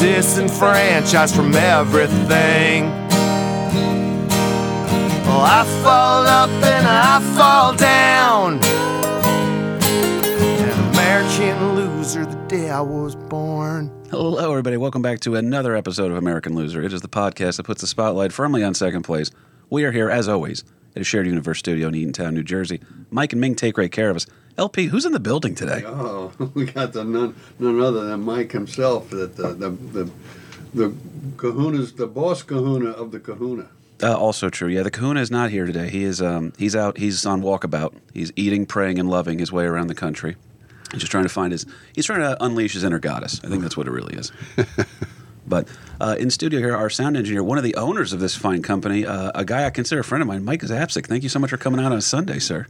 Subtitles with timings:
[0.00, 2.84] Disenfranchised from everything.
[5.26, 8.60] Well, I fall up and I fall down.
[10.58, 13.92] An American loser the day I was born.
[14.10, 14.78] Hello, everybody.
[14.78, 16.82] Welcome back to another episode of American Loser.
[16.82, 19.30] It is the podcast that puts the spotlight firmly on second place.
[19.70, 20.64] We are here, as always,
[20.96, 22.80] at a shared universe studio in Eatontown, New Jersey.
[23.10, 24.26] Mike and Ming take great care of us.
[24.58, 25.84] LP, who's in the building today?
[25.86, 30.10] Oh, we got the none, none other than Mike himself, that the the the,
[30.74, 30.94] the
[31.36, 33.68] Kahuna's the boss Kahuna of the Kahuna.
[34.02, 34.68] Uh, also true.
[34.68, 35.88] Yeah, the Kahuna is not here today.
[35.88, 36.98] He is um, he's out.
[36.98, 37.94] He's on walkabout.
[38.12, 40.36] He's eating, praying, and loving his way around the country.
[40.90, 41.64] He's just trying to find his.
[41.94, 43.40] He's trying to unleash his inner goddess.
[43.44, 44.32] I think that's what it really is.
[45.50, 45.68] but
[46.00, 49.04] uh, in studio here, our sound engineer, one of the owners of this fine company,
[49.04, 51.06] uh, a guy I consider a friend of mine, Mike Zapcic.
[51.06, 52.66] Thank you so much for coming out on a Sunday, sir.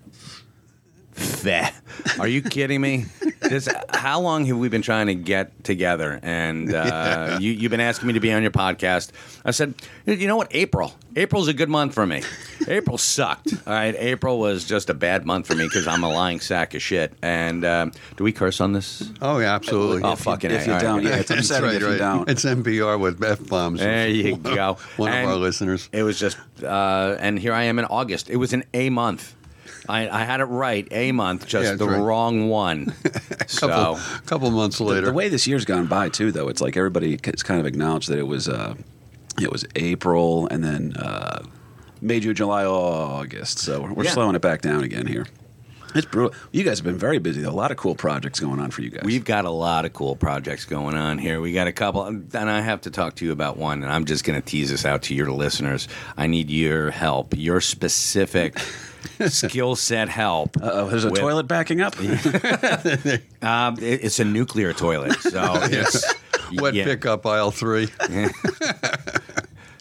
[1.12, 1.70] Feh.
[2.19, 3.06] Are you kidding me?
[3.41, 6.20] This, how long have we been trying to get together?
[6.22, 9.11] And uh, you, you've been asking me to be on your podcast.
[9.44, 9.75] I said,
[10.06, 10.48] you know what?
[10.52, 10.94] April.
[11.17, 12.22] April's a good month for me.
[12.69, 13.52] April sucked.
[13.67, 13.94] All right.
[13.98, 17.12] April was just a bad month for me because I'm a lying sack of shit.
[17.22, 19.11] And um, do we curse on this?
[19.20, 20.02] Oh yeah, absolutely.
[20.05, 20.83] Oh, fucking If you All right.
[20.84, 21.98] don't, yeah, it's That's upsetting right, if you right.
[21.98, 22.28] don't.
[22.30, 23.80] It's NPR with f bombs.
[23.80, 24.78] There you go.
[24.97, 25.89] One And of our listeners.
[25.92, 28.30] It was just, uh, and here I am in August.
[28.30, 29.34] It was an A month.
[29.89, 31.98] I, I had it right, A month, just Yeah, the right.
[31.98, 32.86] wrong one.
[33.03, 35.06] Couple so, couple months later.
[35.06, 38.08] the way this year's gone by too, though, it's like everybody has kind of acknowledged
[38.08, 38.75] that it was uh,
[39.41, 41.45] it was April and then uh,
[42.01, 43.58] May, June, July, August.
[43.58, 44.11] So we're, we're Yeah.
[44.13, 45.27] slowing it back down again here.
[45.92, 46.33] It's brutal.
[46.52, 47.40] You guys have been very busy.
[47.42, 47.51] though.
[47.51, 49.02] A lot of cool projects going on for you guys.
[49.05, 51.40] We've got a lot of cool projects going on here.
[51.40, 53.83] We got a couple, and I have to talk to you about one.
[53.83, 55.89] And I'm just going to tease this out to your listeners.
[56.17, 58.57] I need your help, your specific
[59.28, 60.56] skill set help.
[60.62, 61.94] Uh-oh, there's a with- toilet backing up.
[63.42, 66.14] Um, it- it's a nuclear toilet, so it's
[66.55, 66.84] Wet yeah.
[66.84, 67.89] pickup aisle three.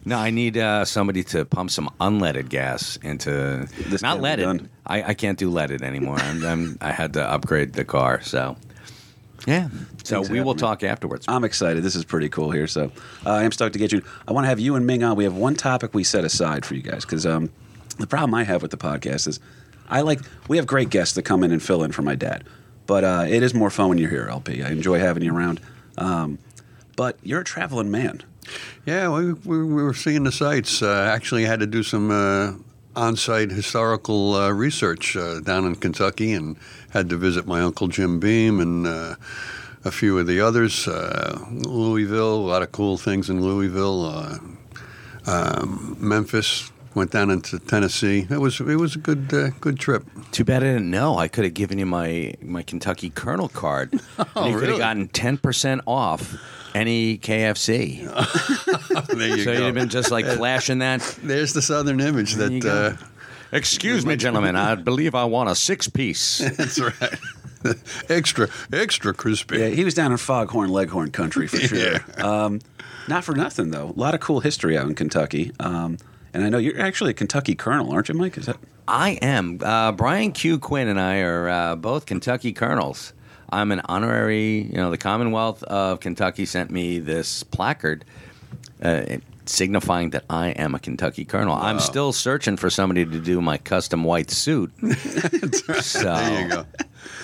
[0.06, 4.30] No, I need uh, somebody to pump some unleaded gas into This not can't be
[4.30, 4.44] leaded.
[4.44, 4.70] done.
[4.86, 6.16] I, I can't do leaded anymore.
[6.18, 8.56] I'm, I'm, I had to upgrade the car, so
[9.46, 9.68] yeah.
[10.06, 10.60] So Things we will happen.
[10.60, 11.26] talk afterwards.
[11.28, 11.84] I'm excited.
[11.84, 12.66] This is pretty cool here.
[12.66, 12.92] So
[13.26, 14.02] uh, I am stoked to get you.
[14.28, 15.16] I want to have you and Ming on.
[15.18, 17.50] We have one topic we set aside for you guys because um,
[18.00, 19.40] the problem I have with the podcast is
[19.90, 22.44] I like we have great guests that come in and fill in for my dad,
[22.88, 24.64] but uh, it is more fun when you're here, LP.
[24.64, 25.60] I enjoy having you around.
[25.98, 26.40] Um,
[26.96, 28.24] but you're a traveling man.
[28.86, 30.82] Yeah, we, we, we were seeing the sites.
[30.82, 32.54] Uh, actually, had to do some uh,
[32.96, 36.58] on-site historical uh, research uh, down in Kentucky, and
[36.92, 39.16] had to visit my uncle Jim Beam and uh,
[39.86, 40.88] a few of the others.
[40.88, 44.06] Uh, Louisville, a lot of cool things in Louisville.
[45.26, 46.72] Um, Memphis.
[47.00, 48.28] Went down into Tennessee.
[48.30, 50.04] It was it was a good uh, good trip.
[50.32, 51.18] Too bad I didn't know.
[51.18, 53.94] I could have given you my my Kentucky Colonel card.
[54.36, 56.36] and you could Oh, have gotten ten percent off
[56.76, 58.04] any KFC.
[59.18, 61.00] There you so you'd have been just like flashing that.
[61.24, 62.66] There's the southern image There that.
[63.02, 63.06] Uh,
[63.54, 64.58] Excuse me, gentlemen.
[64.58, 66.40] I believe I want a six piece.
[66.40, 67.20] that's right.
[68.10, 69.58] extra extra crispy.
[69.60, 71.78] Yeah, he was down in Foghorn Leghorn country for sure.
[71.78, 72.00] Yeah.
[72.18, 72.60] um,
[73.08, 73.88] not for nothing though.
[73.96, 75.54] A lot of cool history out in Kentucky.
[75.62, 75.98] Um,
[76.34, 78.38] and I know you're actually a Kentucky Colonel, aren't you, Mike?
[78.38, 78.58] Is that?
[78.88, 79.60] I am.
[79.62, 80.58] Uh, Brian Q.
[80.60, 83.14] Quinn and I are uh, both Kentucky colonels.
[83.52, 88.06] I'm an honorary, you know, the Commonwealth of Kentucky sent me this placard
[88.82, 91.56] uh, signifying that I am a Kentucky colonel.
[91.56, 94.72] I'm still searching for somebody to do my custom white suit.
[95.82, 96.66] So, There you go.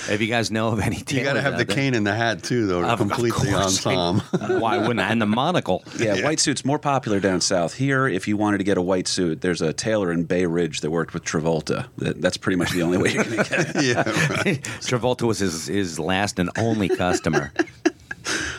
[0.10, 2.14] If you guys know of any You got to have out the cane and the
[2.14, 4.20] hat too, though, to Of- of complete the ensemble.
[4.60, 5.10] Why wouldn't I?
[5.12, 5.84] And the monocle.
[5.98, 7.74] Yeah, white suits more popular down south.
[7.74, 10.82] Here, if you wanted to get a white suit, there's a tailor in Bay Ridge
[10.82, 11.88] that worked with Travolta.
[11.98, 13.84] That, that's pretty much the only way you're going to get it.
[13.84, 14.62] yeah, right.
[14.82, 17.52] Travolta was his, his last and only customer.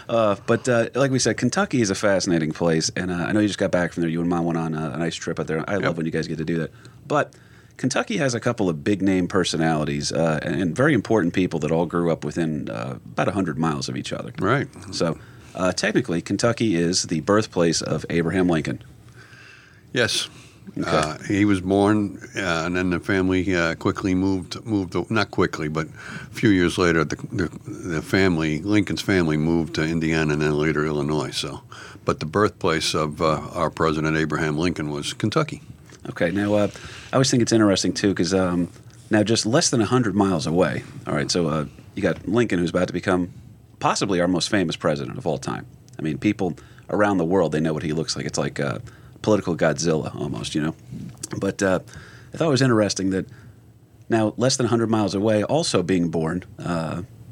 [0.09, 3.41] Uh, but uh, like we said, Kentucky is a fascinating place, and uh, I know
[3.41, 4.11] you just got back from there.
[4.11, 5.69] You and Mom went on a, a nice trip out there.
[5.69, 6.71] I love when you guys get to do that.
[7.09, 7.33] But
[7.77, 11.71] Kentucky has a couple of big name personalities uh, and, and very important people that
[11.71, 14.33] all grew up within uh, about hundred miles of each other.
[14.39, 14.69] Right.
[14.93, 15.19] So
[15.55, 18.83] uh, technically, Kentucky is the birthplace of Abraham Lincoln.
[19.93, 20.29] Yes.
[20.85, 24.63] Uh, he was born, uh, and then the family uh, quickly moved.
[24.67, 29.77] Moved not quickly, but a few years later, the, the the family, Lincoln's family, moved
[29.77, 31.31] to Indiana and then later Illinois.
[31.31, 31.63] So,
[32.05, 35.63] but the birthplace of uh, our president Abraham Lincoln was Kentucky.
[36.11, 36.69] Okay, now uh,
[37.13, 38.71] I always think it's interesting too because um,
[39.11, 40.85] now just less than hundred miles away.
[41.07, 43.33] All right, so uh, you got Lincoln, who's about to become
[43.81, 45.67] possibly our most famous president of all time.
[45.99, 46.57] I mean, people
[46.91, 48.27] around the world they know what he looks like.
[48.27, 48.79] It's like uh,
[49.23, 50.75] political Godzilla almost, you know.
[51.39, 51.81] But uh,
[52.33, 53.27] I thought it was interesting that
[54.09, 56.45] now less than hundred miles away, also being born.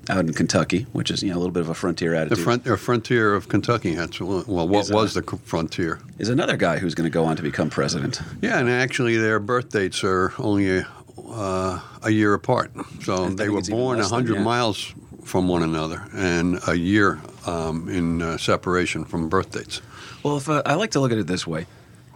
[0.09, 2.45] Out in Kentucky, which is you know a little bit of a frontier The attitude,
[2.45, 3.95] front, the frontier of Kentucky.
[3.95, 6.01] That's well, what uh, was the frontier?
[6.19, 8.21] is another guy who's going to go on to become president.
[8.43, 10.87] Yeah, and actually, their birth dates are only a,
[11.29, 12.73] uh, a year apart.
[13.03, 14.43] So they were born 100 yeah.
[14.43, 19.81] miles from one another and a year um, in uh, separation from birth dates.
[20.23, 21.67] Well, if uh, I like to look at it this way,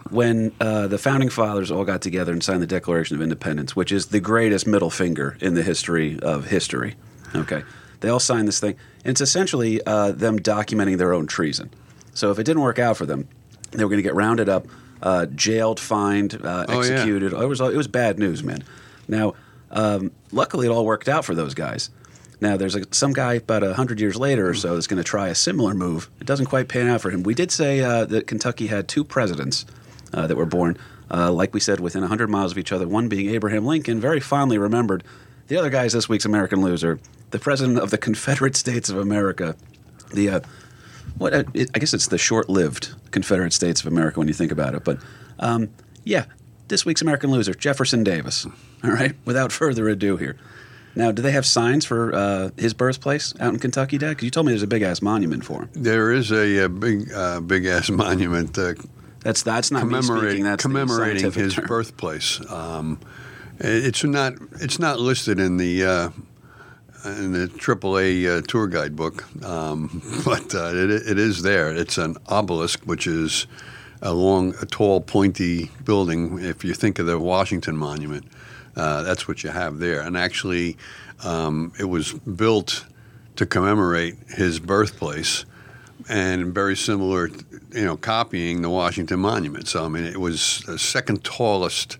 [0.09, 3.91] when uh, the founding fathers all got together and signed the Declaration of Independence, which
[3.91, 6.95] is the greatest middle finger in the history of history,
[7.35, 7.63] okay,
[8.01, 11.69] they all signed this thing, and it's essentially uh, them documenting their own treason.
[12.13, 13.27] So if it didn't work out for them,
[13.71, 14.67] they were going to get rounded up,
[15.01, 16.91] uh, jailed, fined, uh, Oh, yeah.
[16.93, 17.33] executed.
[17.33, 18.63] It was it was bad news, man.
[19.07, 19.35] Now,
[19.71, 21.89] um, luckily, it all worked out for those guys.
[22.41, 25.03] Now, there's a, some guy about a hundred years later or so that's going to
[25.03, 26.09] try a similar move.
[26.21, 27.23] It doesn't quite pan out for him.
[27.23, 29.65] We did say uh, that Kentucky had two presidents
[30.13, 30.77] uh, that were born,
[31.11, 32.87] uh, like we said, within 100 miles of each other.
[32.87, 35.03] One being Abraham Lincoln, very fondly remembered.
[35.49, 36.99] The other guy is this week's American loser,
[37.31, 39.55] the president of the Confederate States of America.
[40.13, 40.39] The uh,
[41.17, 44.51] what uh, it, I guess it's the short-lived Confederate States of America when you think
[44.51, 44.83] about it.
[44.83, 44.99] But
[45.39, 45.69] um,
[46.03, 46.25] yeah,
[46.67, 48.45] this week's American loser, Jefferson Davis.
[48.83, 50.37] All right, without further ado here.
[50.95, 54.09] Now, do they have signs for uh, his birthplace out in Kentucky, Dad?
[54.09, 55.69] Because you told me there's a big ass monument for him.
[55.73, 58.75] There is a, a big, uh, big ass monument uh,
[59.21, 60.43] That's that's not me commemorating.
[60.43, 61.65] That's commemorating his term.
[61.65, 62.39] birthplace.
[62.51, 62.99] Um,
[63.59, 66.09] it's not it's not listed in the uh,
[67.05, 71.71] in the AAA uh, tour guide book, um, but uh, it, it is there.
[71.73, 73.47] It's an obelisk, which is
[74.01, 76.39] a long, a tall, pointy building.
[76.39, 78.25] If you think of the Washington Monument,
[78.75, 80.01] uh, that's what you have there.
[80.01, 80.77] And actually,
[81.23, 82.85] um, it was built
[83.35, 85.45] to commemorate his birthplace
[86.07, 87.27] and very similar,
[87.71, 89.67] you know, copying the Washington Monument.
[89.67, 91.97] So, I mean, it was the second tallest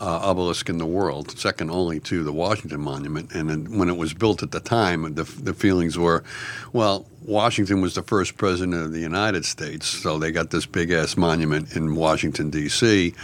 [0.00, 3.30] uh, obelisk in the world, second only to the Washington Monument.
[3.32, 6.24] And then when it was built at the time, the, the feelings were,
[6.72, 10.90] well, Washington was the first president of the United States, so they got this big
[10.90, 13.14] ass monument in Washington, D.C.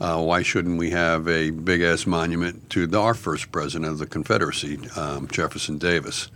[0.00, 3.98] Uh, why shouldn't we have a big ass monument to the, our first president of
[3.98, 6.28] the Confederacy, um, Jefferson Davis?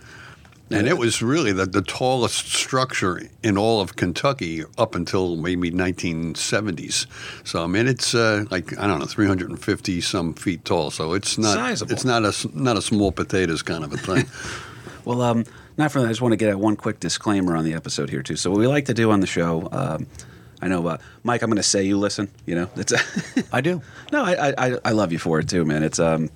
[0.69, 5.71] And it was really the, the tallest structure in all of Kentucky up until maybe
[5.71, 7.07] 1970s.
[7.47, 10.91] So I mean, it's uh, like I don't know, 350 some feet tall.
[10.91, 11.93] So it's not Sizable.
[11.93, 14.27] it's not a s- not a small potatoes kind of a thing.
[15.05, 15.45] Well, um,
[15.77, 16.07] not for that.
[16.07, 18.35] I just want to get at one quick disclaimer on the episode here too.
[18.35, 20.09] So what we like to do on the show, um,
[20.61, 21.43] I know, uh, Mike.
[21.43, 22.29] I'm going to say you listen.
[22.45, 22.93] You know, it's
[23.53, 23.83] I do.
[24.13, 25.85] no, I, I I love you for it too, man.
[25.85, 26.29] It's um,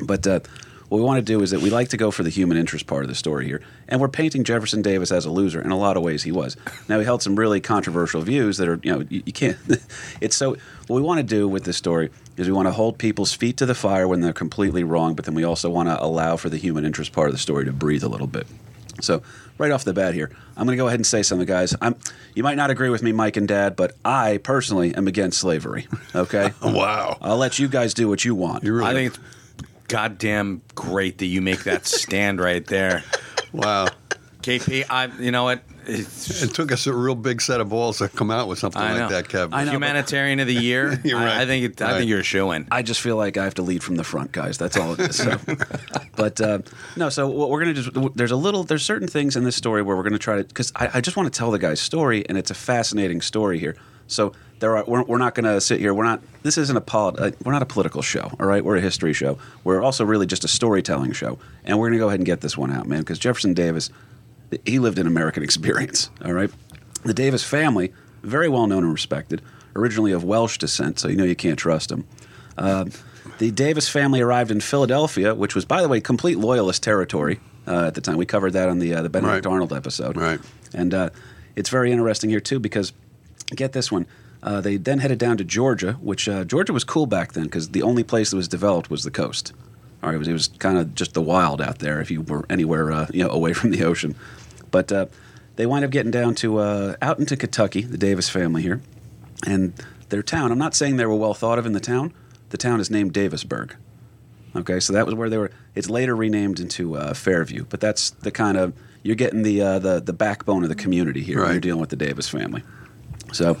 [0.00, 0.40] but uh,
[0.88, 2.86] what we want to do is that we like to go for the human interest
[2.86, 5.60] part of the story here, and we're painting Jefferson Davis as a loser.
[5.60, 6.56] In a lot of ways, he was.
[6.88, 9.56] Now he held some really controversial views that are, you know, you, you can't.
[10.20, 10.56] it's so.
[10.86, 13.56] What we want to do with this story is we want to hold people's feet
[13.56, 16.48] to the fire when they're completely wrong, but then we also want to allow for
[16.48, 18.46] the human interest part of the story to breathe a little bit.
[19.00, 19.22] So,
[19.58, 21.74] right off the bat here, I'm going to go ahead and say something, guys.
[21.82, 21.96] I'm,
[22.34, 25.86] you might not agree with me, Mike and Dad, but I personally am against slavery.
[26.14, 26.52] Okay.
[26.62, 28.64] wow, I'll let you guys do what you want.
[28.64, 29.35] you really I think it's
[29.88, 33.02] goddamn great that you make that stand right there.
[33.52, 33.88] wow.
[34.42, 35.62] KP, I you know what?
[35.88, 38.80] It's, It took us a real big set of balls to come out with something
[38.80, 39.08] I like know.
[39.08, 39.48] that, Kev.
[39.52, 39.72] I know.
[39.72, 41.00] humanitarian of the year.
[41.04, 41.36] You're I- right.
[41.38, 41.98] I, think it, I Right.
[41.98, 42.66] think you're a shoe in.
[42.70, 44.56] I just feel like I have to lead from the front, guys.
[44.58, 45.16] That's all it is.
[45.16, 45.36] So.
[46.16, 46.58] but uh,
[46.96, 49.82] no, so what we're gonna just there's a little there's certain things in this story
[49.82, 52.24] where we're gonna try to because I, I just want to tell the guy's story
[52.28, 53.76] and it's a fascinating story here.
[54.08, 55.92] So there are we're, we're not gonna sit here.
[55.92, 56.22] We're not.
[56.42, 58.30] This isn't a polit, uh, We're not a political show.
[58.40, 59.38] All right, we're a history show.
[59.64, 62.56] We're also really just a storytelling show, and we're gonna go ahead and get this
[62.56, 63.00] one out, man.
[63.00, 63.90] Because Jefferson Davis,
[64.64, 66.10] he lived an American experience.
[66.24, 66.50] All right,
[67.04, 69.42] the Davis family, very well known and respected,
[69.74, 72.06] originally of Welsh descent, so you know you can't trust them.
[72.56, 72.86] Uh,
[73.38, 77.86] the Davis family arrived in Philadelphia, which was, by the way, complete loyalist territory uh,
[77.86, 78.16] at the time.
[78.16, 79.52] We covered that on the uh, the Benedict Right.
[79.52, 80.16] Arnold episode.
[80.16, 80.40] Right.
[80.72, 81.10] And uh,
[81.54, 82.92] it's very interesting here too because
[83.54, 84.06] get this one.
[84.46, 87.70] Uh, they then headed down to Georgia, which uh, Georgia was cool back then because
[87.70, 89.52] the only place that was developed was the coast.
[90.02, 92.46] All right, it was, was kind of just the wild out there if you were
[92.48, 94.14] anywhere uh, you know away from the ocean.
[94.70, 95.06] But uh,
[95.56, 98.80] they wind up getting down to uh, out into Kentucky, the Davis family here,
[99.44, 99.72] and
[100.10, 100.52] their town.
[100.52, 102.14] I'm not saying they were well thought of in the town.
[102.50, 103.74] The town is named Davisburg.
[104.54, 105.50] Okay, so that was where they were.
[105.74, 108.72] It's later renamed into uh, Fairview, but that's the kind of
[109.02, 111.40] you're getting the uh, the the backbone of the community here.
[111.40, 112.62] when You're dealing with the Davis family.
[113.32, 113.56] So,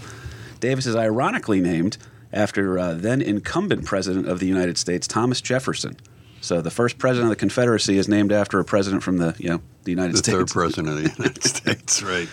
[0.60, 1.98] Davis is ironically named
[2.32, 5.96] after uh, then incumbent president of the United States, Thomas Jefferson.
[6.40, 9.48] So the first president of the Confederacy is named after a president from the you
[9.48, 10.36] know the United The States.
[10.38, 12.28] third president of the United States, right?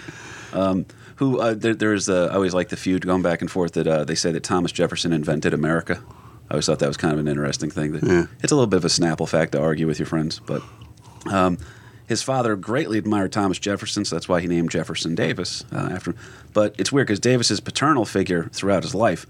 [1.17, 3.87] Who uh, there, there's uh, I always like the feud going back and forth that
[3.87, 6.01] uh, they say that Thomas Jefferson invented America.
[6.49, 7.91] I always thought that was kind of an interesting thing.
[7.93, 8.25] That Yeah.
[8.41, 10.61] It's a little bit of a Snapple fact to argue with your friends, but
[11.31, 11.57] um,
[12.13, 16.11] his father greatly admired Thomas Jefferson, so that's why he named Jefferson Davis uh, after
[16.11, 16.17] him.
[16.53, 19.25] But it's weird because Davis's paternal figure throughout his life,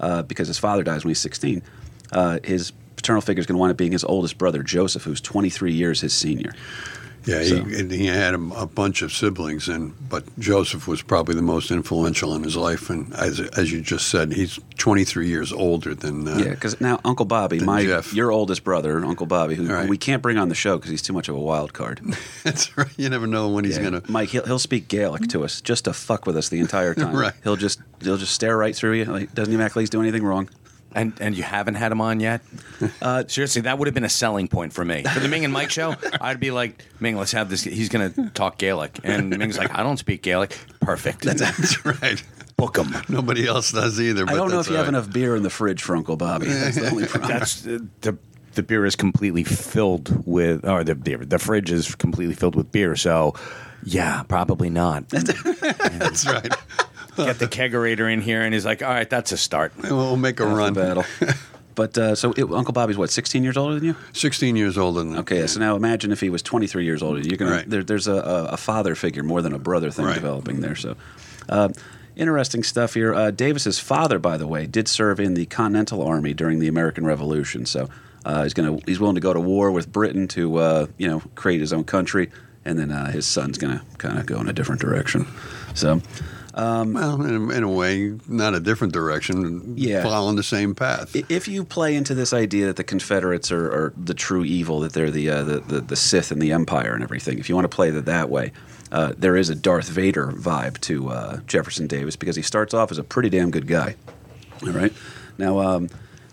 [0.00, 1.62] uh, because his father dies when he's 16,
[2.10, 5.20] uh, his paternal figure is going to wind up being his oldest brother, Joseph, who's
[5.20, 6.52] 23 years his senior.
[7.26, 11.34] Yeah, So- he, he had a, a bunch of siblings, and but Joseph was probably
[11.34, 12.90] the most influential in his life.
[12.90, 16.28] And as as you just said, he's 23 years older than.
[16.28, 18.12] Uh, Yeah, because now Uncle Bobby, my Jeff.
[18.12, 19.88] your oldest brother, Uncle Bobby, who Right.
[19.88, 22.00] we can't bring on the show because he's too much of a wild card.
[22.44, 22.88] that's right.
[22.98, 23.84] You never know when he's Yeah.
[23.84, 24.02] gonna.
[24.08, 27.14] Mike, he'll, he'll speak Gaelic to us just to fuck with us the entire time.
[27.16, 27.32] Right.
[27.42, 29.04] He'll just he'll just stare right through you.
[29.06, 30.48] Like, doesn't even act like he's doing anything wrong.
[30.94, 32.40] And and you haven't had him on yet?
[33.00, 35.02] Uh, Seriously, that would have been a selling point for me.
[35.04, 37.62] For the Ming and Mike show, I'd be like, Ming, let's have this.
[37.62, 38.98] He's going to talk Gaelic.
[39.04, 40.58] And Ming's like, I don't speak Gaelic.
[40.80, 41.22] Perfect.
[41.22, 42.22] That's right.
[42.56, 42.94] Book him.
[43.08, 44.26] Nobody else does either.
[44.26, 46.46] But I don't know if you have enough beer in the fridge for Uncle Bobby.
[46.46, 47.30] That's the only problem.
[47.30, 48.18] That's uh, the
[48.54, 52.70] the beer is completely filled with, or the beer, the fridge is completely filled with
[52.72, 52.96] beer.
[52.96, 53.34] So,
[53.82, 55.08] yeah, probably not.
[55.08, 56.54] That's right.
[57.16, 59.72] Get the kegerator in here, and he's like, all right, that's a start.
[59.82, 60.74] We'll make a Half the run.
[60.74, 61.04] battle.
[61.76, 63.96] But uh, so it, Uncle Bobby's what, 16 years older than you?
[64.12, 65.18] 16 years older than.
[65.18, 67.18] Okay, so now imagine if he was 23 years older.
[67.18, 67.68] You're gonna Right.
[67.68, 70.14] there, there's a, a, a father figure more than a brother thing Right.
[70.14, 70.76] developing there.
[70.76, 70.94] So,
[71.48, 71.70] uh,
[72.14, 73.12] interesting stuff here.
[73.12, 77.04] Uh, Davis's father, by the way, did serve in the Continental Army during the American
[77.06, 77.66] Revolution.
[77.66, 77.88] So
[78.24, 81.22] uh, he's gonna he's willing to go to war with Britain to uh, you know
[81.34, 82.30] create his own country,
[82.64, 85.26] and then uh, his son's gonna kind of go in a different direction.
[85.74, 86.00] So.
[86.56, 89.74] Well, in, a- in a way, not a different direction.
[89.76, 90.02] Yeah.
[90.02, 91.14] Following the same path.
[91.28, 94.92] If you play into this idea that the Confederates are, are the true evil, that
[94.92, 97.64] they're the, uh, the, the the Sith and the Empire and everything, if you want
[97.70, 98.52] to play that that way,
[98.92, 102.90] uh, there is a Darth Vader vibe to uh, Jefferson Davis because he starts off
[102.92, 103.96] as a pretty damn good guy.
[104.64, 104.92] All right.
[105.38, 105.88] Now, um,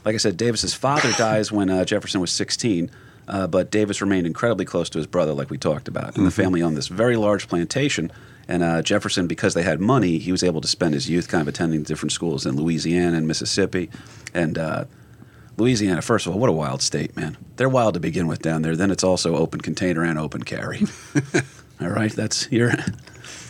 [0.05, 2.91] like I said, Davis's father dies when uh, Jefferson was 16,
[3.27, 6.15] uh, but Davis remained incredibly close to his brother, like we talked about.
[6.15, 8.11] And the family owned this very large plantation.
[8.47, 11.41] And uh, Jefferson, because they had money, he was able to spend his youth kind
[11.41, 13.89] of attending different schools in Louisiana and Mississippi.
[14.33, 14.85] And uh,
[15.57, 17.37] Louisiana, first of all, what a wild state, man.
[17.57, 18.75] They're wild to begin with down there.
[18.75, 20.83] Then it's also open container and open carry.
[21.81, 22.73] all right, that's your.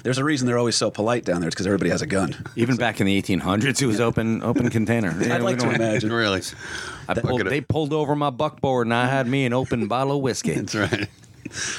[0.04, 1.48] There's a reason they're always so polite down there.
[1.48, 2.36] It's because everybody has a gun.
[2.56, 5.16] Even back in the 1800s, it was open open container.
[5.22, 6.12] Yeah, I'd like to imagine.
[6.12, 6.42] really.
[7.08, 10.22] I pulled, they pulled over my buckboard, and I had me an open bottle of
[10.22, 10.54] whiskey.
[10.56, 11.08] That's right.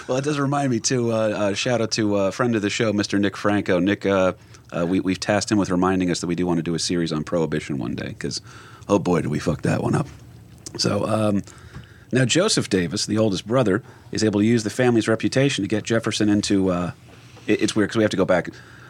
[0.08, 1.12] Well, it does remind me too.
[1.12, 3.18] Uh, uh, shout out to a friend of the show, Mr.
[3.20, 3.78] Nick Franco.
[3.78, 4.32] Nick, uh,
[4.70, 6.78] uh, we, we've tasked him with reminding us that we do want to do a
[6.78, 8.40] series on prohibition one day because,
[8.88, 10.06] oh boy, did we fuck that one up.
[10.78, 11.42] So um,
[12.12, 15.84] now Joseph Davis, the oldest brother, is able to use the family's reputation to get
[15.84, 16.70] Jefferson into.
[16.70, 16.92] Uh,
[17.46, 18.48] it- it's weird because we have to go back.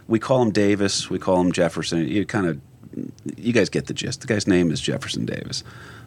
[0.08, 1.08] We call him Davis.
[1.10, 2.06] We call him Jefferson.
[2.08, 2.60] You kind of,
[3.36, 4.20] you guys get the gist.
[4.20, 5.62] The guy's name is Jefferson Davis.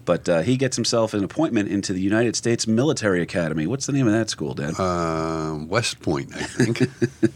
[0.06, 3.66] But uh, he gets himself an appointment into the United States Military Academy.
[3.68, 4.80] What's the name of that school, Dad?
[4.80, 6.82] Uh, West Point, I think.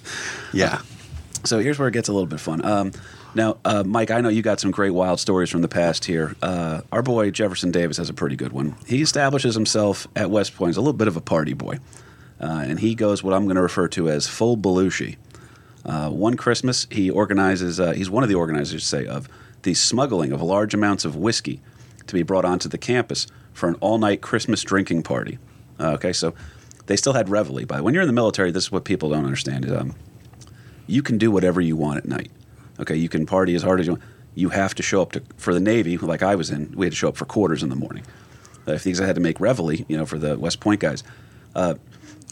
[0.54, 0.82] yeah.
[1.46, 2.64] So here's where it gets a little bit fun.
[2.64, 2.92] Um,
[3.34, 6.36] now, uh, Mike, I know you got some great wild stories from the past here.
[6.42, 8.76] Uh, our boy Jefferson Davis has a pretty good one.
[8.88, 11.80] He establishes himself at West Point as a little bit of a party boy,
[12.42, 15.18] uh, and he goes what I'm going to refer to as full Belushi.
[15.86, 17.80] Uh, one Christmas, he organizes.
[17.80, 19.30] Uh, he's one of the organizers, say, of
[19.62, 21.62] the smuggling of large amounts of whiskey
[22.10, 25.40] to be brought onto the campus for an all-night Christmas drinking party.
[25.80, 26.34] Uh, okay, so
[26.88, 29.26] they still had reveille, but when you're in the military, this is what people don't
[29.26, 29.66] understand.
[29.66, 29.96] Is, um,
[30.88, 32.32] you can do whatever you want at night.
[32.80, 34.04] Okay, you can party as hard as you want.
[34.36, 36.72] You have to show up to for the Navy, like I was in.
[36.76, 38.04] We had to show up for quarters in the morning.
[38.68, 41.04] Uh, if these I had to make reveille, you know, for the West Point guys.
[41.56, 41.76] Uh,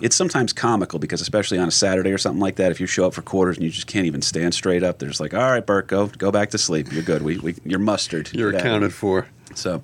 [0.01, 3.07] it's sometimes comical because, especially on a Saturday or something like that, if you show
[3.07, 5.65] up for quarters and you just can't even stand straight up, there's like, all right,
[5.65, 6.91] Bert, go go back to sleep.
[6.91, 7.23] You're good.
[7.23, 8.29] We, we you're mustered.
[8.33, 9.27] You're Get out of accounted for.
[9.57, 9.81] So,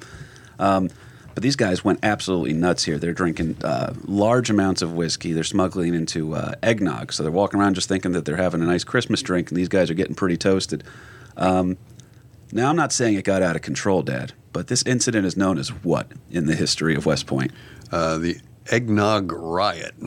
[0.60, 0.90] um,
[1.34, 2.98] but these guys went absolutely nuts here.
[2.98, 5.34] They're drinking uh, large amounts of whiskey.
[5.34, 7.12] They're smuggling into uh, eggnog.
[7.12, 9.70] So they're walking around just thinking that they're having a nice Christmas drink, and these
[9.70, 10.84] guys are getting pretty toasted.
[11.36, 11.78] Um,
[12.52, 15.58] now, I'm not saying it got out of control, Dad, but this incident is known
[15.58, 17.52] as what in the history of West Point?
[17.92, 18.38] Uh, the
[18.70, 19.96] eggnog riot.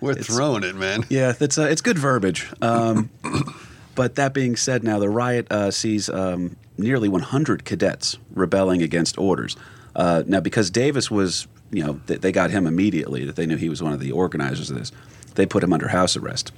[0.00, 1.04] We're throwing it, man.
[1.08, 2.48] Yeah, that's uh, it's good verbiage.
[2.60, 3.10] Um,
[3.98, 9.18] But that being said, now the riot uh, sees um, nearly 100 cadets rebelling against
[9.18, 9.56] orders.
[9.96, 13.56] Uh, now, because Davis was, you know, th- they got him immediately, that they knew
[13.56, 14.92] he was one of the organizers of this,
[15.34, 16.52] they put him under house arrest.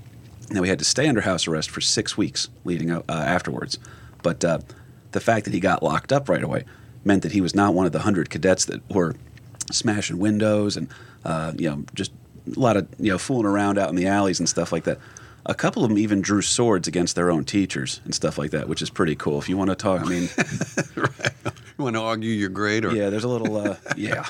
[0.50, 3.78] Now, he had to stay under house arrest for six weeks leading up uh, afterwards.
[4.22, 4.58] But uh,
[5.12, 6.66] the fact that he got locked up right away
[7.06, 9.16] meant that he was not one of the 100 cadets that were
[9.72, 10.88] smashing windows and,
[11.24, 12.12] uh, you know, just
[12.54, 14.98] a lot of, you know, fooling around out in the alleys and stuff like that.
[15.50, 18.68] A couple of them even drew swords against their own teachers and stuff like that,
[18.68, 19.38] which is pretty cool.
[19.38, 20.28] If you want to talk, I mean,
[21.80, 24.26] You want to argue your grade or yeah, there's a little, uh, yeah,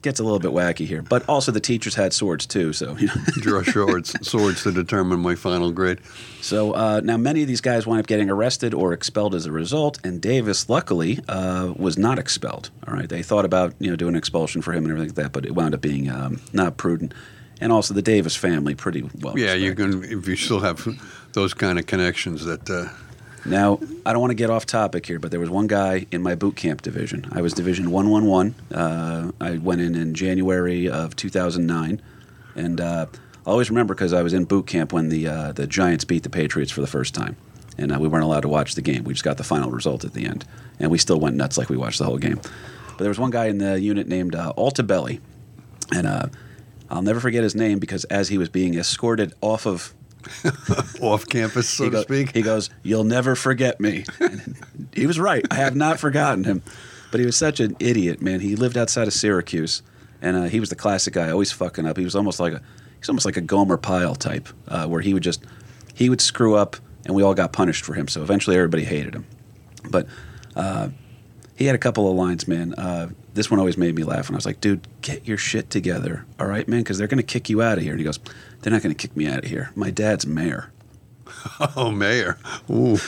[0.00, 1.02] gets a little bit wacky here.
[1.02, 3.14] But also the teachers had swords too, so you know.
[3.40, 5.98] draw swords, swords to determine my final grade?
[6.40, 9.52] So uh, now many of these guys wind up getting arrested or expelled as a
[9.52, 12.70] result, and Davis, luckily, uh, was not expelled.
[12.86, 15.32] All right, they thought about you know doing expulsion for him and everything like that,
[15.32, 17.12] but it wound up being um, not prudent.
[17.60, 19.38] And also the Davis family, pretty well.
[19.38, 20.08] Yeah, you're respected.
[20.08, 20.86] going if you still have
[21.32, 22.68] those kind of connections that.
[22.70, 22.88] Uh,
[23.44, 26.22] Now, I don't want to get off topic here, but there was one guy in
[26.22, 27.26] my boot camp division.
[27.32, 28.54] I was Division 111.
[28.72, 32.02] Uh, I went in in January of 2009.
[32.56, 33.06] And uh,
[33.46, 36.24] I always remember because I was in boot camp when the, uh, the Giants beat
[36.24, 37.36] the Patriots for the first time.
[37.78, 39.04] And uh, we weren't allowed to watch the game.
[39.04, 40.44] We just got the final result at the end.
[40.80, 42.40] And we still went nuts like we watched the whole game.
[42.88, 45.20] But there was one guy in the unit named uh, Altabelli.
[45.94, 46.26] And uh,
[46.90, 49.92] I'll never forget his name because as he was being escorted off of
[51.00, 52.32] off campus, so he to go- speak.
[52.32, 54.56] He goes, "You'll never forget me." And
[54.92, 55.44] he was right.
[55.50, 56.62] I have not forgotten him.
[57.10, 58.40] But he was such an idiot, man.
[58.40, 59.82] He lived outside of Syracuse,
[60.20, 61.96] and uh, he was the classic guy, always fucking up.
[61.96, 62.60] He was almost like a
[62.98, 65.44] he's almost like a Gomer Pyle type, uh, where he would just
[65.94, 66.76] he would screw up,
[67.06, 68.08] and we all got punished for him.
[68.08, 69.26] So eventually, everybody hated him.
[69.90, 70.06] But
[70.54, 70.88] uh,
[71.58, 72.72] he had a couple of lines, man.
[72.74, 75.70] Uh, this one always made me laugh, and I was like, "Dude, get your shit
[75.70, 78.04] together, all right, man, because they're going to kick you out of here." And he
[78.04, 78.20] goes,
[78.62, 79.72] "They're not going to kick me out of here.
[79.74, 80.70] My dad's mayor."
[81.76, 82.38] oh, mayor.
[82.70, 82.98] Ooh.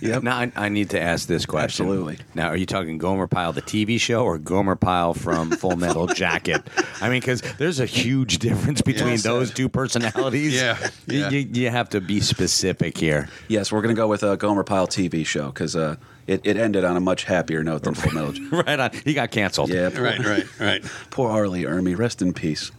[0.00, 0.22] Yep.
[0.22, 1.86] Now I, I need to ask this question.
[1.86, 2.18] Absolutely.
[2.34, 6.06] Now, are you talking Gomer Pyle, the TV show, or Gomer Pyle from Full Metal
[6.06, 6.62] Jacket?
[7.00, 9.22] I mean, because there's a huge difference between Yes.
[9.22, 10.54] those two personalities.
[10.54, 11.28] Yeah, You- yeah.
[11.30, 13.28] You, you have to be specific here.
[13.48, 16.56] Yes, we're going to go with a Gomer Pyle TV show because uh, it, it
[16.56, 18.32] ended on a much happier note than Full Metal.
[18.32, 18.90] J- right on.
[19.04, 19.70] He got canceled.
[19.70, 20.84] Yeah, poor, right, right, right.
[21.10, 21.48] poor R.
[21.48, 22.70] Lee Ermey, rest in peace.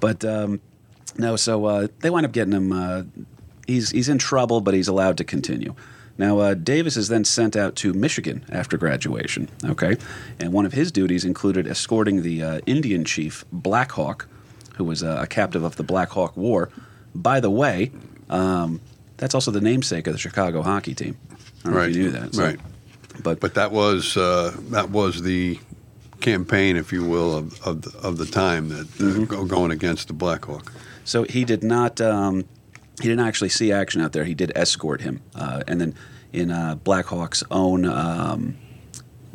[0.00, 0.60] but um,
[1.18, 2.72] no, so uh, they wind up getting him.
[3.66, 5.74] He's he's in trouble, but he's allowed to continue.
[6.18, 9.48] Now, uh, Davis is then sent out to Michigan after graduation.
[9.64, 9.96] Okay,
[10.40, 14.26] and one of his duties included escorting the uh, Indian chief Black Hawk,
[14.76, 16.70] who was uh, a captive of the Black Hawk War.
[17.14, 17.90] By the way,
[18.30, 18.80] um,
[19.18, 21.16] that's also the namesake of the Chicago hockey team.
[21.30, 22.34] I don't know Right, if you knew that.
[22.34, 22.60] so- right.
[23.22, 25.58] But, But that was uh, that was the
[26.20, 29.46] campaign, if you will, of of the, of the time that uh, Mm-hmm.
[29.46, 30.72] going against the Blackhawk.
[31.04, 32.00] So he did not.
[32.00, 32.44] Um,
[33.00, 34.24] he didn't actually see action out there.
[34.24, 35.94] He did escort him, uh, and then
[36.32, 38.56] in uh, Blackhawk's own, um,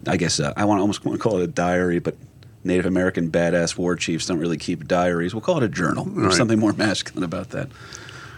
[0.07, 2.15] I guess uh, I want almost want to call it a diary, but
[2.63, 5.33] Native American badass war chiefs don't really keep diaries.
[5.33, 6.05] We'll call it a journal.
[6.05, 6.33] There's Right.
[6.33, 7.69] something more masculine about that.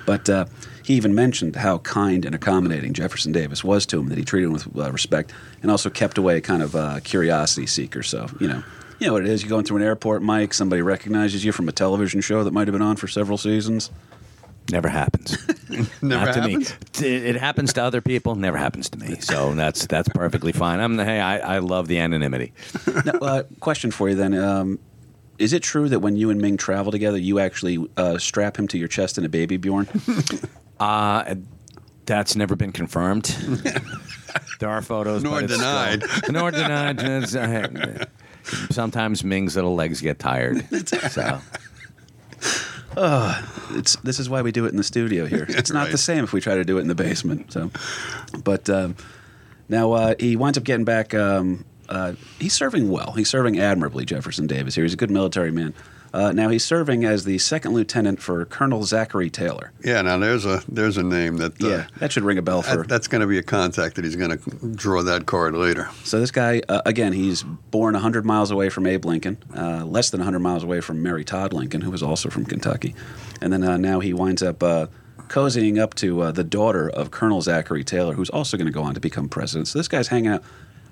[0.06, 0.46] But uh,
[0.84, 4.48] he even mentioned how kind and accommodating Jefferson Davis was to him, that he treated
[4.48, 5.32] him with uh, respect,
[5.62, 8.04] and also kept away kind of uh, curiosity seeker.
[8.04, 8.64] So you know,
[9.00, 9.44] you know what it is.
[9.44, 10.54] You go into an airport, Mike.
[10.54, 13.90] Somebody recognizes you from a television show that might have been on for several seasons.
[14.72, 15.38] Never happens.
[16.02, 16.70] Never Not to happens?
[17.02, 17.08] me.
[17.08, 18.36] It it happens to other people.
[18.36, 19.16] Never happens to me.
[19.20, 20.80] So that's that's perfectly fine.
[20.80, 21.20] I'm the hey.
[21.20, 22.54] I, I love the anonymity.
[23.06, 24.34] now, uh, question for you then.
[24.34, 24.80] Um,
[25.40, 28.68] is it true that when you and Ming travel together, you actually uh, strap him
[28.70, 29.88] to your chest in a baby Bjorn?
[30.80, 31.36] Uh,
[32.06, 33.26] that's never been confirmed.
[34.60, 36.04] there are photos, Nor but it's denied.
[36.04, 37.00] Still, nor denied.
[37.00, 38.06] Uh,
[38.70, 40.66] Sometimes Ming's little legs get tired.
[41.12, 41.40] So
[43.72, 45.46] it's this is why we do it in the studio here.
[45.50, 47.52] It's not the same if we try to do it in the basement.
[47.52, 47.72] So,
[48.44, 48.96] but um,
[49.70, 51.14] now uh, he winds up getting back.
[51.14, 53.12] Um, uh, he's serving well.
[53.12, 54.76] He's serving admirably, Jefferson Davis.
[54.76, 55.74] Here, he's a good military man.
[56.14, 59.72] Uh, now he's serving as the second lieutenant for Colonel Zachary Taylor.
[59.84, 62.62] Yeah, now there's a there's a name that uh, Yeah, that should ring a bell
[62.62, 62.78] for.
[62.78, 65.90] that- that's going to be a contact that he's going to draw that card later.
[66.04, 70.12] So this guy, uh, again, he's born 100 miles away from Abe Lincoln, uh, less
[70.12, 72.94] than 100 miles away from Mary Todd Lincoln, who was also from Kentucky.
[73.42, 74.88] And then uh, now he winds up uh,
[75.30, 78.84] cozying up to uh, the daughter of Colonel Zachary Taylor, who's also going to go
[78.84, 79.68] on to become president.
[79.68, 80.44] So this guy's hanging out.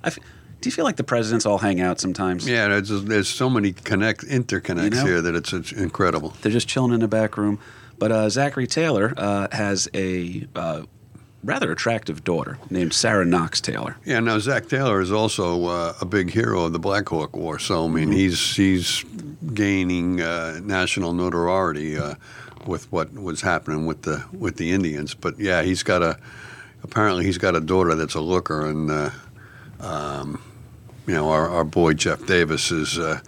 [0.04, 0.18] I f-
[0.62, 2.48] do you feel like the presidents all hang out sometimes?
[2.48, 5.06] Yeah, there's there's so many connect interconnects You know?
[5.06, 6.34] here that it's, it's incredible.
[6.42, 7.60] They're just chilling in the back room.
[7.98, 10.84] But uh, Zachary Taylor uh, has a uh,
[11.44, 13.98] rather attractive daughter named Sarah Knox Taylor.
[14.06, 17.60] Yeah, now Zach Taylor is also uh, a big hero of the Black Hawk War.
[17.60, 19.04] So I mean, he's he's
[19.54, 22.16] gaining uh, national notoriety uh,
[22.66, 25.14] with what was happening with the with the Indians.
[25.14, 26.18] But yeah, he's got a
[26.84, 29.10] apparently he's got a daughter that's a looker, and uh,
[29.80, 30.42] um,
[31.12, 33.20] you know our, our boy Jeff Davis is uh,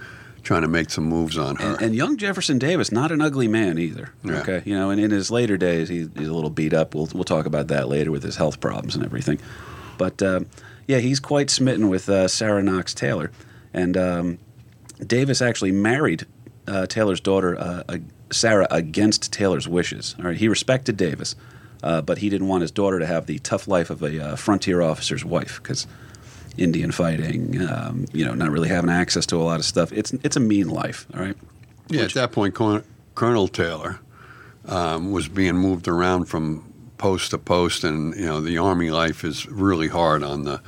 [0.41, 1.73] trying to make some moves on her.
[1.73, 4.13] And, and young Jefferson Davis, not an ugly man either.
[4.23, 4.39] Yeah.
[4.39, 6.95] Okay, you know, and in his later days, he, he's a little beat up.
[6.95, 9.37] We'll we'll talk about that later with his health problems and everything.
[9.97, 10.41] But uh,
[10.87, 13.31] yeah, he's quite smitten with uh, Sarah Knox Taylor,
[13.73, 14.37] and um,
[15.05, 16.25] Davis actually married
[16.65, 17.97] uh, Taylor's daughter uh, uh,
[18.31, 20.15] Sarah against Taylor's wishes.
[20.19, 21.35] All right, he respected Davis,
[21.83, 24.35] uh, but he didn't want his daughter to have the tough life of a uh,
[24.37, 25.85] frontier officer's wife because.
[26.57, 29.91] Indian fighting, um, you know, not really having access to a lot of stuff.
[29.91, 31.37] It's it's a mean life, all right.
[31.89, 32.83] Yeah, at that point, Col-
[33.15, 33.99] Colonel Taylor
[34.65, 36.63] um, was being moved around from
[36.97, 40.61] post to post, and you know the army life is really hard on the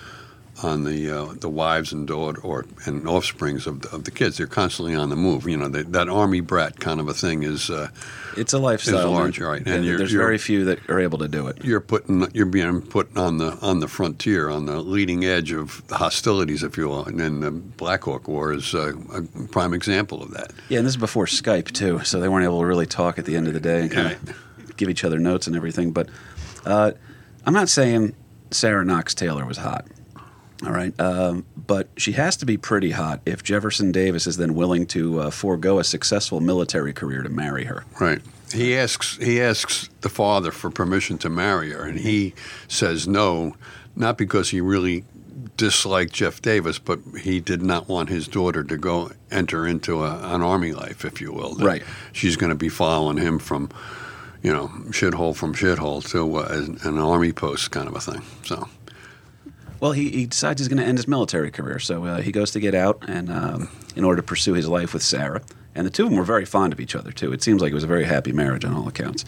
[0.65, 4.37] on the uh, the wives and daughter or and offsprings of the, of the kids.
[4.37, 5.47] They're constantly on the move.
[5.47, 7.89] You know they, that army brat kind of a thing is uh,
[8.35, 8.95] It's a lifestyle.
[8.97, 9.59] It's large, right.
[9.61, 11.63] And And you're- there's you're- very few that are able to do it.
[11.63, 15.83] you're putting you're being put on the on the frontier on the leading edge of
[15.89, 17.05] hostilities, if you will.
[17.05, 20.51] And then the Black Hawk War is uh, a prime example of that.
[20.69, 23.25] Yeah, and this is before Skype too, so they weren't able to really talk at
[23.25, 25.91] the end of the day and kind of give each other notes and everything.
[25.91, 26.09] But
[26.65, 26.91] uh,
[27.45, 28.15] I'm not saying
[28.51, 29.85] Sarah Knox Taylor was hot.
[30.65, 34.55] All right, um, but she has to be pretty hot if Jefferson Davis is then
[34.55, 37.83] willing to uh, forego a successful military career to marry her.
[37.99, 38.21] Right.
[38.53, 42.33] He asks he asks the father for permission to marry her, and he
[42.67, 43.55] says no,
[43.95, 45.03] not because he really
[45.57, 50.33] disliked Jeff Davis, but he did not want his daughter to go enter into a,
[50.33, 51.55] an army life, if you will.
[51.55, 51.83] That Right.
[52.11, 53.69] She's going to be following him from,
[54.43, 58.21] you know, shithole from shithole to uh, an, an army post kind of a thing.
[58.43, 58.67] So.
[59.85, 62.49] Well, he, he decides he's going to end his military career, so uh, he goes
[62.53, 65.43] to get out and um, in order to pursue his life with Sarah.
[65.75, 67.31] And the two of them were very fond of each other too.
[67.31, 69.25] It seems like it was a very happy marriage on all accounts.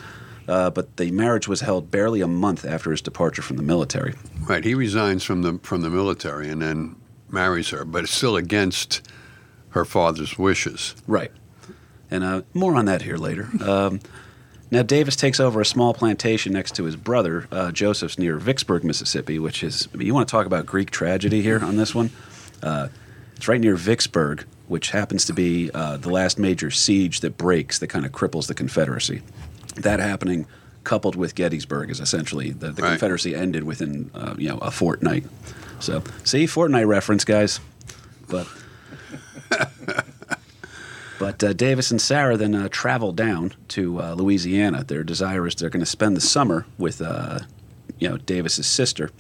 [0.48, 4.16] Uh, but the marriage was held barely a month after his departure from the military.
[4.50, 6.96] Right, he resigns from the from the military and then
[7.30, 9.08] marries her, but it's still against
[9.70, 10.96] her father's wishes.
[11.06, 11.32] Right.
[12.10, 13.48] And uh, more on that here later.
[13.64, 14.00] Um,
[14.70, 18.84] now, Davis takes over a small plantation next to his brother, uh, Joseph's, near Vicksburg,
[18.84, 21.96] Mississippi, which is, I mean, you want to talk about Greek tragedy here on this
[21.96, 22.10] one?
[22.62, 22.90] Uh,
[23.36, 27.80] it's right near Vicksburg, which happens to be uh, the last major siege that breaks,
[27.80, 29.22] that kind of cripples the Confederacy.
[29.76, 30.48] That happening,
[30.84, 32.90] coupled with Gettysburg, is essentially the, the Right.
[32.90, 35.24] Confederacy ended within, uh, you know, a fortnight.
[35.80, 37.60] So, see, fortnight reference, guys.
[38.28, 38.48] But
[41.20, 44.84] but uh, Davis and Sarah then uh, travel down to uh, Louisiana.
[44.84, 47.40] Their desire is they're going to spend the summer with, uh,
[48.00, 49.12] you know, Davis's sister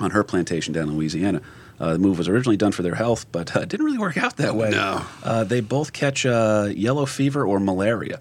[0.00, 1.40] on her plantation down in Louisiana.
[1.80, 4.16] Uh, the move was originally done for their health, but uh, it didn't really work
[4.16, 4.70] out that way.
[4.70, 5.04] No.
[5.24, 8.20] Uh, they both catch uh, yellow fever or malaria.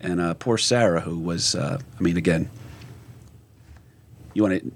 [0.00, 2.50] And uh, poor Sarah, who was, uh, I mean, again,
[4.34, 4.70] you want to,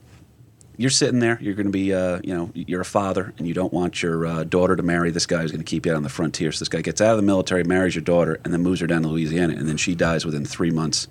[0.83, 3.55] you're sitting there, you're going to be, uh, you know, you're a father, and you
[3.55, 5.97] don't want your uh, daughter to marry this guy who's going to keep you out
[5.97, 6.53] on the frontier.
[6.53, 8.87] So this guy gets out of the military, marries your daughter, and then moves her
[8.87, 11.09] down to Louisiana, and then she dies within three months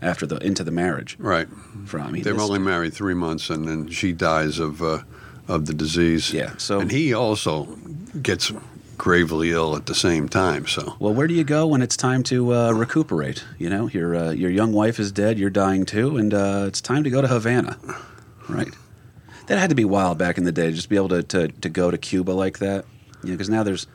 [0.00, 1.16] after the into the marriage.
[1.18, 1.48] Right.
[1.86, 4.80] From I mean, They were this- only married three months, and then she dies of
[4.80, 5.00] uh,
[5.48, 6.32] of the disease.
[6.32, 7.64] Yeah, so- and he also
[8.22, 8.52] gets
[8.96, 10.66] gravely ill at the same time.
[10.66, 13.44] So Well, where do you go when it's time to uh, recuperate?
[13.58, 16.80] You know, your uh, your young wife is dead, you're dying too, and uh, it's
[16.80, 17.76] time to go to Havana,
[18.48, 18.68] right?
[19.48, 21.48] That had to be wild back in the day, just to be able to, to,
[21.48, 22.84] to go to Cuba like that.
[23.22, 23.86] You know, because now there's,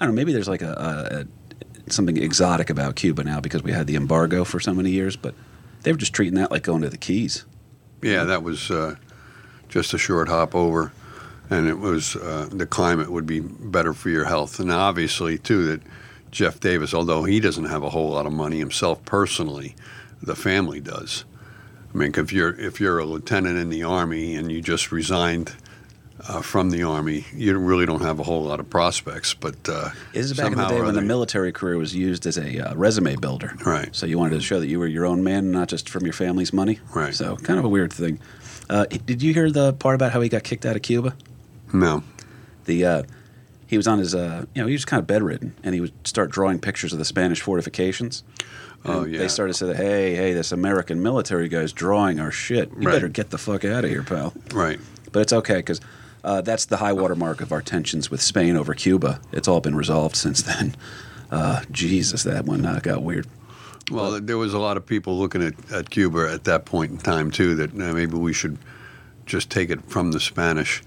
[0.00, 3.62] I don't know, maybe there's like a, a, a something exotic about Cuba now because
[3.62, 5.34] we had the embargo for so many years, but
[5.82, 7.44] they were just treating that like going to the Keys.
[8.02, 8.96] yeah, that was uh,
[9.68, 10.92] just a short hop over,
[11.50, 14.60] and it was uh, the climate would be better for your health.
[14.60, 15.82] And obviously, too, that
[16.30, 19.74] Jeff Davis, although he doesn't have a whole lot of money himself personally,
[20.22, 21.24] the family does.
[21.94, 25.54] I mean, if you're if you're a lieutenant in the army and you just resigned
[26.28, 29.34] uh, from the army, you really don't have a whole lot of prospects.
[29.34, 32.36] But uh, This is back in the day when the military career was used as
[32.36, 33.54] a uh, resume builder.
[33.64, 33.94] Right.
[33.94, 36.12] So you wanted to show that you were your own man, not just from your
[36.12, 36.80] family's money.
[36.94, 37.14] Right.
[37.14, 38.20] So kind of a weird thing.
[38.68, 41.16] Uh, did you hear the part about how he got kicked out of Cuba?
[41.72, 42.02] No,
[42.64, 43.02] The uh,
[43.66, 45.92] he was on his uh, you know he was kind of bedridden, and he would
[46.06, 48.24] start drawing pictures of the Spanish fortifications.
[48.84, 49.18] Oh, yeah.
[49.18, 52.70] They started to say, "Hey, hey, this American military guy's drawing our shit.
[52.78, 52.92] You Right.
[52.94, 54.78] better get the fuck out of here, pal." right.
[55.12, 55.80] But it's okay because
[56.24, 59.20] uh, that's the high water mark of our tensions with Spain over Cuba.
[59.32, 60.74] It's all been resolved since then.
[61.30, 63.26] Uh, Jesus, that one uh, got weird.
[63.90, 66.98] Well, there was a lot of people looking at, at Cuba at that point in
[66.98, 67.54] time too.
[67.54, 68.58] That uh, maybe we should
[69.26, 70.82] just take it from the Spanish.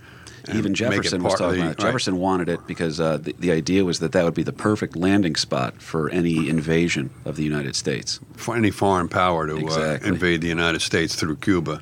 [0.47, 1.63] And Even Jefferson was talking the- about.
[1.63, 1.67] it.
[1.67, 1.77] right.
[1.87, 4.95] Jefferson wanted it because uh, the, the idea was that that would be the perfect
[4.95, 8.19] landing spot for any invasion of the United States.
[8.35, 11.81] for any foreign power to uh, invade the United States through Cuba.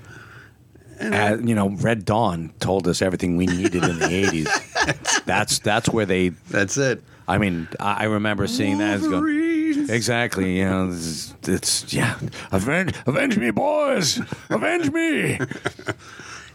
[1.01, 4.05] Uh, you know, Red Dawn told us everything we needed in the
[4.45, 5.23] '80s.
[5.23, 6.29] That's that's where they.
[6.49, 7.01] That's it.
[7.25, 8.95] I mean, I I remember seeing that.
[8.95, 10.57] As going, exactly.
[10.57, 12.19] You know, it's, it's yeah.
[12.51, 14.19] Avenge, avenge me, boys!
[14.49, 15.39] Avenge me!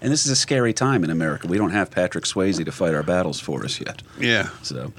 [0.05, 1.47] And this is a scary time in America.
[1.49, 4.03] We don't have Patrick Swayze to fight our battles for us yet.
[4.21, 4.51] Yeah.
[4.61, 4.93] So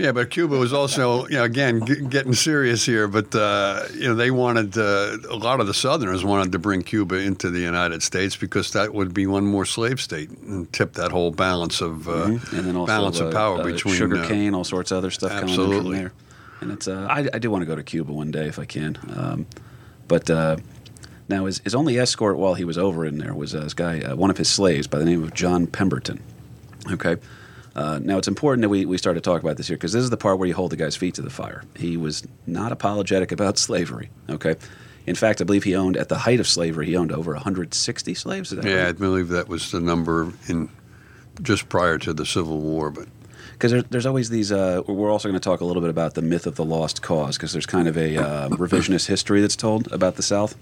[0.00, 3.06] Yeah, but Cuba was also, you know, again, g- getting serious here.
[3.06, 6.82] But uh, you know, they wanted uh, a lot of the Southerners wanted to bring
[6.82, 10.94] Cuba into the United States because that would be one more slave state and tip
[10.94, 14.18] that whole balance of uh, and then also balance uh, of power uh, between sugar
[14.18, 15.98] uh, cane, all sorts of other stuff coming in from absolutely.
[15.98, 16.12] there.
[16.60, 18.64] And it's uh, I, I do want to go to Cuba one day if I
[18.64, 18.98] can.
[19.16, 19.46] Um,
[20.08, 20.56] but uh,
[21.28, 24.00] now his, his only escort while he was over in there was uh, this guy,
[24.00, 26.22] uh, one of his slaves by the name of John Pemberton.
[26.90, 27.16] Okay.
[27.74, 30.02] Uh, now it's important that we, we start to talk about this here because this
[30.02, 31.62] is the part where you hold the guy's feet to the fire.
[31.76, 34.10] He was not apologetic about slavery.
[34.30, 34.56] Okay.
[35.06, 38.14] In fact, I believe he owned at the height of slavery, he owned over 160
[38.14, 38.52] slaves.
[38.52, 40.68] Yeah, I believe that was the number in
[41.42, 42.90] just prior to the Civil War.
[42.90, 43.08] But
[43.52, 44.50] because there, there's always these.
[44.50, 47.02] Uh, we're also going to talk a little bit about the myth of the lost
[47.02, 50.56] cause because there's kind of a uh, revisionist history that's told about the South.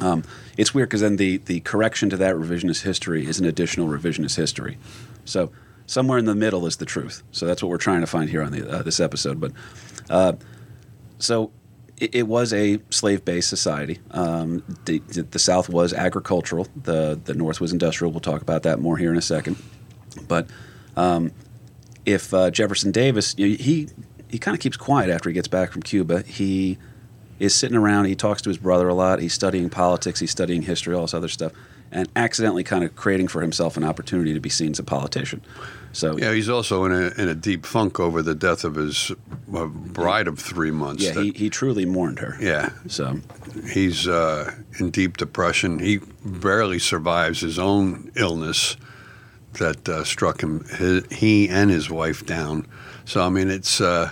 [0.00, 0.24] Um,
[0.56, 4.36] it's weird because then the the correction to that revisionist history is an additional revisionist
[4.36, 4.78] history.
[5.24, 5.50] So
[5.86, 7.22] somewhere in the middle is the truth.
[7.32, 9.40] So that's what we're trying to find here on the, uh, this episode.
[9.40, 9.52] But
[10.10, 10.34] uh,
[11.18, 11.50] so
[11.98, 14.00] it, it was a slave-based society.
[14.10, 16.68] Um, the, the South was agricultural.
[16.82, 18.12] The the North was industrial.
[18.12, 19.56] We'll talk about that more here in a second.
[20.28, 20.48] But
[20.96, 21.32] um,
[22.04, 23.88] if uh, Jefferson Davis, you know, he
[24.28, 26.22] he kind of keeps quiet after he gets back from Cuba.
[26.22, 26.78] He
[27.38, 28.06] is sitting around.
[28.06, 29.20] He talks to his brother a lot.
[29.20, 30.20] He's studying politics.
[30.20, 31.52] He's studying history, all this other stuff,
[31.92, 35.42] and accidentally kind of creating for himself an opportunity to be seen as a politician.
[35.92, 39.10] So yeah, he's also in a in a deep funk over the death of his
[39.54, 41.02] uh, bride of three months.
[41.02, 42.36] yeah, that- he, he truly mourned her.
[42.40, 43.18] yeah, So
[43.72, 45.78] he's uh, in deep depression.
[45.78, 48.76] He barely survives his own illness
[49.54, 52.66] that uh, struck him, his, he and his wife down.
[53.06, 54.10] So I mean, it's uh,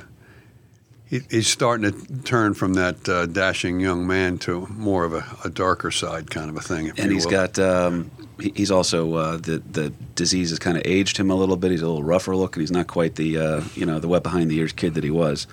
[1.14, 5.24] he, he's starting to turn from that uh, dashing young man to more of a,
[5.44, 6.88] a darker side kind of a thing.
[6.88, 7.30] if and he's will.
[7.30, 11.36] got um, he, he's also uh, the the disease has kind of aged him a
[11.36, 11.70] little bit.
[11.70, 12.60] He's a little rougher looking.
[12.60, 15.10] He's not quite the uh, you know the wet behind the ears kid that he
[15.10, 15.46] was.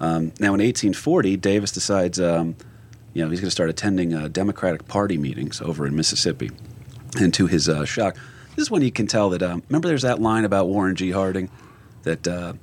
[0.00, 2.54] Um, now in 1840, Davis decides um,
[3.12, 6.52] you know he's going to start attending uh, Democratic Party meetings over in Mississippi,
[7.20, 8.14] and to his uh, shock,
[8.54, 9.42] this is when you can tell that.
[9.42, 11.10] Um, remember, there's that line about Warren G.
[11.10, 11.50] Harding
[12.04, 12.56] that.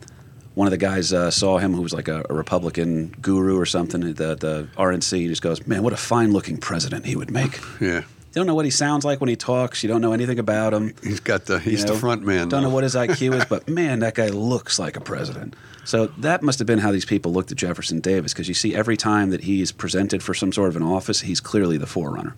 [0.55, 3.65] One of the guys uh, saw him who was like a, a Republican guru or
[3.65, 5.17] something at the, the RNC.
[5.17, 7.59] He just goes, Man, what a fine looking president he would make.
[7.79, 8.01] yeah.
[8.35, 9.81] You don't know what he sounds like when he talks.
[9.81, 10.93] You don't know anything about him.
[11.01, 11.93] He's got the he's you know?
[11.93, 12.49] the front man.
[12.49, 15.55] Don't know what his IQ is, but man, that guy looks like a president.
[15.85, 18.75] So that must have been how these people looked at Jefferson Davis, because you see
[18.75, 21.87] every time that he is presented for some sort of an office, he's clearly the
[21.87, 22.35] forerunner.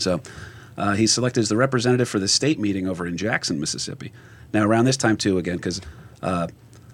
[0.00, 0.20] So
[0.76, 4.12] uh, he's selected as the representative for the state meeting over in Jackson, Mississippi.
[4.52, 5.80] Now around this time too, again, because
[6.22, 6.48] uh,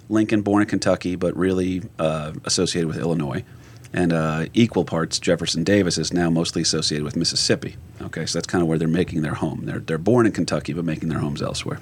[0.08, 3.44] Lincoln, born in Kentucky, but really uh, associated with Illinois,
[3.92, 7.76] and uh, equal parts Jefferson Davis is now mostly associated with Mississippi.
[8.02, 9.62] Okay, so that's kind of where they're making their home.
[9.64, 11.80] They're they're born in Kentucky, but making their homes elsewhere.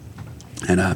[0.68, 0.94] And uh,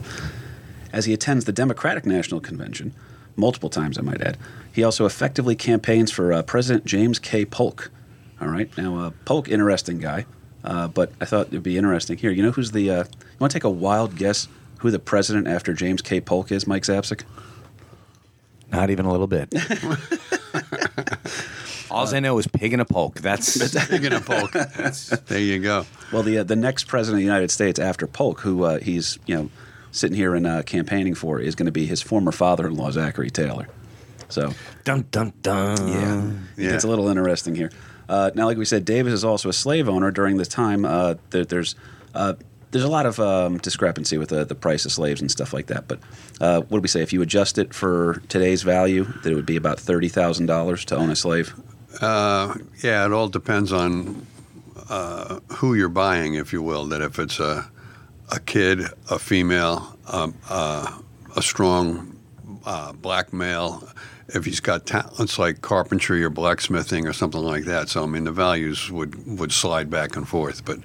[0.92, 2.94] as he attends the Democratic National Convention,
[3.36, 4.38] multiple times I might add,
[4.72, 7.44] he also effectively campaigns for uh, President James K.
[7.44, 7.90] Polk.
[8.40, 10.24] All right, now uh, Polk, interesting guy,
[10.64, 12.30] uh, but I thought it'd be interesting here.
[12.30, 12.82] You know who's the?
[12.82, 13.04] You
[13.40, 16.20] want to take a wild guess who the president after James K.
[16.20, 16.66] Polk is?
[16.66, 17.22] Mike Zapcic.
[18.70, 19.52] Not even a little bit.
[21.90, 23.20] All I know is pig in a poke.
[23.20, 24.52] That's Taking a poke.
[25.26, 25.86] there you go.
[26.12, 29.18] Well, the uh, the next president of the United States after Polk, who uh, he's
[29.26, 29.50] you know
[29.90, 33.68] sitting here and uh, campaigning for, is going to be his former father-in-law Zachary Taylor.
[34.28, 34.52] So
[34.84, 35.88] dun dun dun.
[35.88, 36.30] yeah,
[36.62, 36.70] Yeah.
[36.72, 37.70] gets a little interesting here.
[38.06, 40.10] Uh, now, like we said, Davis is also a slave owner.
[40.10, 41.74] During this time, uh, there, there's
[42.14, 42.34] uh,
[42.70, 45.66] there's a lot of um, discrepancy with the, the price of slaves and stuff like
[45.66, 45.88] that.
[45.88, 46.00] But
[46.40, 47.00] uh, what do we say?
[47.02, 50.85] If you adjust it for today's value, that it would be about thirty thousand dollars
[50.87, 51.54] to own a slave.
[52.00, 54.26] Uh, yeah, it all depends on
[54.88, 56.85] uh, who you're buying, if you will.
[56.87, 57.68] That if it's a
[58.31, 60.98] a kid, a female, um, uh,
[61.35, 62.18] a strong
[62.66, 63.88] uh, black male,
[64.28, 67.88] if he's got talents like carpentry or blacksmithing or something like that.
[67.88, 70.78] So I mean, the values would would slide back and forth, but.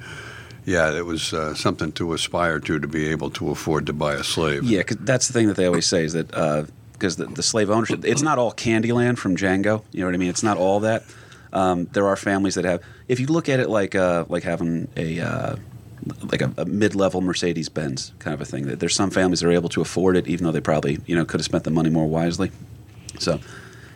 [0.65, 4.13] Yeah, it was uh, something to aspire to to be able to afford to buy
[4.13, 4.63] a slave.
[4.63, 6.27] Yeah, 'cause that's the thing that they always say is that
[6.93, 9.83] because the, the slave ownership it's not all Candyland from Django.
[9.91, 10.29] You know what I mean?
[10.29, 11.03] It's not all that.
[11.51, 12.81] Um, there are families that have.
[13.07, 15.55] If you look at it like uh, like having a uh,
[16.31, 18.65] like a, a mid-level Mercedes Benz kind of a thing.
[18.67, 21.15] That there's some families that are able to afford it, even though they probably you
[21.15, 22.51] know could have spent the money more wisely.
[23.19, 23.39] So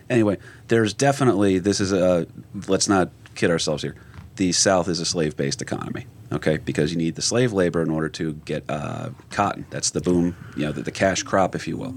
[0.10, 2.28] anyway, there's definitely this is a
[2.68, 3.96] let's not kid ourselves here.
[4.36, 6.58] The South is a slave-based economy, okay?
[6.58, 9.66] Because you need the slave labor in order to get uh, cotton.
[9.70, 11.96] That's the boom, you know, the, the cash crop, if you will.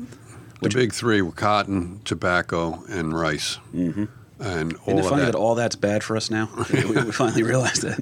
[0.62, 3.58] The big three were cotton, tobacco, and rice.
[3.74, 4.04] Mm-hmm.
[4.40, 6.48] And all Isn't it funny that, that all that's bad for us now?
[6.72, 8.00] we, we finally realized that.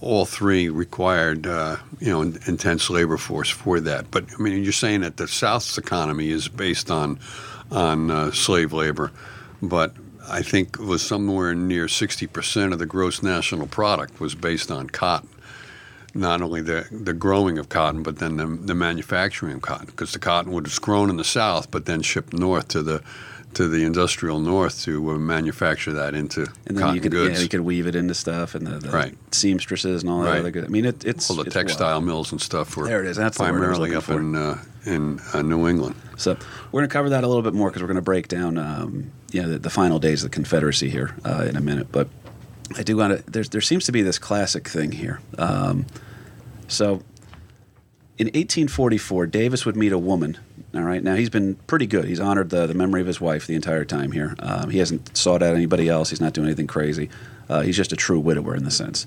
[0.00, 4.10] all three required, uh, you know, in- intense labor force for that.
[4.10, 7.18] But I mean, you're saying that the South's economy is based on
[7.70, 9.10] on uh, slave labor,
[9.62, 9.94] but
[10.28, 14.88] I think it was somewhere near 60% of the gross national product was based on
[14.88, 15.28] cotton.
[16.14, 20.12] Not only the, the growing of cotton, but then the, the manufacturing of cotton, because
[20.12, 23.02] the cotton was grown in the South, but then shipped north to the
[23.54, 27.36] to the industrial north to uh, manufacture that into And then cotton you could goods.
[27.36, 29.14] yeah, you could weave it into stuff and the, the Right.
[29.30, 30.40] seamstresses and all that Right.
[30.40, 30.64] other good.
[30.64, 32.04] I mean, it, it's All the it's textile wild.
[32.04, 33.16] mills and stuff were There it is.
[33.16, 34.18] That's the I was primarily up for.
[34.18, 35.94] in uh, in uh, New England.
[36.16, 36.36] So
[36.72, 38.58] we're going to cover that a little bit more because we're going to break down,
[38.58, 41.88] um, you know, the, the final days of the Confederacy here uh, in a minute.
[41.90, 42.08] But
[42.76, 43.42] I do want to.
[43.42, 45.20] There seems to be this classic thing here.
[45.36, 45.86] Um,
[46.68, 47.02] so
[48.16, 50.38] in 1844, Davis would meet a woman.
[50.72, 52.04] All right, now he's been pretty good.
[52.04, 54.36] He's honored the, the memory of his wife the entire time here.
[54.38, 56.10] Um, he hasn't sought out anybody else.
[56.10, 57.10] He's not doing anything crazy.
[57.48, 59.06] Uh, he's just a true widower in the sense.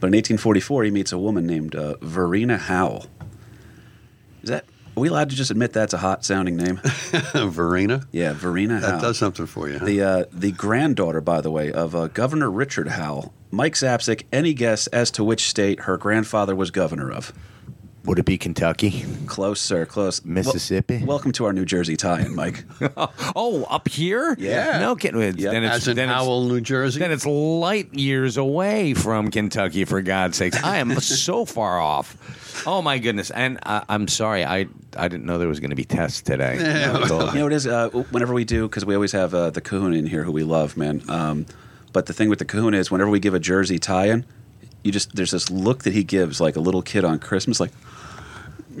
[0.00, 3.06] But in 1844, he meets a woman named uh, Varina Howell.
[4.42, 4.64] Is that?
[4.98, 6.80] Are we allowed to just admit that's a hot sounding name?
[6.82, 9.00] Varina, Yeah, Varina that Howell.
[9.00, 9.78] does something for you.
[9.78, 9.84] Huh?
[9.84, 13.32] The uh, the granddaughter, by the way, of uh, Governor Richard Howell.
[13.52, 17.32] Mike Zapcic, any guess as to which state her grandfather was governor of?
[18.08, 19.04] Would it be Kentucky?
[19.26, 20.24] Close, sir, close.
[20.24, 21.04] Wel- Mississippi?
[21.04, 22.64] welcome to our New Jersey tie-in, Mike.
[23.36, 24.34] Oh, up here?
[24.38, 24.78] Yeah.
[24.78, 25.20] No kidding.
[25.20, 25.50] It's- Yeah.
[25.50, 27.00] Then it's, As in then it's- New Jersey.
[27.00, 30.62] Then it's light years away from Kentucky, for God's sakes.
[30.64, 32.64] I am so far off.
[32.66, 33.30] Oh my goodness!
[33.30, 34.66] And I, I'm sorry, I
[34.96, 36.56] I didn't know there was going to be tests today.
[36.90, 37.38] I told you you.
[37.40, 40.06] know, it is uh, whenever we do because we always have uh, the Kahuna in
[40.06, 41.02] here, who we love, man.
[41.08, 41.46] Um,
[41.92, 44.24] but the thing with the Kahuna is, whenever we give a Jersey tie-in,
[44.82, 47.70] you just there's this look that he gives like a little kid on Christmas, like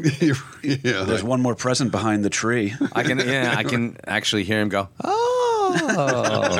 [0.62, 2.74] yeah, there's one more present behind the tree.
[2.92, 4.88] I can yeah, I can actually hear him go.
[5.04, 6.58] Oh.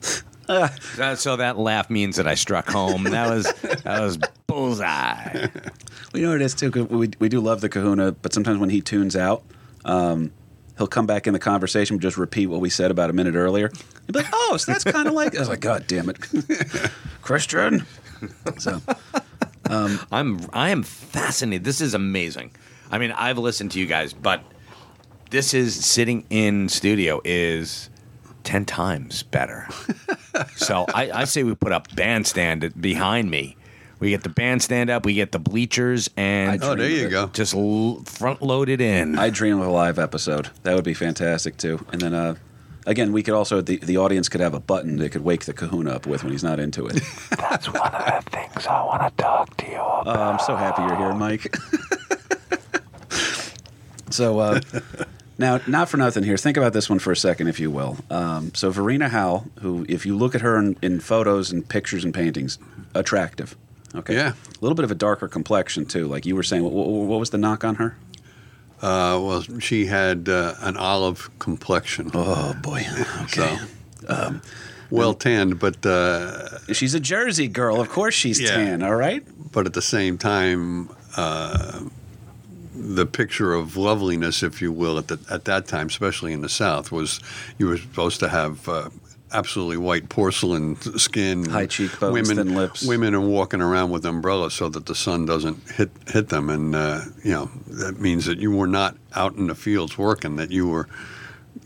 [0.00, 3.04] So- so that laugh means that I struck home.
[3.04, 3.44] That was
[3.84, 5.48] that was bullseye.
[6.12, 6.70] We know what it is too.
[6.70, 9.42] 'cause we we do love the Kahuna, but sometimes when he tunes out,
[9.84, 10.32] um,
[10.78, 13.68] he'll come back in the conversation, just repeat what we said about a minute earlier.
[14.06, 16.18] He'll be like, "Oh, so that's kind of like." I was like, "God damn it,
[17.22, 17.84] Christian."
[18.58, 18.80] So
[20.12, 21.64] I'm I am fascinated.
[21.64, 22.52] This is amazing.
[22.90, 24.42] I mean, I've listened to you guys, but
[25.30, 27.90] this is sitting in studio is
[28.44, 29.68] ten times better.
[30.56, 33.56] so I, I say we put up bandstand behind me.
[34.00, 37.26] We get the bandstand up, we get the bleachers, and Oh, there you go.
[37.32, 39.18] just l- front loaded in.
[39.18, 40.50] I dream of a live episode.
[40.62, 41.84] That would be fantastic too.
[41.92, 42.36] And then uh,
[42.88, 45.52] again, we could also the the audience could have a button they could wake the
[45.52, 47.00] Kahuna up with when he's not into it.
[47.38, 50.06] That's one of the things I want to talk to you about.
[50.06, 51.54] Oh, I'm so happy you're here, Mike.
[54.10, 54.60] so, uh,
[55.36, 56.36] now, not for nothing here.
[56.36, 57.98] Think about this one for a second, if you will.
[58.10, 62.04] Um, so, Varina Howell, who, if you look at her in, in photos and pictures
[62.04, 62.58] and paintings,
[62.94, 63.56] attractive.
[63.94, 64.14] Okay.
[64.14, 64.32] Yeah.
[64.32, 66.06] A little bit of a darker complexion too.
[66.06, 67.96] Like you were saying, what, what, what was the knock on her?
[68.80, 72.84] Uh, well, she had uh, an olive complexion, Oh boy.
[73.22, 73.56] Okay.
[74.08, 74.40] so
[74.90, 77.80] well tanned, but uh, She's a Jersey girl.
[77.80, 78.54] Of course, she's Yeah.
[78.56, 78.82] tan.
[78.82, 79.22] All right.
[79.52, 81.80] but at the same time, uh,
[82.74, 86.48] the picture of loveliness, if you will, at the, at that time, especially in the
[86.48, 87.20] South, was
[87.58, 88.68] you were supposed to have.
[89.32, 92.86] Absolutely white porcelain skin, High cheekbones, women, thin lips.
[92.86, 96.74] Women are walking around with umbrellas so that the sun doesn't hit hit them, and
[96.74, 100.50] uh, you know that means that you were not out in the fields working, that
[100.50, 100.88] you were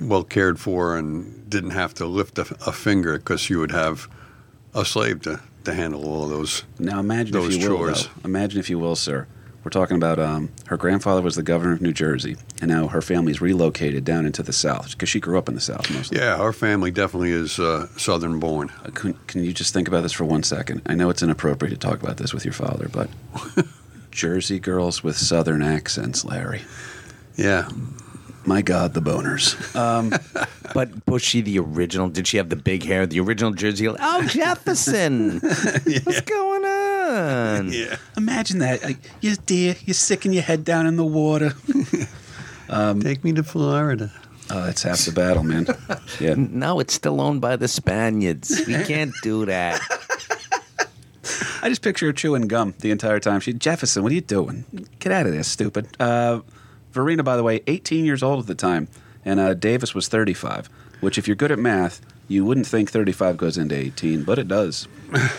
[0.01, 4.09] well cared for and didn't have to lift a, a finger because you would have
[4.75, 6.65] a slave to, to handle all of those.
[6.79, 8.07] Now imagine Those if you will, chores.
[8.07, 8.13] though.
[8.25, 9.27] Imagine if you will, sir.
[9.65, 13.01] We're talking about um, her grandfather was the governor of New Jersey, and now her
[13.01, 16.19] family's relocated down into the South because she grew up in the South mostly.
[16.19, 18.71] Yeah, our family definitely is uh, Southern born.
[18.85, 20.83] Uh, Can, can you just think about this for one second?
[20.87, 23.09] I know it's inappropriate to talk about this with your father, but
[24.11, 26.63] Jersey girls with Southern accents, Larry.
[27.37, 27.69] Yeah,
[28.45, 29.55] My God, the boners.
[29.77, 30.13] Um,
[30.75, 32.09] But was she the original?
[32.09, 33.07] Did she have the big hair?
[33.07, 33.87] The original Jersey?
[33.89, 35.39] Oh, Jefferson!
[35.41, 36.92] What's going on?
[37.73, 37.97] yeah.
[38.17, 38.83] imagine that.
[38.83, 41.53] Like, you're there, you're sticking your head down in the water.
[43.01, 44.11] Take me to Florida.
[44.51, 45.67] Oh, that's half the battle, man.
[46.21, 46.35] Yeah.
[46.37, 48.63] No, it's still owned by the Spaniards.
[48.67, 49.81] We can't do that.
[51.63, 53.41] I just picture her chewing gum the entire time.
[53.41, 54.65] She, Jefferson, what are you doing?
[54.99, 55.89] Get out of there, stupid.
[56.01, 56.41] Uh,
[56.91, 58.89] Varina, by the way, 18 years old at the time,
[59.25, 60.69] and uh, Davis was 35.
[61.01, 62.01] Which, if you're good at math,
[62.33, 64.89] you wouldn't think 35 goes into 18, but it does.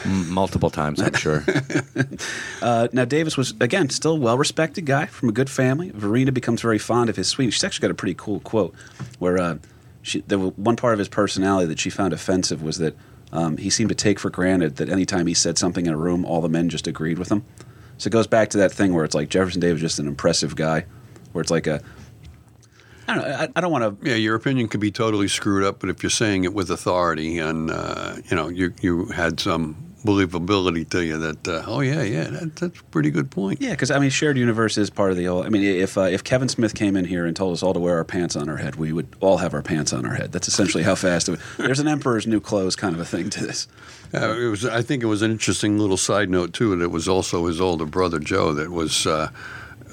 [0.06, 1.44] Multiple times, I'm sure.
[2.62, 5.92] Uh, now, Davis was, again, still a well respected guy from a good family.
[5.94, 7.52] Varina becomes very fond of his sweet.
[7.52, 8.74] She's actually got a pretty cool quote
[9.20, 9.58] where uh,
[10.02, 12.96] she, there was one part of his personality that she found offensive was that
[13.34, 16.24] um, he seemed to take for granted that anytime he said something in a room,
[16.24, 17.44] all the men just agreed with him.
[17.98, 20.08] So it goes back to that thing where it's like Jefferson Davis is just an
[20.08, 20.86] impressive guy,
[21.34, 21.82] where it's like a.
[23.08, 23.26] I don't.
[23.26, 24.10] I, I don't want to.
[24.10, 27.40] Yeah, your opinion could be totally screwed up, but if you're saying it with authority
[27.40, 32.04] and uh, you know you you had some believability to you that uh, oh yeah
[32.04, 33.62] yeah that, that's a pretty good point.
[33.62, 35.44] Yeah, because I mean, shared universe is part of the whole.
[35.44, 37.80] I mean, if uh, if Kevin Smith came in here and told us all to
[37.80, 40.32] wear our pants on our head, we would all have our pants on our head.
[40.32, 41.42] That's essentially how fast it would.
[41.58, 43.68] There's an emperor's new clothes kind of a thing to this.
[44.14, 44.66] Uh, it was.
[44.66, 46.76] I think it was an interesting little side note too.
[46.76, 49.30] That it was also his older brother Joe that was uh,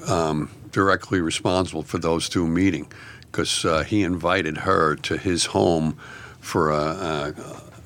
[0.07, 2.91] um, directly responsible for those two meeting
[3.23, 5.97] because uh, he invited her to his home
[6.41, 7.35] for a, a,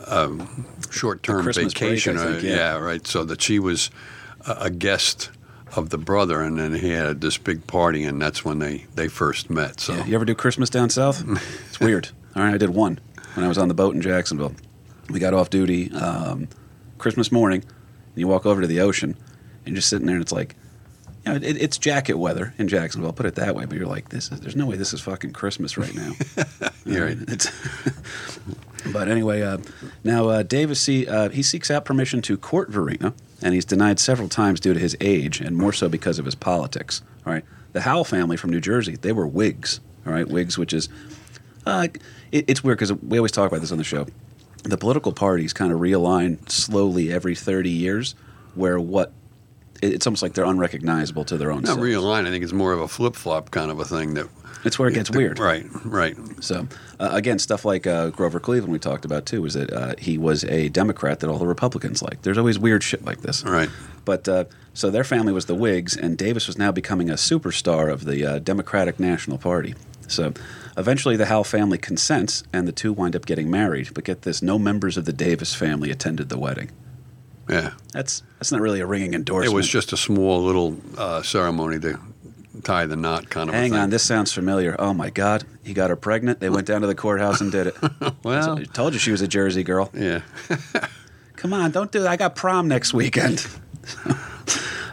[0.06, 0.48] a
[0.90, 2.18] short-term A Christmas break, vacation.
[2.18, 2.76] I think, uh, yeah.
[2.78, 3.06] right.
[3.06, 3.90] So that she was
[4.46, 5.30] a, a guest
[5.76, 9.08] of the brother, and then he had this big party, and that's when they they
[9.08, 9.80] first met.
[9.80, 11.24] So Yeah, you ever do Christmas down south?
[11.68, 12.10] It's weird.
[12.36, 13.00] All right, I did one
[13.34, 14.54] when I was on the boat in Jacksonville.
[15.10, 16.48] We got off duty um,
[16.98, 19.16] Christmas morning, and you walk over to the ocean,
[19.64, 20.54] and you're just sitting there, and it's like,
[21.24, 23.08] you know, it, it's jacket weather in Jacksonville.
[23.08, 23.64] I'll put it that way.
[23.64, 24.40] But you're like, this is.
[24.40, 26.12] There's no way this is fucking Christmas right now.
[26.86, 27.16] All right.
[27.28, 27.50] It's
[28.92, 29.58] but anyway, uh,
[30.02, 34.28] now uh, Davis uh, he seeks out permission to court Varina, and he's denied several
[34.28, 37.02] times due to his age, and more so because of his politics.
[37.26, 39.80] All right, the Howell family from New Jersey, they were Whigs.
[40.06, 40.88] All right, Whigs, which is
[41.66, 41.88] uh,
[42.32, 44.06] it, it's weird because we always talk about this on the show.
[44.64, 48.14] The political parties kind of realign slowly every 30 years,
[48.54, 49.12] where what
[49.82, 51.62] it's almost like they're unrecognizable to their own.
[51.62, 51.82] not selves.
[51.82, 52.26] realign.
[52.26, 54.28] I think it's more of a flip flop kind of a thing that.
[54.64, 55.38] It's where it gets weird.
[55.38, 55.66] Right.
[55.84, 56.16] Right.
[56.40, 56.66] So
[56.98, 60.16] uh, again, stuff like uh, Grover Cleveland we talked about too was that uh, he
[60.16, 62.22] was a Democrat that all the Republicans liked.
[62.22, 63.44] There's always weird shit like this.
[63.44, 63.68] Right.
[64.06, 67.92] But uh, so their family was the Whigs, and Davis was now becoming a superstar
[67.92, 69.74] of the uh, Democratic National Party.
[70.08, 70.32] So
[70.76, 73.92] eventually, the Howell family consents, and the two wind up getting married.
[73.92, 76.70] But get this: no members of the Davis family attended the wedding.
[77.48, 77.72] Yeah.
[77.92, 79.52] That's that's not really a ringing endorsement.
[79.52, 81.98] It was just a small little uh, ceremony to
[82.62, 83.54] tie the knot, kind of.
[83.54, 84.74] a Hang on, this sounds familiar.
[84.78, 86.40] Oh my God, he got her pregnant.
[86.40, 87.76] They went down to the courthouse and did it.
[88.22, 89.90] Well- I told you she was a Jersey girl.
[89.92, 90.22] Yeah.
[91.36, 92.08] Come on, don't do that.
[92.08, 93.46] I got prom next weekend.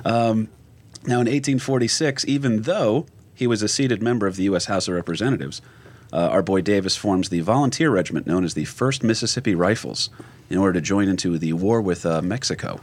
[0.05, 0.49] um,
[1.03, 4.65] now, in 1846, even though he was a seated member of the U.S.
[4.65, 5.61] House of Representatives,
[6.13, 10.09] uh, our boy Davis forms the volunteer regiment known as the 1st Mississippi Rifles
[10.49, 12.81] in order to join into the war with uh, Mexico.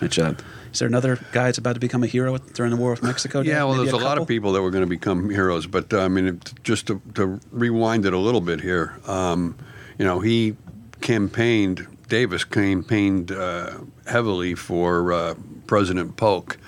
[0.00, 0.34] Which, uh,
[0.72, 3.40] is there another guy that's about to become a hero during the war with Mexico?
[3.42, 5.92] Yeah, well, Maybe there's a, lot of people that were going to become heroes, but
[5.92, 9.56] uh, I mean, it, just to, to rewind it a little bit here, um,
[9.98, 10.56] you know, he
[11.00, 11.86] campaigned.
[12.08, 15.34] Davis campaigned uh, heavily for uh,
[15.66, 16.58] President Polk,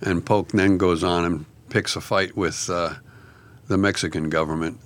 [0.00, 2.94] and Polk then goes on and picks a fight with uh,
[3.66, 4.78] the Mexican government.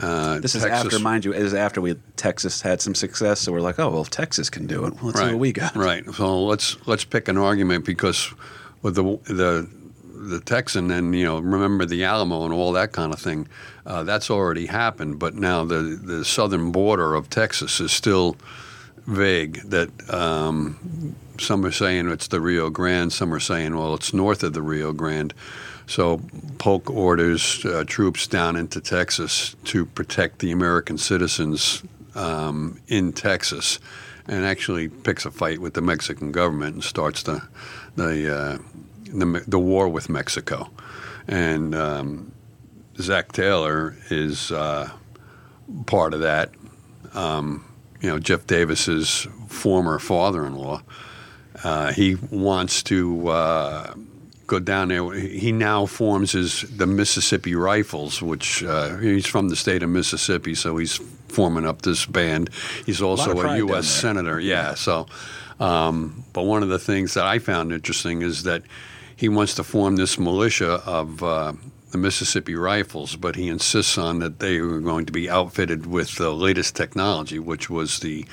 [0.00, 3.52] Uh, This is after, mind you, it is after we Texas had some success, so
[3.52, 4.94] we're like, oh well, if Texas can do it.
[4.94, 5.74] Well, let's see what we got.
[5.76, 6.04] Right.
[6.14, 8.32] So let's let's pick an argument because
[8.82, 9.68] with the the
[10.28, 13.48] the Texan and you know remember the Alamo and all that kind of thing,
[13.86, 15.18] uh, that's already happened.
[15.18, 18.36] But now the the southern border of Texas is still
[19.06, 19.62] vague.
[19.62, 24.42] That um, some are saying it's the Rio Grande, some are saying well it's north
[24.42, 25.34] of the Rio Grande.
[25.88, 26.20] So
[26.58, 31.82] Polk orders uh, troops down into Texas to protect the American citizens
[32.14, 33.80] um, in Texas,
[34.26, 37.42] and actually picks a fight with the Mexican government and starts the
[37.96, 38.58] the uh,
[39.04, 40.68] the, the war with Mexico.
[41.26, 42.32] And um,
[42.98, 44.90] Zach Taylor is uh,
[45.86, 46.50] part of that.
[47.14, 47.64] Um,
[48.02, 50.82] you know, Jeff Davis's former father-in-law.
[51.64, 53.94] Uh, he wants to uh,
[54.48, 55.12] go down there.
[55.12, 60.56] He now forms his the Mississippi Rifles, which uh, he's from the state of Mississippi,
[60.56, 60.96] so he's
[61.28, 62.50] forming up this band.
[62.84, 63.86] He's also of a, U.S.
[63.86, 64.40] senator.
[64.40, 64.74] Yeah.
[64.74, 65.06] So,
[65.60, 68.62] um, but one of the things that I found interesting is that
[69.14, 71.22] he wants to form this militia of.
[71.22, 71.52] Uh,
[71.90, 76.16] the Mississippi Rifles, but he insists on that they are going to be outfitted with
[76.16, 78.26] the latest technology, which was the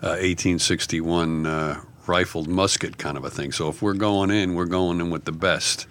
[0.00, 3.52] uh, 1861 uh, rifled musket kind of a thing.
[3.52, 5.86] So if we're going in, we're going in with the best.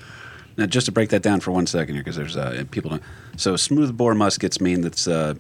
[0.58, 3.04] now just to break that down for one second here, because there's uh, people don't.
[3.38, 5.34] So smooth bore muskets mean that's uh,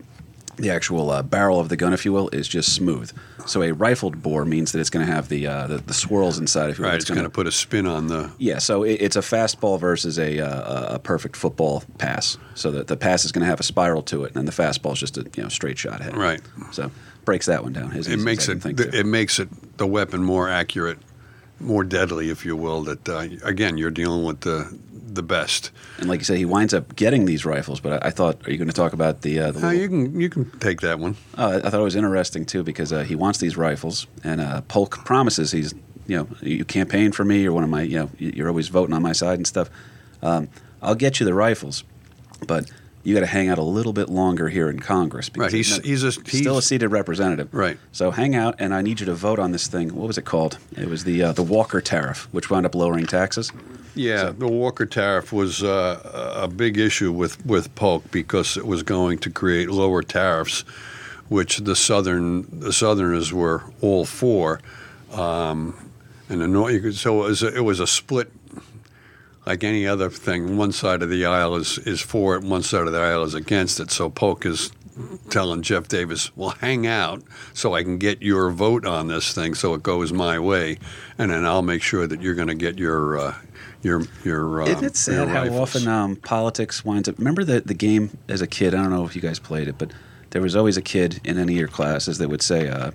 [0.56, 3.12] the actual uh, barrel of the gun, if you will, is just smooth.
[3.46, 6.38] So a rifled bore means that it's going to have the, uh, the the swirls
[6.38, 6.70] inside.
[6.70, 6.92] If you will.
[6.92, 8.32] Right, it's going to put a spin on the.
[8.38, 12.38] Yeah, so it, it's a fastball versus a, uh, a perfect football pass.
[12.56, 14.52] So that the pass is going to have a spiral to it, and then the
[14.64, 16.16] fastball is just a you know straight shot ahead.
[16.16, 16.42] Right.
[16.72, 16.92] So
[17.26, 17.92] breaks that one down.
[17.94, 18.62] As It makes it.
[18.62, 19.00] to.
[19.00, 19.50] It makes it
[19.80, 21.00] the weapon more accurate,
[21.60, 22.84] more deadly, if you will.
[22.84, 24.78] That uh, again, you're dealing with the
[25.12, 25.72] the best.
[25.98, 27.80] And like you said, he winds up getting these rifles.
[27.80, 29.40] But I, I thought, are you going to talk about the?
[29.40, 31.16] Uh, the Uh, you can you can take that one.
[31.38, 34.62] Oh, I thought it was interesting too because uh, he wants these rifles, and uh,
[34.68, 35.74] Polk promises he's,
[36.08, 38.68] you know, you campaign for me You're one of my, you know, you- you're always
[38.68, 39.70] voting on my side and stuff.
[40.22, 40.48] Um,
[40.82, 41.84] I'll get you the rifles,
[42.48, 42.70] but
[43.04, 45.30] you got to hang out a little bit longer here in Congress.
[45.36, 47.48] Right, he's- not- he's a- still a seated representative.
[47.54, 47.78] Right.
[47.92, 49.96] So hang out, and I need you to vote on this thing.
[49.96, 50.58] What was it called?
[50.78, 53.52] It was the uh, the Walker tariff, which wound up lowering taxes.
[53.96, 58.84] Yeah, the Walker tariff was uh, a big issue with with Polk because it was
[58.84, 60.62] going to create lower tariffs,
[61.30, 64.60] which the southern the Southerners were all for,
[65.14, 65.74] um,
[66.30, 66.74] and the North.
[66.74, 68.32] you could- So it was a, it was a split.
[69.50, 72.86] Like any other thing, one side of the aisle is, is for it, one side
[72.86, 73.90] of the aisle is against it.
[73.90, 74.72] So Polk is
[75.32, 77.24] telling Jeff Davis, "Well, hang out
[77.56, 80.78] so I can get your vote on this thing, so it goes my way,
[81.18, 83.36] and then I'll make sure that you're going to get your uh,
[83.82, 87.18] your your." Um, Isn't it sad how rifles." often um, politics winds up?
[87.18, 88.76] Remember the the game as a kid?
[88.76, 89.92] I don't know if you guys played it, but
[90.30, 92.92] there was always a kid in any of your classes that would say, uh,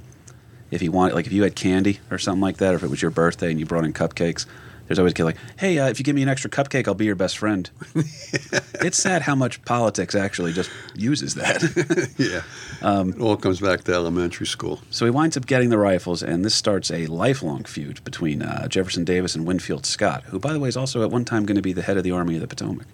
[0.70, 2.90] if you want, like if you had candy or something like that, or if it
[2.90, 4.46] was your birthday and you brought in cupcakes,
[4.86, 6.94] there's always a kid like, hey, uh, if you give me an extra cupcake, I'll
[6.94, 7.70] be your best friend.
[7.94, 12.14] it's sad how much politics actually just uses that.
[12.18, 12.42] yeah,
[12.82, 14.80] Um, it all comes back to elementary school.
[14.90, 18.68] So he winds up getting the rifles, and this starts a lifelong feud between uh,
[18.68, 21.56] Jefferson Davis and Winfield Scott, who, by the way, is also at one time going
[21.56, 22.86] to be the head of the Army of the Potomac.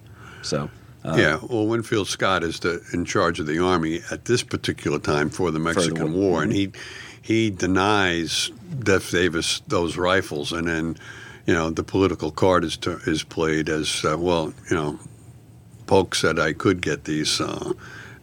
[0.43, 0.70] So,
[1.05, 4.99] uh, yeah, well, Winfield Scott is the, in charge of the army at this particular
[4.99, 6.30] time for the Mexican war.
[6.30, 6.72] War, and he
[7.22, 8.51] he denies
[8.84, 10.97] Jeff Davis those rifles, and then
[11.51, 14.55] you know the political card is to, is played as uh, well.
[14.71, 14.99] You know,
[15.89, 17.41] Polk said I could get these.
[17.41, 17.73] Uh,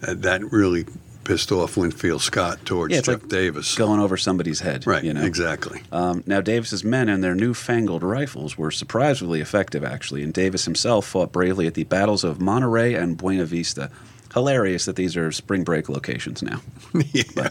[0.02, 0.86] and that really
[1.26, 3.76] pissed off Winfield Scott towards Yeah, like Davis.
[3.76, 4.88] going over somebody's head.
[4.88, 5.26] right, You know?
[5.26, 5.82] exactly.
[5.92, 11.06] Um, now, Davis's men and their newfangled rifles were surprisingly effective, actually, and Davis himself
[11.06, 13.90] fought bravely at the battles of Monterrey and Buena Vista.
[14.34, 16.62] Hilarious that these are spring break locations now.
[17.12, 17.50] yeah.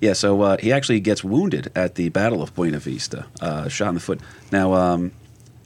[0.00, 3.88] Yeah, so uh, he actually gets wounded at the Battle of Buena Vista, uh, shot
[3.88, 4.20] in the foot.
[4.52, 5.12] Now, um,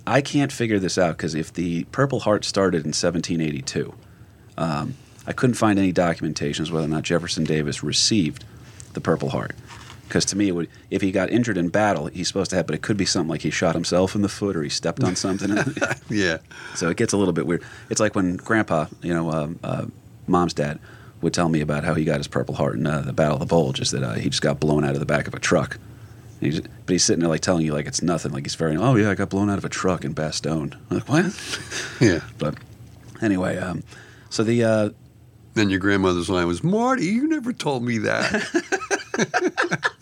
[0.07, 3.93] I can't figure this out because if the Purple Heart started in 1782,
[4.57, 4.95] um,
[5.27, 8.45] I couldn't find any documentation as whether or not Jefferson Davis received
[8.93, 9.55] the Purple Heart.
[10.09, 12.67] Because to me, it would, if he got injured in battle, he's supposed to have,
[12.67, 15.05] but it could be something like he shot himself in the foot or he stepped
[15.05, 15.57] on something.
[16.11, 16.39] yeah.
[16.75, 17.63] So it gets a little bit weird.
[17.91, 19.87] It's like when Grandpa, you know, um, uh,
[20.27, 20.81] Mom's dad,
[21.21, 23.41] would tell me about how he got his Purple Heart in uh, the Battle of
[23.41, 25.39] the Bulge, is that uh, he just got blown out of the back of a
[25.39, 25.79] truck.
[26.41, 28.33] But he's sitting there like telling you like it's nothing.
[28.33, 30.75] Like he's very, oh yeah, I got blown out of a truck in Bastogne.
[30.91, 31.27] I'm like what?
[32.01, 32.21] Yeah.
[32.39, 32.55] But
[33.21, 33.83] anyway, um,
[34.31, 34.91] so the uh,
[35.53, 39.91] Then your grandmother's line was, Marty, you never told me that.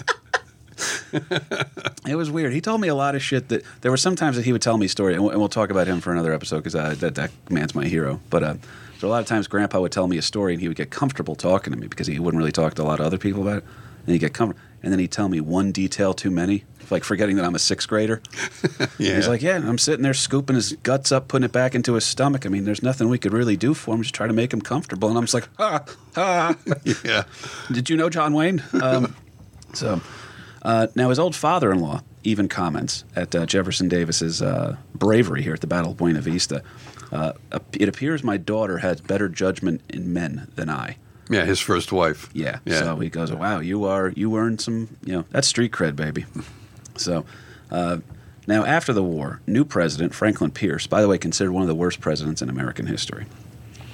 [2.07, 2.53] It was weird.
[2.53, 4.63] He told me a lot of shit that there were some times that he would
[4.63, 6.95] tell me story, and we'll, and we'll talk about him for another episode because uh,
[7.01, 8.21] that that man's my hero.
[8.31, 8.55] But uh,
[8.99, 10.91] so a lot of times, Grandpa would tell me a story, and he would get
[10.91, 13.43] comfortable talking to me because he wouldn't really talk to a lot of other people
[13.43, 13.65] about it,
[14.05, 17.37] and he'd get comfortable, and then he'd tell me one detail too many, like forgetting
[17.37, 18.21] that I'm a sixth grader.
[18.99, 19.15] yeah.
[19.15, 22.05] He's like, "Yeah, I'm sitting there scooping his guts up, putting it back into his
[22.05, 22.45] stomach.
[22.45, 24.03] I mean, there's nothing we could really do for him.
[24.03, 25.85] Just try to make him comfortable." And I'm just like, "Ha
[26.17, 26.57] ha."
[27.05, 27.23] yeah.
[27.71, 28.65] Did you know John Wayne?
[28.83, 29.15] Um,
[29.75, 30.01] so
[30.63, 35.61] uh, now his old father-in-law even comments at uh, Jefferson Davis's uh, bravery here at
[35.61, 36.63] the Battle of Buena Vista.
[37.13, 37.33] Uh,
[37.73, 40.97] it appears my daughter has better judgment in men than I.
[41.31, 42.29] Yeah, his first wife.
[42.33, 42.59] Yeah.
[42.65, 42.79] Yeah.
[42.81, 46.27] So he goes, "Wow, you are you earned some, you know, that's street cred, baby."
[46.97, 47.25] So
[47.71, 47.99] uh,
[48.47, 51.75] now after the war, new president Franklin Pierce, by the way, considered one of the
[51.75, 53.27] worst presidents in American history,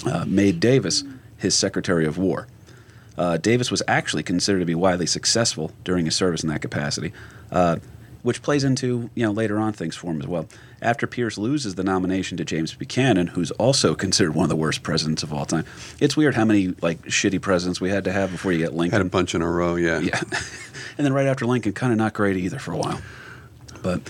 [0.06, 1.04] uh, made Davis
[1.36, 2.46] his Secretary of War.
[3.16, 7.12] Uh, Davis was actually considered to be widely successful during his service in that capacity,
[7.52, 7.76] uh,
[8.24, 10.48] which plays into you know later on things for him as well.
[10.82, 14.82] After Pierce loses the nomination to James Buchanan, who's also considered one of the worst
[14.82, 15.64] presidents of all time,
[16.00, 18.98] it's weird how many like shitty presidents we had to have before you get Lincoln.
[18.98, 20.00] Had a bunch in a row, yeah.
[20.00, 20.18] yeah,
[20.98, 23.00] and then right after Lincoln, kind of not great either for a while.
[23.82, 24.00] But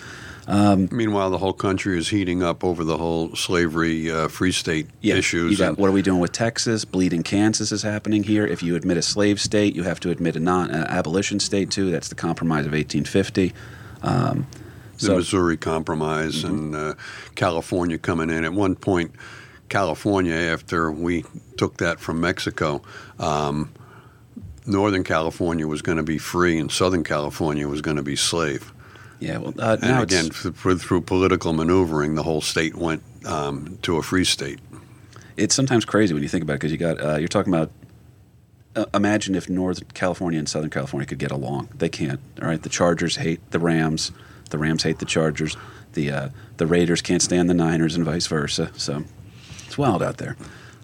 [0.47, 4.89] um, Meanwhile, the whole country is heating up over the whole slavery, uh, free state
[5.01, 5.53] yeah, issues.
[5.53, 6.85] You got what are we doing with Texas?
[6.85, 8.47] Bleeding Kansas is happening here.
[8.47, 11.91] If you admit a slave state, you have to admit a non-abolition state too.
[11.91, 13.53] That's the Compromise of 1850.
[14.05, 14.47] Um,
[14.99, 16.95] the So- Missouri Compromise and uh,
[17.35, 18.45] California coming in.
[18.45, 19.13] At one point,
[19.69, 21.25] California, after we
[21.57, 22.83] took that from Mexico,
[23.19, 23.73] um,
[24.67, 28.73] Northern California was going to be free, and Southern California was going to be slave.
[29.21, 33.79] Yeah, well, uh, And now again, through, through political maneuvering, the whole state went um,
[33.83, 34.61] to a free state.
[35.37, 37.71] it's sometimes crazy when you think about it because you got uh, you're talking about.
[38.77, 41.69] Uh, imagine if Northern California and Southern California could get along.
[41.75, 42.21] They can't.
[42.43, 44.11] All right, the Chargers hate the Rams.
[44.51, 45.57] The Rams hate the Chargers.
[45.93, 48.71] The uh, the Raiders can't stand the Niners, and vice versa.
[48.77, 49.05] So
[49.67, 50.37] it's wild out there.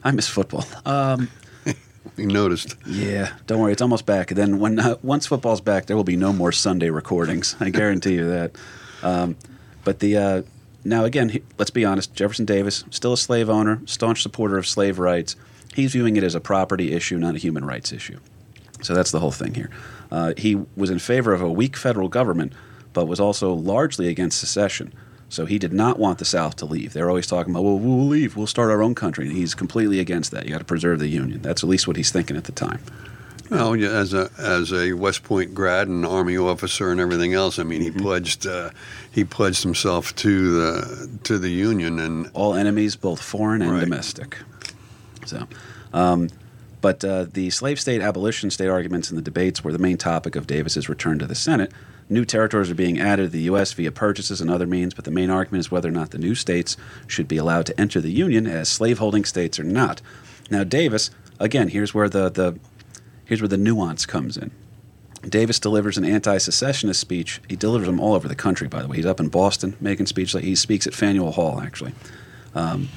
[0.04, 0.64] I miss football.
[0.86, 1.28] Um,
[2.16, 2.76] You noticed.
[2.86, 4.30] Yeah, don't worry, it's almost back.
[4.30, 7.56] And then when uh, once football's back, there will be no more Sunday recordings.
[7.60, 8.56] I guarantee you that.
[9.02, 9.36] Um,
[9.84, 10.42] but the uh,
[10.84, 12.14] now again, he, let's be honest.
[12.14, 15.36] Jefferson Davis, still a slave owner, staunch supporter of slave rights.
[15.74, 18.18] He's viewing it as a property issue, not a human rights issue.
[18.82, 19.70] So that's the whole thing here.
[20.10, 22.52] Uh, he was in favor of a weak federal government,
[22.92, 24.92] but was also largely against secession.
[25.28, 26.92] So he did not want the South to leave.
[26.92, 29.28] They're always talking about, well, we'll leave, we'll start our own country.
[29.28, 30.44] And he's completely against that.
[30.44, 31.40] You got to preserve the Union.
[31.40, 32.80] That's at least what he's thinking at the time.
[33.48, 37.58] Well, yeah, as a as a West Point grad and Army officer and everything else,
[37.58, 38.70] I mean, he pledged uh,
[39.10, 43.80] he pledged himself to the to the Union, and all enemies, both foreign and Right.
[43.80, 44.38] domestic.
[45.30, 45.46] So,
[45.92, 46.28] um,
[46.80, 50.36] but uh, the slave state abolition state arguments and the debates were the main topic
[50.36, 51.72] of Davis's return to the Senate.
[52.08, 53.72] New territories are being added to the U.S.
[53.72, 56.34] via purchases and other means, but the main argument is whether or not the new
[56.34, 56.76] states
[57.06, 60.02] should be allowed to enter the Union as slaveholding states or not.
[60.50, 62.58] Now, Davis, again, here's where the, the
[63.24, 64.50] here's where the nuance comes in.
[65.28, 67.40] Davis delivers an anti-secessionist speech.
[67.48, 68.96] He delivers them all over the country, by the way.
[68.96, 70.40] He's up in Boston making speeches.
[70.42, 71.92] He speaks at Faneuil Hall, actually.
[72.54, 72.88] Um,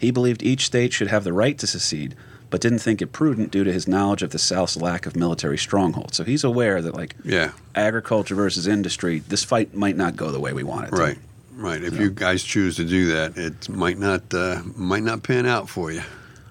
[0.00, 2.14] he believed each state should have the right to secede,
[2.50, 5.58] but didn't think it prudent due to his knowledge of the South's lack of military
[5.58, 6.14] stronghold.
[6.14, 10.40] So he's aware that, like, yeah, agriculture versus industry, this fight might not go the
[10.40, 10.96] way we want it to.
[10.96, 11.18] right,
[11.56, 11.82] right.
[11.82, 15.68] If you guys choose to do that, it might not uh, might not pan out
[15.68, 16.02] for you.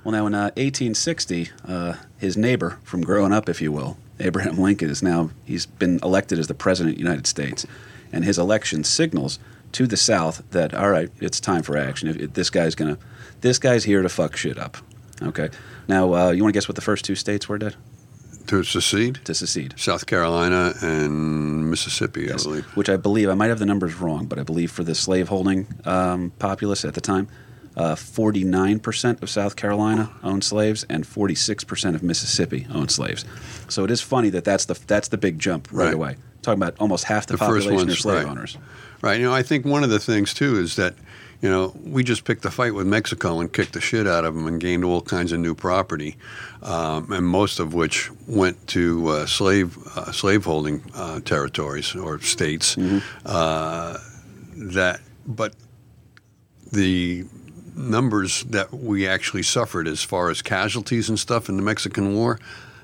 [0.04, 4.58] Well, now in uh, 1860, uh, his neighbor from growing up, if you will, Abraham
[4.58, 7.66] Lincoln, is now he's been elected as the president of the United States,
[8.14, 9.40] and his election signals
[9.74, 12.08] to the South that all right, it's time for action.
[12.08, 12.98] If, if this guy's gonna,
[13.42, 14.78] this guy's here to fuck shit up.
[15.22, 15.50] Okay.
[15.88, 17.76] Now, uh, you want to guess what the first two states were, Dad?
[18.48, 19.74] To secede, To secede.
[19.78, 22.42] South Carolina and Mississippi, Yes.
[22.46, 22.66] I believe.
[22.76, 25.66] Which I believe, I might have the numbers wrong, but I believe for the slaveholding
[25.86, 27.28] um, populace at the time,
[27.78, 33.24] uh, 49% of South Carolina owned slaves and 46% of Mississippi owned slaves.
[33.70, 35.94] So it is funny that that's the, that's the big jump right, Right.
[35.94, 36.16] away.
[36.44, 38.28] Talking about almost half the, The population are slave right.
[38.28, 38.58] owners.
[39.02, 39.20] Right.
[39.20, 40.94] You know, I think one of the things too is that,
[41.42, 44.36] you know, we just picked a fight with Mexico and kicked the shit out of
[44.36, 46.16] them and gained all kinds of new property,
[46.62, 52.78] um, and most of which went to uh, slave uh, slaveholding uh, territories or states.
[53.26, 53.98] Uh,
[54.56, 55.56] that, but
[56.72, 57.26] the
[57.76, 62.40] numbers that we actually suffered as far as casualties and stuff in the Mexican War,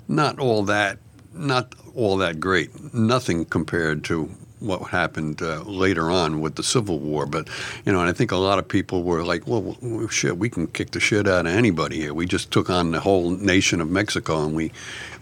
[0.08, 0.98] not all that,
[1.40, 2.94] not all that great.
[2.94, 4.30] Nothing compared to
[4.60, 7.26] what happened uh, later on with the Civil War.
[7.26, 7.48] But
[7.86, 9.78] you know, and I think a lot of people were like, "Well,
[10.10, 12.14] shit, we can kick the shit out of anybody here.
[12.14, 14.72] We just took on the whole nation of Mexico and we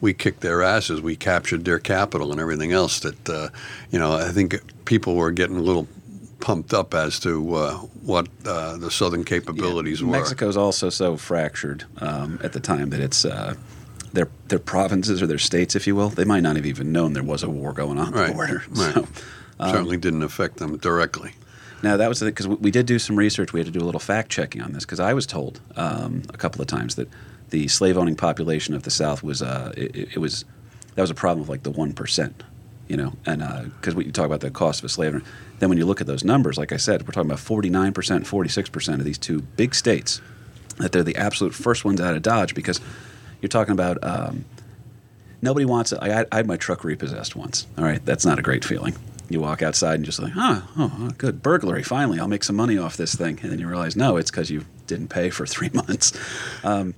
[0.01, 1.01] we kicked their asses.
[1.01, 3.49] We captured their capital and everything else." That uh,
[3.91, 5.87] you know, I think people were getting a little
[6.39, 10.11] pumped up as to uh, what uh, the southern capabilities were.
[10.11, 13.55] Mexico's also so fractured um, at the time that it's uh,
[14.17, 16.09] their their provinces or their states, if you will.
[16.09, 18.33] They might not have even known there was a war going on at Right, the
[18.33, 18.63] border.
[18.69, 18.93] right.
[18.93, 19.07] So,
[19.59, 21.31] um, Certainly didn't affect them directly.
[21.83, 23.53] Now that was because we did do some research.
[23.53, 26.23] We had to do a little fact checking on this because I was told um,
[26.33, 27.07] a couple of times that
[27.51, 30.43] the slave owning population of the South was uh, it, it was
[30.95, 32.43] that was a problem of like the one percent,
[32.87, 33.39] you know, and
[33.79, 35.23] because we you talk about the cost of a slave, owner,
[35.59, 37.93] then when you look at those numbers, like I said, we're talking about forty nine
[37.93, 40.19] percent, forty six percent of these two big states
[40.79, 42.81] that they're the absolute first ones out of Dodge because
[43.41, 44.03] you're talking about.
[44.03, 44.45] Um,
[45.41, 45.99] Nobody wants it.
[46.01, 47.67] I, I had my truck repossessed once.
[47.77, 48.95] All right, that's not a great feeling.
[49.29, 51.83] You walk outside and just like, huh, oh, good burglary.
[51.83, 54.49] Finally, I'll make some money off this thing, and then you realize, no, it's because
[54.49, 56.13] you didn't pay for three months.
[56.63, 56.95] Um,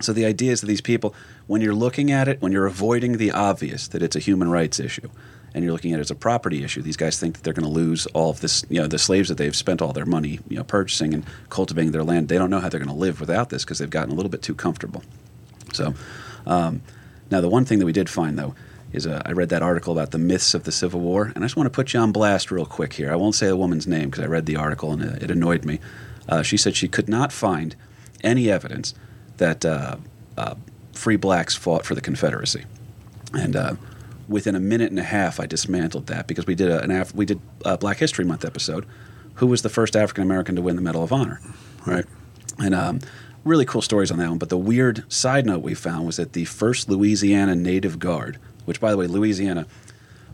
[0.00, 1.14] so the idea is that these people,
[1.46, 4.80] when you're looking at it, when you're avoiding the obvious that it's a human rights
[4.80, 5.08] issue,
[5.54, 7.64] and you're looking at it as a property issue, these guys think that they're going
[7.64, 10.40] to lose all of this, you know, the slaves that they've spent all their money,
[10.48, 12.28] you know, purchasing and cultivating their land.
[12.28, 14.28] They don't know how they're going to live without this because they've gotten a little
[14.28, 15.02] bit too comfortable.
[15.76, 15.94] So,
[16.46, 16.82] um,
[17.30, 18.54] now the one thing that we did find though
[18.92, 21.46] is uh, I read that article about the myths of the Civil War, and I
[21.46, 23.12] just want to put you on blast real quick here.
[23.12, 25.80] I won't say the woman's name because I read the article and it, annoyed me.
[26.28, 27.76] Uh, she said she could not find
[28.22, 28.94] any evidence
[29.36, 29.96] that uh,
[30.36, 30.54] uh,
[30.92, 32.64] free blacks fought for the Confederacy,
[33.34, 33.74] and uh,
[34.28, 37.14] within a minute and a half, I dismantled that because we did a, an Af-
[37.14, 37.40] we did
[37.80, 38.86] Black History Month episode.
[39.34, 41.40] Who was the first African American to win the Medal of Honor?
[41.84, 42.06] Right,
[42.58, 43.00] and um,
[43.46, 44.38] really cool stories on that one.
[44.38, 48.80] But the weird side note we found was that the first Louisiana Native Guard, which
[48.80, 49.66] by the way, Louisiana,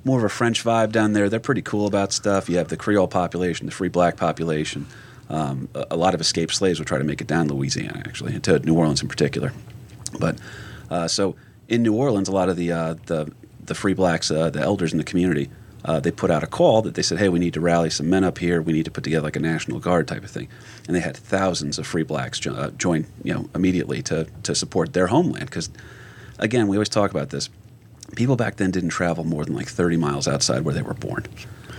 [0.04, 1.28] more of a French vibe down there.
[1.28, 2.48] They're pretty cool about stuff.
[2.48, 4.86] You have the Creole population, the free black population.
[5.28, 8.02] Um, a, a lot of escaped slaves would try to make it down to Louisiana,
[8.06, 9.52] actually, to New Orleans in particular.
[10.18, 10.38] But
[10.90, 11.36] uh, so
[11.68, 13.32] in New Orleans, a lot of the uh, the
[13.64, 15.48] the free blacks, uh, the elders in the community,
[15.84, 18.08] uh, they put out a call that they said, "Hey, we need to rally some
[18.08, 18.62] men up here.
[18.62, 20.48] We need to put together like a national guard type of thing."
[20.86, 24.54] And they had thousands of free blacks jo- uh, join, you know, immediately to to
[24.54, 25.46] support their homeland.
[25.46, 25.70] Because,
[26.38, 27.48] again, we always talk about this.
[28.14, 31.26] People back then didn't travel more than like 30 miles outside where they were born.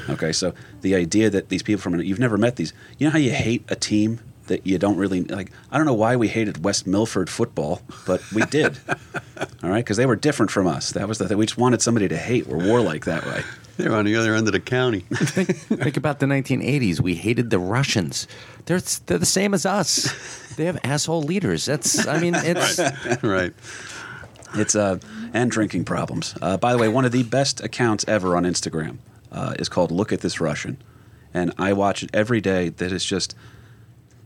[0.09, 3.19] Okay, so the idea that these people from you've never met these, you know how
[3.19, 5.51] you hate a team that you don't really like.
[5.71, 8.77] I don't know why we hated West Milford football, but we did.
[9.63, 10.91] All right, because they were different from us.
[10.91, 11.37] That was the thing.
[11.37, 12.47] We just wanted somebody to hate.
[12.47, 13.43] We're warlike that way.
[13.77, 14.99] They're on the other end of the county.
[15.09, 16.99] Think about the 1980s.
[16.99, 18.27] We hated the Russians.
[18.65, 20.55] They're they're the same as us.
[20.55, 21.65] They have asshole leaders.
[21.65, 22.79] That's I mean it's
[23.23, 23.53] right.
[24.55, 24.99] It's uh,
[25.33, 26.35] and drinking problems.
[26.41, 28.97] Uh, by the way, one of the best accounts ever on Instagram
[29.31, 30.77] uh, is called "Look at This Russian,"
[31.33, 32.69] and I watch it every day.
[32.69, 33.35] That is just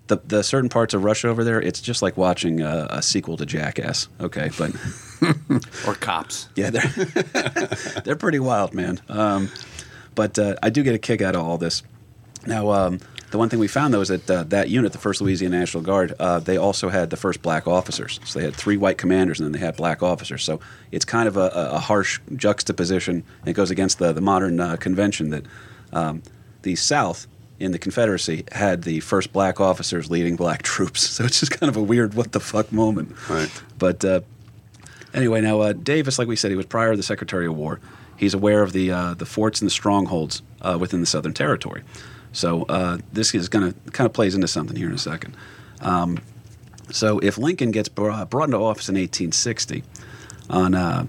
[0.07, 1.61] the the certain parts of Russia over there.
[1.61, 4.07] It's just like watching a, a sequel to Jackass.
[4.19, 4.71] Okay, but
[5.87, 6.49] or cops.
[6.55, 6.81] yeah, they're
[8.03, 8.99] they're pretty wild, man.
[9.09, 9.49] Um,
[10.15, 11.83] but uh, I do get a kick out of all this.
[12.45, 12.99] Now, um,
[13.31, 15.83] the one thing we found though is that uh, that unit, the First Louisiana National
[15.83, 18.19] Guard, uh, they also had the first black officers.
[18.23, 20.43] So they had three white commanders, and then they had black officers.
[20.43, 20.59] So
[20.91, 23.23] it's kind of a, a a harsh juxtaposition.
[23.45, 25.45] It goes against the the modern uh, convention that
[25.91, 26.23] um,
[26.61, 27.27] the South
[27.59, 31.01] in the Confederacy had the first black officers leading black troops.
[31.01, 33.15] So it's just kind of a weird what the fuck moment.
[33.29, 33.49] Right.
[33.77, 34.21] But uh,
[35.13, 37.79] Anyway, now uh, Davis, like we said, he was prior to the Secretary of War.
[38.17, 41.83] He's aware of the uh, the forts and the strongholds uh, within the Southern Territory.
[42.33, 45.35] So uh, this is going to kind of plays into something here in a second.
[45.81, 46.19] Um,
[46.91, 49.83] so if Lincoln gets brought, brought into office in 1860,
[50.49, 51.07] on uh,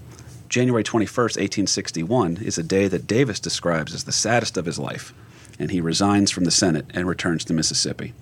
[0.49, 5.13] January 21st, 1861, is a day that Davis describes as the saddest of his life,
[5.59, 8.13] and he resigns from the Senate and returns to Mississippi.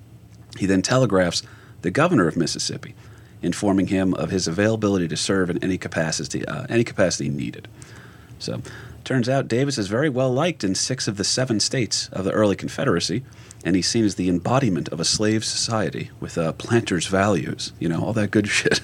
[0.57, 1.43] He then telegraphs
[1.83, 2.95] the governor of Mississippi,
[3.41, 7.67] informing him of his availability to serve in any capacity, uh, any capacity needed.
[8.39, 8.61] So,
[9.03, 12.31] turns out Davis is very well liked in six of the seven states of the
[12.31, 13.23] early Confederacy,
[13.63, 17.87] and he's seen as the embodiment of a slave society with uh, planters' values, you
[17.87, 18.81] know, all that good shit.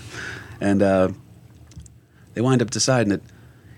[0.62, 1.10] And uh,
[2.34, 3.22] they wind up deciding that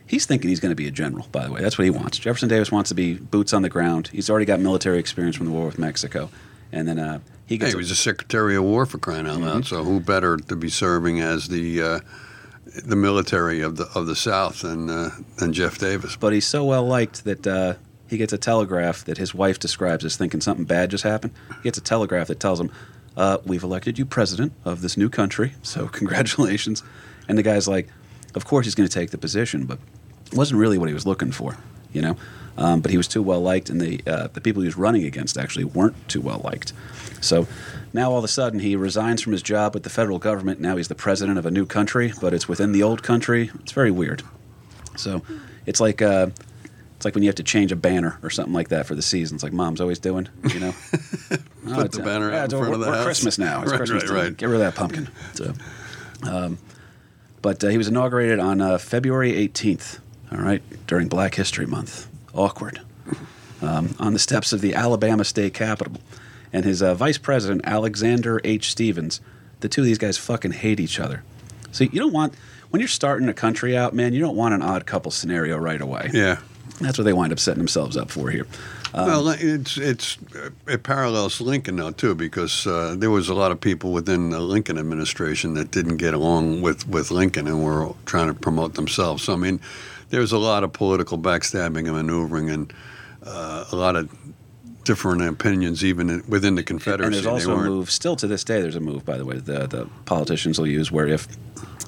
[0.08, 1.62] he's thinking he's going to be a general, by the way.
[1.62, 2.18] That's what he wants.
[2.20, 4.10] Jefferson Davis wants to be boots on the ground.
[4.12, 6.30] He's already got military experience from the war with Mexico.
[6.72, 7.72] And then uh, he Hey, gets.
[7.72, 9.66] he was a Secretary of War for crying out loud.
[9.66, 12.00] So who better to be serving as the uh,
[12.84, 16.16] the military of the of the South than uh, than Jeff Davis?
[16.16, 17.76] but he's so well liked that uh,
[18.10, 21.34] he gets a telegraph that his wife describes as thinking something bad just happened.
[21.58, 22.72] He gets a telegraph that tells him,
[23.16, 26.84] uh, "We've elected you president of this new country, so congratulations."
[27.30, 27.88] And the guy's like,
[28.34, 29.78] "Of course he's going to take the position, but
[30.36, 31.58] wasn't really what he was looking for,
[31.94, 32.18] you know."
[32.58, 35.04] Um, but he was too well liked, and the uh, the people he was running
[35.04, 36.72] against actually weren't too well liked.
[37.22, 37.48] So
[37.94, 40.60] now all of a sudden he resigns from his job with the federal government.
[40.62, 43.52] Now he's the president of a new country, but it's within the old country.
[43.62, 44.22] It's very weird.
[44.96, 45.22] So
[45.66, 46.28] it's like uh,
[46.96, 49.02] it's like when you have to change a banner or something like that for the
[49.02, 49.36] season.
[49.36, 50.30] It's like Mom's always doing.
[50.54, 50.74] You know,
[51.68, 53.04] Oh, Put it's, the uh, banner out yeah, in front of the house.
[53.04, 53.64] Christmas now.
[53.64, 54.38] It's Right, Christmas right, right.
[54.38, 55.10] Get rid of that pumpkin.
[55.34, 55.54] So,
[56.24, 56.58] um,
[57.42, 60.00] but uh, he was inaugurated on uh, February 18th.
[60.32, 62.08] All right, during Black History Month.
[62.34, 62.82] Awkward.
[63.62, 66.02] Um, on the steps of the Alabama State Capitol,
[66.52, 68.70] and his uh, vice president Alexander H.
[68.72, 69.22] Stephens.
[69.62, 71.24] The two of these guys fucking hate each other.
[71.72, 72.34] So you don't want
[72.70, 74.14] when you're starting a country out, man.
[74.14, 76.10] You don't want an odd couple scenario right away.
[76.14, 76.40] Yeah.
[76.82, 78.46] That's what they wind up setting themselves up for here.
[78.94, 80.18] Um, well, it's it's
[80.68, 84.40] it parallels Lincoln now too because uh, there was a lot of people within the
[84.40, 89.24] Lincoln administration that didn't get along with, with Lincoln and were trying to promote themselves.
[89.24, 89.60] So I mean,
[90.10, 92.74] there's a lot of political backstabbing and maneuvering and
[93.24, 94.10] uh, a lot of
[94.84, 97.06] different opinions even within the Confederacy.
[97.06, 99.38] And there's also a move, still to this day, there's a move, by the way,
[99.40, 101.28] the, the politicians will use where if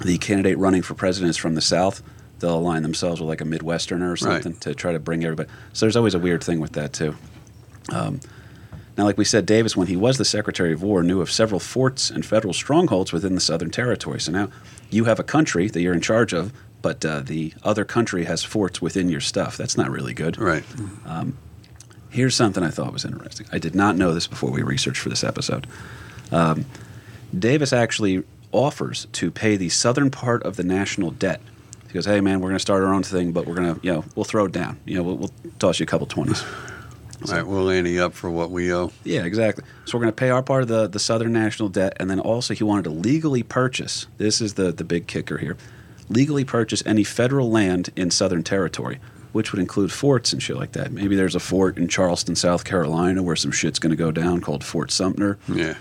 [0.04, 2.02] the candidate running for president is from the South,
[2.40, 4.20] they'll align themselves with like a Midwesterner or Right.
[4.20, 5.50] something to try to bring everybody.
[5.74, 7.16] So there's always a weird thing with that, too.
[7.94, 8.20] Um,
[8.98, 11.60] now, like we said, Davis, when he was the Secretary of War, knew of several
[11.60, 14.20] forts and federal strongholds within the Southern Territory.
[14.20, 14.50] So now
[14.90, 16.52] you have a country that you're in charge of,
[16.82, 19.58] but uh, the other country has forts within your stuff.
[19.58, 20.38] That's not really good.
[20.40, 20.64] right.
[22.10, 23.48] Here's something I thought was interesting.
[23.52, 25.68] I did not know this before we researched for this episode.
[26.32, 26.66] Um,
[27.38, 31.42] Davis actually offers to pay the southern part of the national debt
[31.88, 33.82] He goes, "Hey man, we're going to start our own thing, but we're going to,
[33.86, 34.80] you know, we'll throw it down.
[34.86, 38.30] You know, we'll, we'll toss you a couple twenties." All right, we'll ante up for
[38.32, 38.92] what we owe.
[39.04, 39.64] Yeah, exactly.
[39.86, 42.20] So we're going to pay our part of the, the Southern national debt, and then
[42.20, 44.08] also he wanted to legally purchase.
[44.18, 45.58] This is the the big kicker here:
[46.10, 49.00] legally purchase any federal land in Southern territory,
[49.32, 50.92] which would include forts and shit like that.
[50.92, 54.42] Maybe there's a fort in Charleston, South Carolina, where some shit's going to go down
[54.42, 55.38] called Fort Sumter.
[55.48, 55.76] Yeah.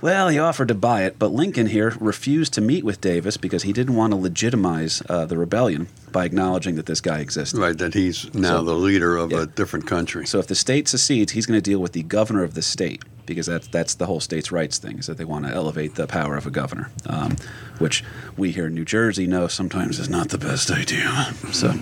[0.00, 3.62] Well, he offered to buy it, but Lincoln here refused to meet with Davis because
[3.62, 7.58] he didn't want to legitimize uh, the rebellion by acknowledging that this guy existed.
[7.58, 9.42] Right, that he's now So- the leader of yeah.
[9.42, 10.26] a different country.
[10.26, 13.02] So if the state secedes, he's going to deal with the governor of the state
[13.26, 16.06] because that's that's the whole states' rights thing is that they want to elevate the
[16.06, 17.36] power of a governor, um,
[17.78, 18.04] which
[18.36, 21.32] we here in New Jersey know sometimes is not the best idea.
[21.52, 21.74] So.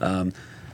[0.00, 0.32] Um,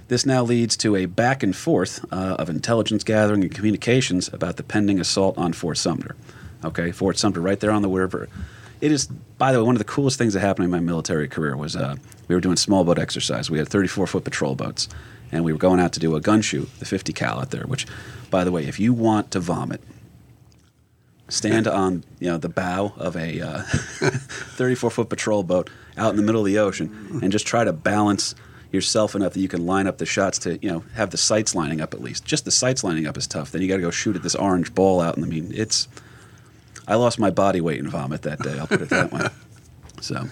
[0.09, 4.59] this now leads to a back and forth uh, of intelligence gathering and communications about
[4.59, 6.15] the pending assault on Fort Sumter.
[6.63, 8.29] Okay, Fort Sumter, right there on the river.
[8.81, 11.27] It is, by the way, one of the coolest things that happened in my military
[11.27, 11.97] career was uh,
[12.29, 13.51] we were doing small boat exercise.
[13.51, 14.89] We had 34 foot patrol boats,
[15.35, 17.67] and we were going out to do a gun shoot, the 50 cal out there.
[17.67, 17.87] Which,
[18.31, 19.83] by the way, if you want to vomit,
[21.29, 26.17] stand on you know the bow of a uh, 34 foot patrol boat out in
[26.17, 28.35] the middle of the ocean and just try to balance
[28.73, 31.55] yourself enough that you can line up the shots to you know have the sights
[31.55, 33.83] lining up at least just the sights lining up is tough then you got to
[33.83, 35.89] go shoot at this orange ball out in the mean it's
[36.87, 39.27] i lost my body weight in vomit that day i'll put it that way
[40.01, 40.27] so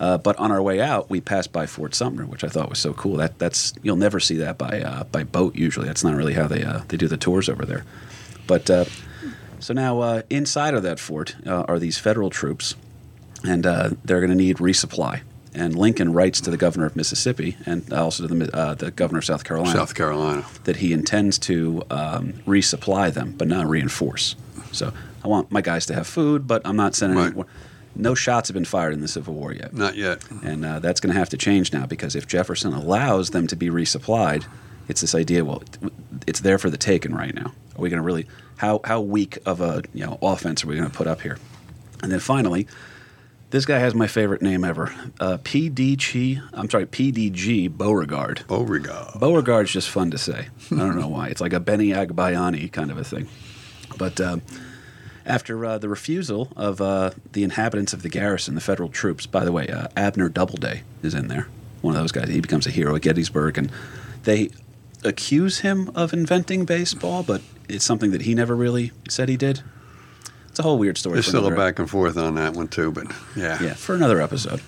[0.00, 2.78] uh, but on our way out, we passed by Fort Sumter, which I thought was
[2.78, 3.16] so cool.
[3.18, 5.54] That that's you'll never see that by uh, by boat.
[5.54, 7.84] Usually, that's not really how they uh, they do the tours over there.
[8.46, 8.86] But uh,
[9.58, 12.74] so now uh, inside of that fort uh, are these federal troops,
[13.46, 15.20] and uh, they're going to need resupply.
[15.52, 19.18] And Lincoln writes to the governor of Mississippi and also to the uh, the governor
[19.18, 20.46] of South Carolina South Carolina.
[20.64, 24.34] that he intends to um, resupply them, but not reinforce.
[24.72, 24.92] So
[25.22, 27.18] I want my guys to have food, but I'm not sending.
[27.18, 27.46] Right.
[27.94, 29.74] No shots have been fired in the Civil War yet.
[29.74, 30.22] Not yet.
[30.42, 33.56] And uh, that's going to have to change now because if Jefferson allows them to
[33.56, 34.44] be resupplied,
[34.88, 35.44] it's this idea.
[35.44, 35.62] Well,
[36.26, 37.52] it's there for the taking right now.
[37.76, 38.26] Are we going to really?
[38.56, 41.38] How how weak of a you know offense are we going to put up here?
[42.02, 42.66] And then finally,
[43.50, 44.92] this guy has my favorite name ever.
[45.18, 46.42] Uh, PDG.
[46.52, 48.44] I'm sorry, PDG Beauregard.
[48.46, 49.18] Beauregard.
[49.18, 50.48] Beauregard's just fun to say.
[50.70, 51.28] I don't know why.
[51.28, 53.28] It's like a Benny Agbayani kind of a thing.
[53.98, 54.42] But um,
[55.30, 59.44] after uh, the refusal of uh, the inhabitants of the garrison, the federal troops, by
[59.44, 61.46] the way, uh, Abner Doubleday is in there.
[61.82, 62.28] One of those guys.
[62.28, 63.70] He becomes a hero at Gettysburg, and
[64.24, 64.50] they
[65.04, 69.62] accuse him of inventing baseball, but it's something that he never really said he did.
[70.48, 71.14] It's a whole weird story.
[71.14, 73.06] There's still a back and forth on that one too, but
[73.36, 73.62] yeah.
[73.62, 74.60] yeah, for another episode.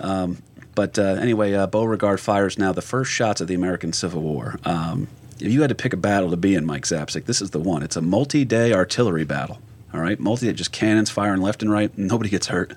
[0.00, 0.42] Um,
[0.74, 4.58] but uh, anyway, uh, Beauregard fires now the first shots of the American Civil War.
[4.64, 5.08] Um,
[5.40, 7.60] if you had to pick a battle to be in, Mike Zapcic, this is the
[7.60, 7.82] one.
[7.82, 9.60] It's a multi-day artillery battle.
[9.92, 11.96] All right, multi just cannons firing left and right.
[11.96, 12.74] Nobody gets hurt.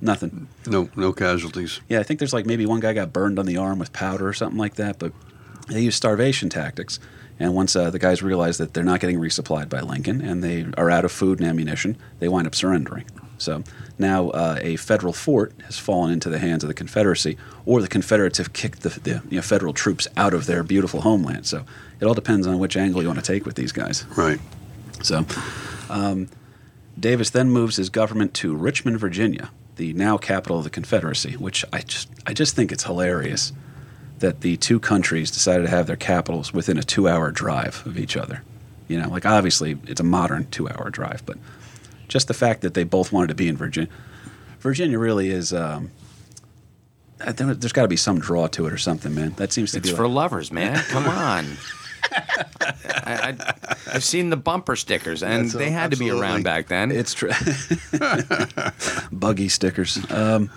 [0.00, 0.48] Nothing.
[0.66, 1.80] No, no casualties.
[1.88, 4.28] Yeah, I think there's like maybe one guy got burned on the arm with powder
[4.28, 4.98] or something like that.
[4.98, 5.12] But
[5.68, 6.98] they use starvation tactics.
[7.38, 10.66] And once uh, the guys realize that they're not getting resupplied by Lincoln and they
[10.76, 13.04] are out of food and ammunition, they wind up surrendering.
[13.38, 13.64] So
[13.98, 17.36] now uh, a federal fort has fallen into the hands of the Confederacy,
[17.66, 21.00] or the Confederates have kicked the, the you know, federal troops out of their beautiful
[21.00, 21.46] homeland.
[21.46, 21.64] So
[21.98, 24.04] it all depends on which angle you want to take with these guys.
[24.16, 24.38] Right.
[25.02, 25.26] So,
[25.92, 26.28] um,
[26.98, 31.64] Davis then moves his government to Richmond, Virginia, the now capital of the Confederacy, which
[31.72, 33.52] I just I just think it's hilarious
[34.18, 38.16] that the two countries decided to have their capitals within a two-hour drive of each
[38.16, 38.42] other.
[38.88, 41.38] You know, like obviously it's a modern two-hour drive, but
[42.08, 43.90] just the fact that they both wanted to be in Virginia,
[44.60, 45.52] Virginia really is.
[45.52, 45.90] Um,
[47.18, 49.30] there's got to be some draw to it or something, man.
[49.36, 50.76] That seems to It's be for like, lovers, man.
[50.88, 51.46] Come on.
[53.04, 53.54] I, I,
[53.94, 56.90] I've seen the bumper stickers, and That's, they had to be around back then.
[56.90, 57.30] It's true.
[59.12, 59.98] Buggy stickers.
[60.10, 60.50] Um,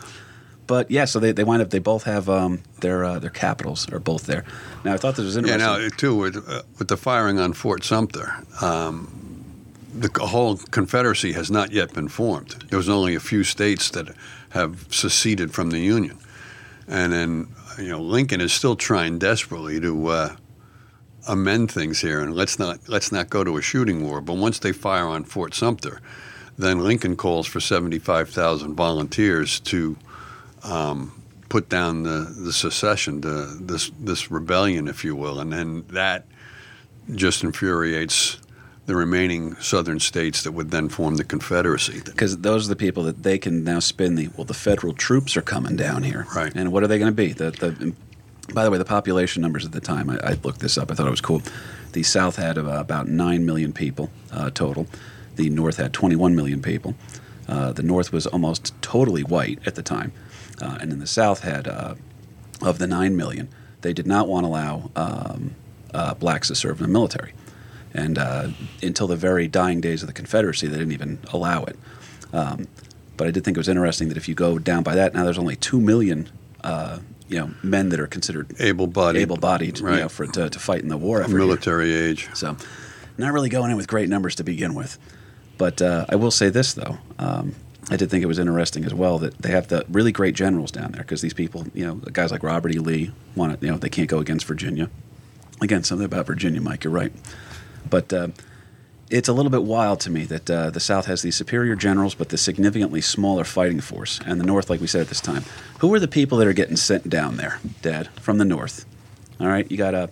[0.67, 1.69] but yeah, so they, they wind up.
[1.69, 4.45] They both have um, their uh, their capitals are both there.
[4.83, 5.59] Now I thought this was interesting.
[5.59, 5.75] Yeah.
[5.75, 5.91] interesting.
[5.91, 9.43] Now, too, with uh, with the firing on Fort Sumter, um,
[9.93, 12.65] the whole Confederacy has not yet been formed.
[12.69, 14.15] There's only a few states that
[14.49, 16.17] have seceded from the Union,
[16.87, 20.07] and then you know Lincoln is still trying desperately to.
[20.07, 20.35] Uh,
[21.28, 24.59] amend things here and let's not let's not go to a shooting war but once
[24.59, 26.01] they fire on Fort Sumter
[26.57, 29.97] then Lincoln calls for 75,000 volunteers to
[30.63, 35.84] um, put down the, the secession, the, this this rebellion, if you will, and then
[35.89, 36.26] that
[37.13, 38.39] just infuriates
[38.86, 42.01] the remaining southern states that would then form the Confederacy.
[42.05, 45.36] because those are the people that they can now spin the well the federal troops
[45.36, 46.53] are coming down here Right.
[46.55, 47.93] and what are they going to be the, the
[48.53, 50.95] by the way the population numbers at the time I, I looked this up i
[50.95, 51.41] thought it was cool.
[51.93, 54.87] The south had uh, about 9 million people uh, total.
[55.35, 56.95] The north had 21 million people.
[57.47, 60.11] Uh, the north was almost totally white at the time.
[60.61, 61.95] Uh, and then the South had uh,
[62.61, 63.49] of the nine million,
[63.81, 65.55] they did not want to allow um,
[65.93, 67.33] uh, blacks to serve in the military,
[67.93, 68.17] and
[68.81, 71.77] until the very dying days of the Confederacy, they didn't even allow it.
[72.33, 72.67] Um,
[73.17, 75.23] but I did think it was interesting that if you go down by that, now
[75.23, 76.29] there's only two million,
[76.63, 80.82] uh, you know, men that are considered Able-bodied, able-bodied, you know, for to, to fight
[80.82, 81.30] in the war effort.
[81.30, 81.39] here.
[81.39, 82.30] military age.
[82.34, 82.55] So,
[83.17, 84.97] not really going in with great numbers to begin with.
[85.57, 86.97] But uh, I will say this, though.
[87.17, 87.55] Um,
[87.89, 90.71] I did think it was interesting as well that they have the really great generals
[90.71, 92.80] down there because these people, you know, guys like Robert E.
[92.80, 94.89] Lee, want to, you know, they can't go against Virginia.
[95.61, 96.84] Again, something about Virginia, Mike.
[96.84, 97.13] You're right.
[97.89, 98.30] But uh,
[99.10, 102.16] it's a little bit wild to me that uh, the South has these superior generals,
[102.16, 105.43] but the significantly smaller fighting force, and the North, like we said at this time.
[105.80, 108.86] Who are the people that are getting sent down there, Dad, from the North?
[109.39, 110.10] All right, you got a,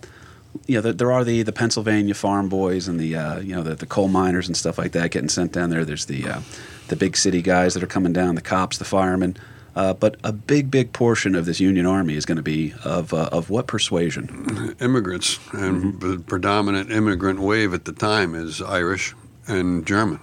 [0.66, 3.62] you know, there, there are the the Pennsylvania farm boys and the uh, you know
[3.62, 5.84] the, the coal miners and stuff like that getting sent down there.
[5.84, 6.40] There's the uh,
[6.88, 9.36] the big city guys that are coming down, the cops, the firemen.
[9.76, 13.12] Uh, but a big, big portion of this Union Army is going to be of
[13.12, 14.74] uh, of what persuasion?
[14.80, 16.10] Immigrants, and Mm-hmm.
[16.12, 19.14] the predominant immigrant wave at the time is Irish
[19.48, 20.20] and German,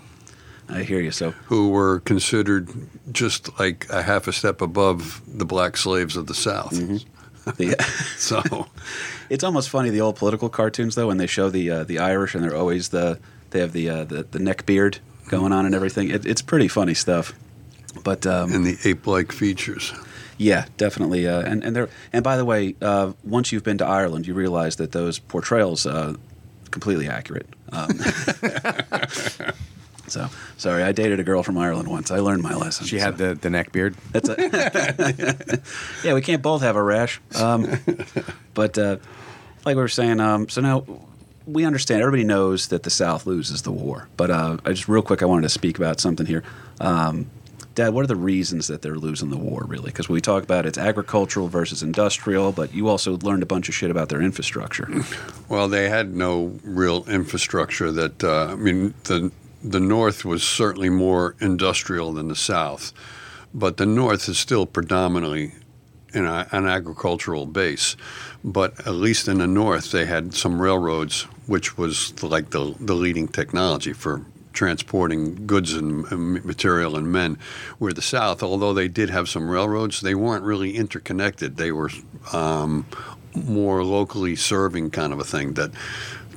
[0.70, 1.12] I hear you.
[1.12, 2.70] So who were considered
[3.12, 6.72] just like a half a step above the black slaves of the South.
[6.72, 7.52] Mm-hmm.
[7.58, 7.76] the,
[8.18, 8.68] So,
[9.30, 12.36] It's almost funny the old political cartoons though when they show the uh, the Irish
[12.36, 15.76] and they're always the they have the uh, the, the neck beard going on and
[15.76, 16.10] everything.
[16.10, 17.34] It, it's pretty funny stuff.
[18.04, 19.94] But um, and the ape-like features.
[20.38, 21.28] yeah, definitely.
[21.28, 24.34] Uh, and and there and by the way, uh, once you've been to Ireland, you
[24.34, 26.16] realize that those portrayals uh,
[26.72, 27.48] completely accurate.
[27.72, 27.89] Um,
[30.08, 32.12] so sorry, I dated a girl from Ireland once.
[32.12, 32.88] I learned my lesson.
[32.88, 33.06] She so.
[33.06, 33.96] had the, the neck beard.
[34.12, 35.62] That's a
[36.04, 36.14] yeah.
[36.14, 37.22] We can't both have a rash.
[37.36, 37.78] Um,
[38.54, 38.98] but uh,
[39.66, 40.86] like we were saying, um, so now
[41.46, 42.02] we understand.
[42.02, 44.08] Everybody knows that the South loses the war.
[44.18, 46.44] But uh, I just real quick, I wanted to speak about something here.
[47.74, 49.92] Dad, what are the reasons that they're losing the war, really?
[49.92, 53.76] Because we talk about it's agricultural versus industrial, but you also learned a bunch of
[53.76, 54.90] shit about their infrastructure.
[55.48, 57.92] Well, they had no real infrastructure.
[57.92, 59.32] That uh, I mean, the
[59.64, 62.92] the North was certainly more industrial than the South,
[63.54, 65.54] but the North is still predominantly
[66.14, 67.96] in a, an agricultural base.
[68.44, 72.96] But at least in the North, they had some railroads, which was like the the
[72.96, 76.10] leading technology for transporting goods and
[76.43, 77.38] material and men.
[77.80, 81.58] Where the South, although they did have some railroads, they weren't really interconnected.
[81.58, 81.89] They were
[82.34, 82.86] um,
[83.34, 85.54] more locally serving kind of a thing.
[85.54, 85.72] That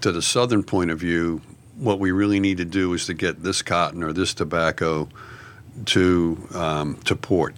[0.01, 1.41] to the Southern point of view,
[1.77, 5.09] what we really need to do is to get this cotton or this tobacco
[5.87, 7.55] to um, to port.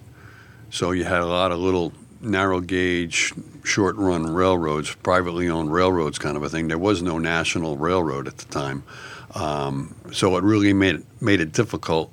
[0.69, 3.33] So you had a lot of little narrow gauge,
[3.63, 6.67] short run railroads, privately owned railroads, kind of a thing.
[6.67, 8.83] There was no national railroad at the time,
[9.37, 12.11] um, so it really made it, made it difficult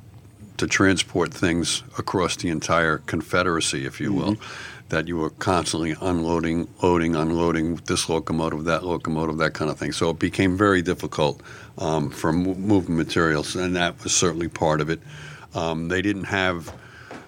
[0.59, 4.37] to transport things across the entire Confederacy, if you will.
[4.91, 9.93] That you were constantly unloading, loading, unloading this locomotive, that locomotive, that kind of thing.
[9.93, 11.41] So it became very difficult
[11.79, 15.01] um, for mo- moving materials, and that was certainly part of it.
[15.55, 16.73] Um, they didn't have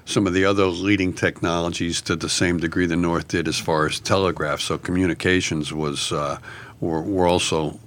[0.04, 3.86] some of the other leading technologies to the same degree the North did as far
[3.86, 4.60] as telegraph.
[4.60, 6.38] So communications was uh,
[6.80, 7.80] were, were also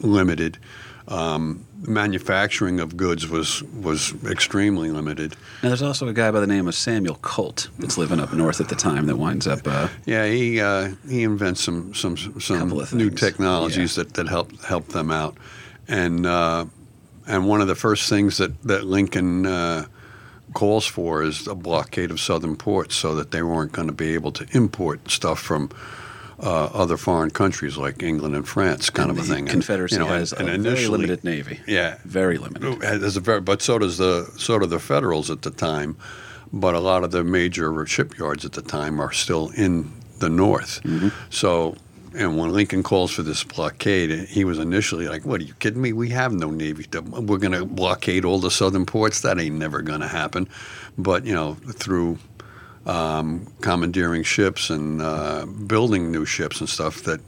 [0.00, 0.58] limited.
[1.06, 5.36] Um, manufacturing of goods was was extremely limited.
[5.62, 8.60] Now, there's also a guy by the name of Samuel Colt that's living up north
[8.60, 9.66] at the time that winds up.
[9.66, 14.88] Uh, Yeah, he uh, he invents some some some new technologies that, that help help
[14.88, 15.36] them out,
[15.88, 16.64] and uh,
[17.26, 19.84] and one of the first things that that Lincoln uh,
[20.54, 24.14] calls for is a blockade of southern ports, so that they weren't going to be
[24.14, 25.68] able to import stuff from.
[26.40, 29.40] Uh, other foreign countries like England and France, kind and of a thing.
[29.44, 31.60] And, Confederacy you know, has and a very initially- limited navy.
[31.66, 32.82] Yeah, Very limited.
[32.82, 35.96] A very, but so does the so do the Federals at the time.
[36.52, 40.80] But a lot of the major shipyards at the time are still in the North.
[41.30, 41.76] So,
[42.16, 45.82] and when Lincoln calls for this blockade, he was initially like, "What are you kidding
[45.82, 45.92] me?
[45.92, 46.86] We have no navy.
[46.92, 49.20] We're going to blockade all the southern ports.
[49.22, 50.48] That ain't never going to happen."
[50.98, 52.18] But you know, through
[52.86, 57.20] um, commandeering ships and uh, building new ships and stuff, that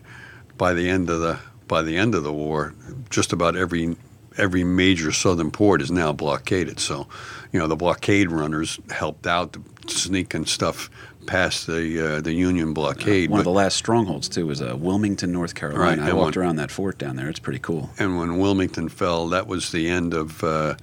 [0.57, 1.39] by the end of the
[1.69, 2.75] by the end of the war,
[3.11, 3.97] just about every
[4.39, 6.79] every major southern port is now blockaded.
[6.79, 7.07] So,
[7.53, 10.91] you know, the blockade runners helped out to sneaking stuff
[11.27, 13.31] past the uh, the Union blockade.
[13.31, 16.03] One of the last strongholds too was uh, Wilmington, North Carolina.
[16.03, 17.29] Right, I walked one- around that fort down there.
[17.29, 17.91] It's pretty cool.
[17.99, 20.77] and when Wilmington fell, that was the end of uh,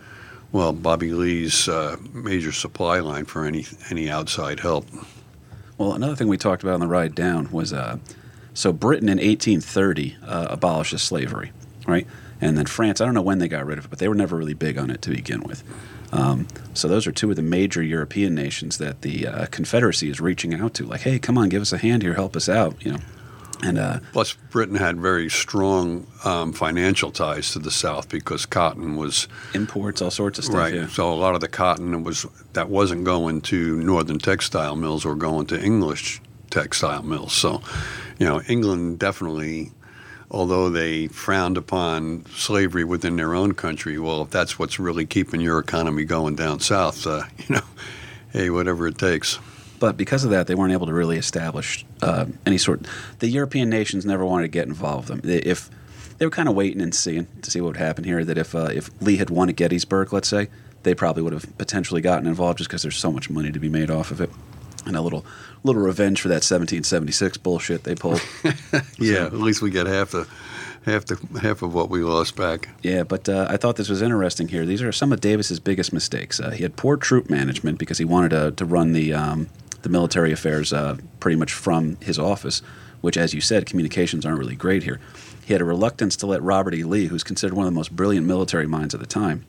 [0.54, 4.86] well Bobby Lee's uh, major supply line for any any outside help.
[5.78, 7.98] Well, another thing we talked about on the ride down was uh,
[8.54, 11.52] so Britain in 1830 uh, abolishes slavery.
[11.88, 12.08] right?
[12.40, 14.16] And then France, I don't know when they got rid of it, but they were
[14.16, 15.64] never really big on it to begin with.
[16.12, 20.20] Um, so those are two of the major European nations that the uh, Confederacy is
[20.20, 22.76] reaching out to, like, hey, come on, give us a hand here, help us out,
[22.86, 23.00] you know.
[23.64, 28.98] And uh, Plus, Britain had very strong um, financial ties to the South because cotton
[28.98, 30.56] was imports, all sorts of stuff.
[30.56, 30.74] right.
[30.74, 30.88] Yeah.
[30.88, 35.16] So a lot of the cotton was that wasn't going to northern textile mills or
[35.16, 37.34] going to English textile mills.
[37.34, 37.62] So,
[38.20, 39.72] you know, England definitely,
[40.30, 45.42] although they frowned upon slavery within their own country, well, if that's what's really keeping
[45.42, 47.64] your economy going down south, uh, you know,
[48.32, 49.40] hey, whatever it takes.
[49.80, 52.86] But because of that, they weren't able to really establish uh, any sort.
[53.20, 55.08] The European nations never wanted to get involved.
[55.10, 55.70] Them They- if
[56.20, 58.24] they were kind of waiting and seeing to see what would happen here.
[58.24, 60.48] That if uh, if Lee had won at Gettysburg, let's say,
[60.84, 63.68] they probably would have potentially gotten involved just because there's so much money to be
[63.70, 64.30] made off of it,
[64.86, 65.26] and a little
[65.64, 68.22] little revenge for that 1776 bullshit they pulled.
[69.00, 70.28] Yeah, at least we get half the
[70.86, 72.70] half the half of what we lost back.
[72.84, 74.66] Yeah, but uh, I thought this was interesting here.
[74.66, 76.40] These are some of Davis's biggest mistakes.
[76.40, 79.50] Uh, he had poor troop management because he wanted to, to run the um,
[79.84, 82.62] the military affairs uh, pretty much from his office,
[83.02, 85.00] which, as you said, communications aren't really great here.
[85.46, 86.84] He had a reluctance to let Robert E.
[86.84, 89.46] Lee, who's considered one of the most brilliant military minds at the time,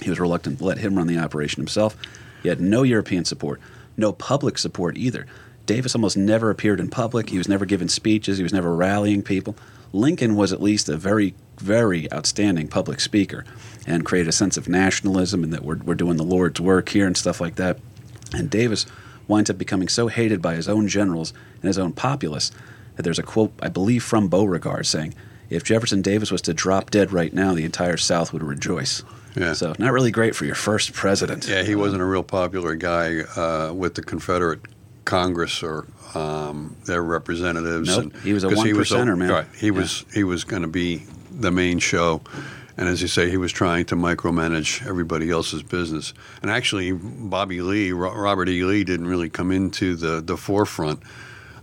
[0.00, 1.96] he was reluctant to let him run the operation himself.
[2.42, 3.60] He had no European support,
[3.96, 5.26] no public support either.
[5.66, 7.28] Davis almost never appeared in public.
[7.28, 8.38] He was never giving speeches.
[8.38, 9.56] He was never rallying people.
[9.92, 13.44] Lincoln was at least a very, very outstanding public speaker
[13.86, 17.06] and created a sense of nationalism and that we're, we're doing the Lord's work here
[17.06, 17.78] and stuff like that.
[18.34, 18.86] And Davis
[19.28, 22.50] winds up becoming so hated by his own generals and his own populace
[22.96, 25.14] that there's a quote, I believe, from Beauregard saying,
[25.50, 29.02] if Jefferson Davis was to drop dead right now, the entire South would rejoice.
[29.36, 29.52] Yeah.
[29.52, 31.46] So, not really great for your first president.
[31.46, 34.60] Yeah, he wasn't a real popular guy uh, with the Confederate
[35.04, 37.96] Congress or um, their representatives.
[37.96, 39.30] Nope, he was a one percenter, man.
[39.30, 42.20] Right, he was he was going to be the main show,
[42.78, 46.14] and as you say, he was trying to micromanage everybody else's business.
[46.40, 48.62] And actually, Bobby Lee, Robert E.
[48.62, 51.00] Lee, didn't really come into the the forefront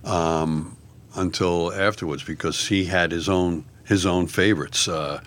[0.04, 0.76] um,
[1.14, 4.88] until afterwards because he had his own his own favorites.
[4.88, 5.22] Uh,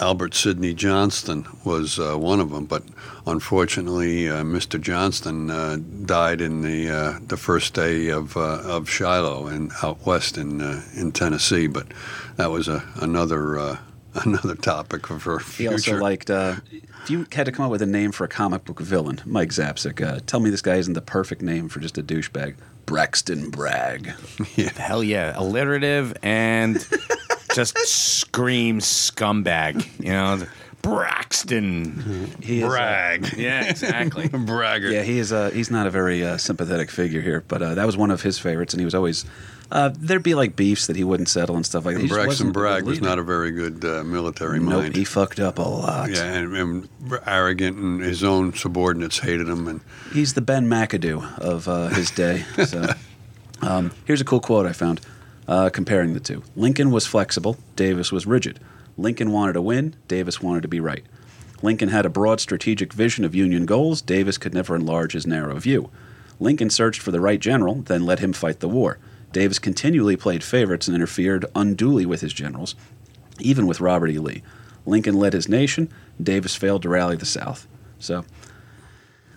[0.00, 2.82] Albert Sidney Johnston was uh, one of them, but
[3.26, 4.80] unfortunately, uh, Mr.
[4.80, 10.04] Johnston uh, died in the uh, the first day of uh, of Shiloh and out
[10.06, 11.66] west in uh, in Tennessee.
[11.66, 11.88] But
[12.36, 13.78] that was a, another
[14.14, 16.56] another topic for for He also liked, uh,
[17.02, 19.50] if you had to come up with a name for a comic book villain, Mike
[19.50, 22.54] Zapcic, uh, tell me this guy isn't the perfect name for just a douchebag.
[22.86, 24.06] Braxton Bragg.
[24.76, 26.86] Hell yeah, alliterative and
[27.54, 29.86] just screams scumbag.
[29.98, 30.46] You know,
[30.82, 32.30] Braxton.
[32.42, 34.28] He is, uh, Yeah, exactly.
[34.28, 34.90] bragger.
[34.90, 35.32] Yeah, he is.
[35.32, 38.20] Uh, he's not a very uh, sympathetic figure here, but uh, that was one of
[38.22, 39.24] his favorites, and he was always.
[39.70, 42.08] Uh, there'd be like beefs that he wouldn't settle and stuff like that.
[42.08, 44.96] Braxton wasn't a good Bragg was not a very good uh, military Nope, mind.
[44.96, 46.10] he fucked up a lot.
[46.10, 46.88] yeah, and, and
[47.26, 49.66] arrogant, and his own subordinates hated him.
[49.66, 49.80] And
[50.12, 52.44] He's the Ben McAdoo of uh, his day.
[52.66, 52.86] So,
[53.62, 55.00] um, here's a cool quote I found
[55.48, 56.42] uh, comparing the two.
[56.56, 58.60] Lincoln was flexible, Davis was rigid.
[58.96, 61.04] Lincoln wanted to win, Davis wanted to be right.
[61.62, 65.58] Lincoln had a broad strategic vision of Union goals, Davis could never enlarge his narrow
[65.58, 65.90] view.
[66.38, 68.98] Lincoln searched for the right general, then let him fight the war.
[69.34, 72.74] Davis continually played favorites and interfered unduly with his generals,
[73.40, 74.18] even with Robert E.
[74.18, 74.42] Lee.
[74.86, 77.66] Lincoln led his nation, Davis failed to rally the South.
[77.98, 78.24] So,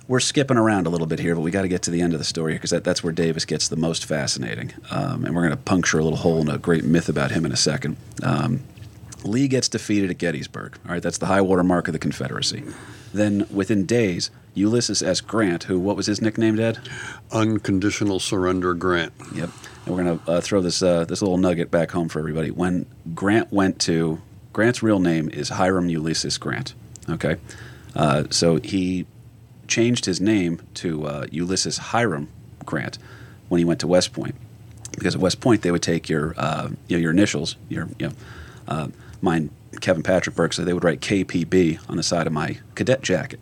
[0.07, 2.13] we're skipping around a little bit here, but we got to get to the end
[2.13, 4.71] of the story because that, that's where Davis gets the most fascinating.
[4.89, 7.45] Um, and we're going to puncture a little hole in a great myth about him
[7.45, 7.97] in a second.
[8.23, 8.63] Um,
[9.23, 10.77] Lee gets defeated at Gettysburg.
[10.85, 12.63] All right, that's the high water mark of the Confederacy.
[13.13, 15.21] Then, within days, Ulysses S.
[15.21, 16.79] Grant, who, what was his nickname, Dad?
[17.31, 19.13] unconditional surrender grant.
[19.33, 19.49] Yep.
[19.85, 22.51] And we're going to uh, throw this uh, this little nugget back home for everybody.
[22.51, 24.21] When Grant went to
[24.53, 26.73] Grant's real name is Hiram Ulysses Grant.
[27.09, 27.37] Okay,
[27.95, 29.05] uh, so he
[29.67, 32.29] changed his name to uh, Ulysses Hiram
[32.65, 32.97] Grant
[33.49, 34.35] when he went to West Point
[34.91, 38.07] because at West Point they would take your uh, you know, your initials, your you
[38.07, 38.13] know,
[38.67, 38.87] uh,
[39.21, 39.49] mine
[39.79, 43.39] Kevin Patrick Burke, so they would write KPB on the side of my cadet jacket.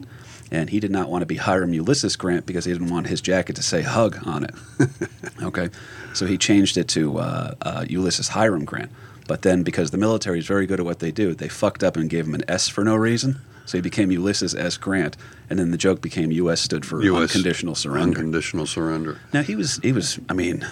[0.51, 3.19] And he did not want to be Hiram Ulysses Grant because he didn't want his
[3.19, 4.53] jacket to say "Hug" on it.
[5.41, 5.69] okay,
[6.13, 8.91] so he changed it to uh, uh, Ulysses Hiram Grant.
[9.27, 11.97] But then, because the military is very good at what they do, they fucked up
[11.97, 13.39] and gave him an S for no reason.
[13.65, 14.77] So he became Ulysses S.
[14.77, 15.17] Grant,
[15.49, 16.61] and then the joke became U.S.
[16.61, 18.19] stood for US unconditional surrender.
[18.19, 19.19] Unconditional surrender.
[19.34, 20.65] Now he was he was I mean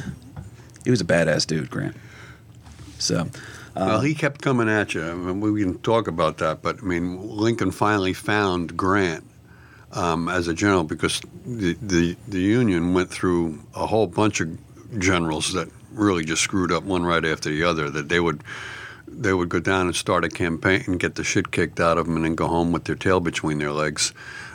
[0.83, 1.95] he was a badass dude, Grant.
[2.99, 3.27] So
[3.75, 5.03] well, he kept coming at you.
[5.03, 9.23] I mean, we can talk about that, but I mean, Lincoln finally found Grant
[9.93, 14.57] um, as a general because the, the the Union went through a whole bunch of
[14.99, 17.89] generals that really just screwed up one right after the other.
[17.89, 18.43] That they would
[19.07, 22.07] they would go down and start a campaign and get the shit kicked out of
[22.07, 24.09] them and then go home with their tail between their legs.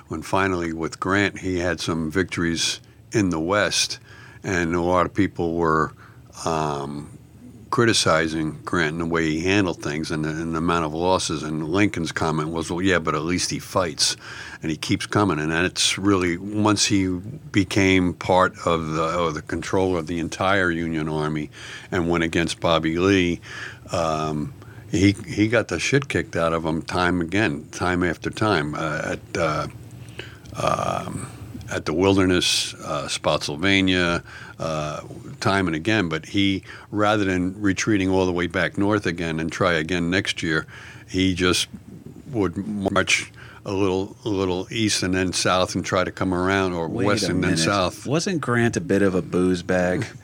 [0.08, 2.80] When finally, with Grant, he had some victories
[3.12, 3.98] in the West,
[4.42, 5.92] and a lot of people were
[6.44, 7.17] um,
[7.70, 11.42] criticizing Grant and the way he handled things and the, and the amount of losses.
[11.42, 14.16] And Lincoln's comment was, "Well, yeah, but at least he fights,
[14.62, 19.96] and he keeps coming." And it's really once he became part of the the control
[19.96, 21.50] of the entire Union Army
[21.90, 23.40] and went against Bobby Lee.
[23.92, 24.54] Um,
[24.90, 29.16] he he got the shit kicked out of him time again, time after time uh,
[29.16, 29.66] at uh,
[30.56, 31.30] um,
[31.70, 34.22] at the Wilderness, uh, Spotsylvania,
[34.58, 35.00] uh,
[35.40, 36.08] time and again.
[36.08, 40.42] But he, rather than retreating all the way back north again and try again next
[40.42, 40.66] year,
[41.08, 41.68] he just
[42.28, 43.32] would march
[43.64, 47.06] a little a little east and then south and try to come around or Wait
[47.06, 48.06] west and then south.
[48.06, 50.06] Wasn't Grant a bit of a booze bag?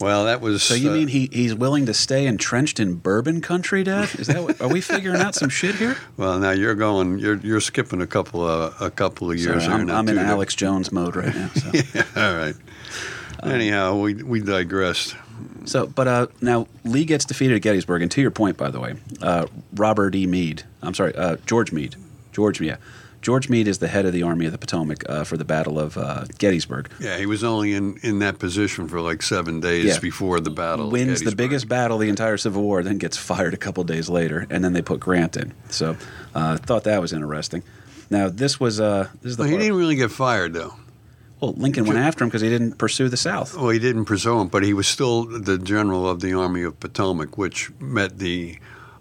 [0.00, 0.62] Well, that was.
[0.62, 4.08] So you uh, mean he, he's willing to stay entrenched in bourbon country, Dad?
[4.18, 5.96] Is that what, are we figuring out some shit here?
[6.16, 7.18] Well, now you're going.
[7.18, 9.64] You're you're skipping a couple of a couple of years.
[9.64, 10.18] Sorry, I'm, I'm in.
[10.18, 11.48] Alex Jones mode right now.
[11.48, 11.68] So,
[12.16, 12.54] All right.
[13.42, 15.16] Anyhow, we we digressed.
[15.64, 18.80] so but uh, now Lee gets defeated at Gettysburg, and to your point, by the
[18.80, 20.26] way, uh, Robert E.
[20.26, 20.64] Meade.
[20.82, 21.96] I'm sorry, uh, George Meade.
[22.32, 22.76] George, yeah,
[23.22, 25.78] George Meade is the head of the Army of the Potomac uh, for the Battle
[25.78, 26.90] of uh, Gettysburg.
[27.00, 29.98] Yeah, he was only in, in that position for like seven days Yeah.
[29.98, 30.86] before the battle.
[30.86, 34.08] of wins the biggest battle the entire Civil War, then gets fired a couple days
[34.08, 35.52] later, and then they put Grant in.
[35.68, 35.96] So,
[36.34, 37.62] uh, thought that was interesting.
[38.10, 40.74] Now, this was uh, this is the Well, he didn't really get fired though.
[41.40, 43.56] Well, Lincoln went after him because he didn't pursue the South.
[43.56, 46.78] Well, he didn't pursue him, but he was still the general of the Army of
[46.78, 48.58] Potomac, which met the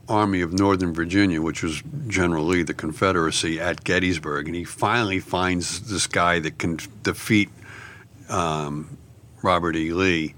[0.07, 4.48] Army of Northern Virginia, which was General Lee, the Confederacy, at Gettysburg.
[4.48, 7.49] And he finally finds this guy that can defeat
[8.30, 8.98] um,
[9.44, 9.91] Robert E.
[9.91, 10.34] Lee.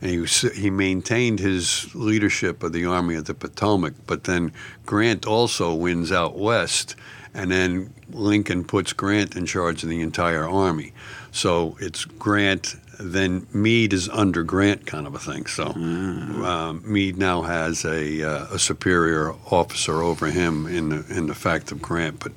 [0.00, 4.52] And he, was, he maintained his leadership of the Army of the Potomac, but then
[4.84, 6.96] Grant also wins out west,
[7.32, 10.92] and then Lincoln puts Grant in charge of the entire army.
[11.34, 15.46] So it's Grant, then Meade is under Grant, kind of a thing.
[15.46, 21.26] So um, Meade now has a, uh, a superior officer over him in the in
[21.26, 22.20] the fact of Grant.
[22.20, 22.32] But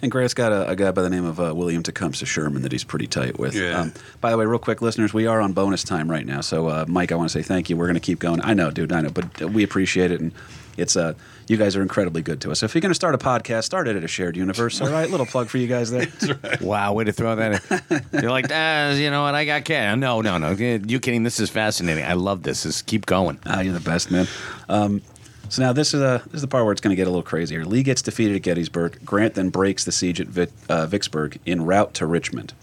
[0.00, 2.72] And Grant's got a, a guy by the name of uh, William Tecumseh Sherman that
[2.72, 3.54] he's pretty tight with.
[3.54, 3.88] Um, Yeah.
[4.22, 6.40] by the way, real quick, listeners, we are on bonus time right now.
[6.40, 7.76] So, uh, Mike, I want to say thank you.
[7.76, 8.40] We're going to keep going.
[8.42, 10.20] I know, dude, I know, but we appreciate it.
[10.22, 10.32] And
[10.78, 11.12] it's uh,
[11.52, 12.62] you guys are incredibly good to us.
[12.62, 14.80] If you're going to start a podcast, start it at a shared universe.
[14.80, 16.08] All right, little plug for you guys there.
[16.60, 18.20] Wow, way to throw that in.
[18.22, 19.34] You're like, ah, you know what?
[19.34, 19.98] I got cat.
[19.98, 20.50] No, no, no.
[20.52, 21.22] You kidding?
[21.22, 22.04] This is fascinating.
[22.04, 22.62] I love this.
[22.62, 23.38] Just keep going.
[23.44, 24.26] Ah, you're the best, man.
[24.68, 25.02] Um,
[25.48, 27.10] so now this is a this is the part where it's going to get a
[27.10, 27.64] little crazier.
[27.66, 28.98] Lee gets defeated at Gettysburg.
[29.04, 32.54] Grant then breaks the siege at Vic, uh, Vicksburg en route to Richmond.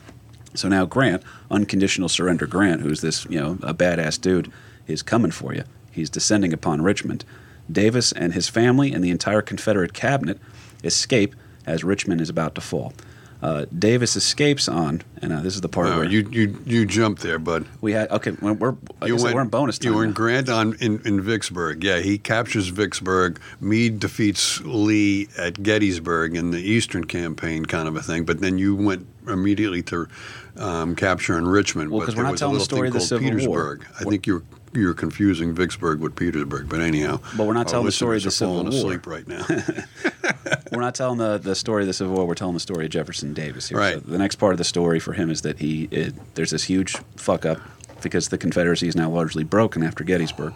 [0.56, 1.22] So now Grant,
[1.52, 4.52] unconditional surrender Grant, who's this you know a badass dude,
[4.88, 5.66] is coming for you.
[5.92, 7.26] He's descending upon Richmond.
[7.72, 10.40] Davis and his family and the entire Confederate cabinet
[10.84, 11.36] escape
[11.66, 12.94] as Richmond is about to fall.
[13.42, 17.22] Uh, Davis escapes on, and uh, this is the part where you you you jumped
[17.22, 17.66] there, bud.
[17.80, 18.32] we had okay.
[18.32, 19.80] We're, we're, I said, we're in bonus.
[19.82, 20.16] You were in now.
[20.16, 21.82] Grant on in, in Vicksburg.
[21.82, 23.40] Yeah, he captures Vicksburg.
[23.62, 28.26] Meade defeats Lee at Gettysburg in the Eastern Campaign, kind of a thing.
[28.26, 30.10] But then you went immediately to
[30.58, 31.92] um, capturing Richmond.
[31.92, 33.78] Well, but 'cause there we're not telling the story of the Civil War.
[33.78, 33.86] Petersburg.
[34.02, 34.44] I think you're
[34.74, 36.70] you're confusing Vicksburg with Petersburg.
[36.70, 38.70] But anyhow, But we're not telling the story of the Civil War.
[38.70, 39.46] asleep right now.
[40.72, 42.28] We're not telling the, the story of the Civil War.
[42.28, 43.78] We're telling the story of Jefferson Davis here.
[43.80, 43.96] Right.
[43.96, 46.64] So the next part of the story for him is that he it, there's this
[46.66, 47.60] huge fuck up
[48.04, 50.54] because the Confederacy is now largely broken after Gettysburg.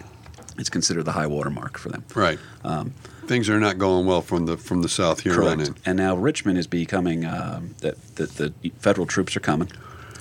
[0.56, 2.04] It's considered the high water mark for them.
[2.14, 2.38] right.
[3.26, 5.74] Things are not going well from the from the south here on Um, in.
[5.86, 9.70] And now Richmond is becoming um, that the, the federal troops are coming.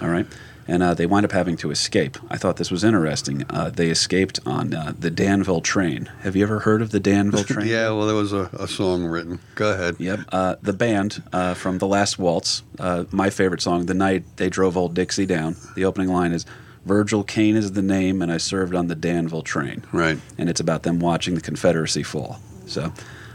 [0.01, 0.25] All right.
[0.67, 2.17] And uh, they wind up having to escape.
[2.29, 3.43] I thought this was interesting.
[3.49, 6.05] Uh, they escaped on uh, the Danville train.
[6.21, 7.67] Have you ever heard of the Danville train?
[7.67, 9.39] Yeah, well, there was a, a song written.
[9.55, 9.97] Go ahead.
[9.99, 10.19] Yep.
[10.31, 14.49] Uh, the band uh, from The Last Waltz, uh, my favorite song, The Night They
[14.49, 15.57] Drove Old Dixie Down.
[15.75, 16.45] The opening line is
[16.85, 19.83] Virgil Kane is the name, and I served on the Danville train.
[19.91, 20.17] Right.
[20.37, 22.39] And it's about them watching the Confederacy fall.
[22.65, 22.91] So,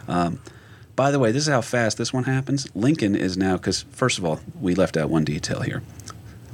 [0.07, 0.41] um,
[0.97, 2.75] by the way, this is how fast this one happens.
[2.75, 5.83] Lincoln is now, because first of all, we left out one detail here.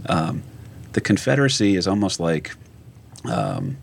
[0.07, 0.43] Um,
[0.95, 2.55] the Confederacy is almost like
[3.31, 3.77] um,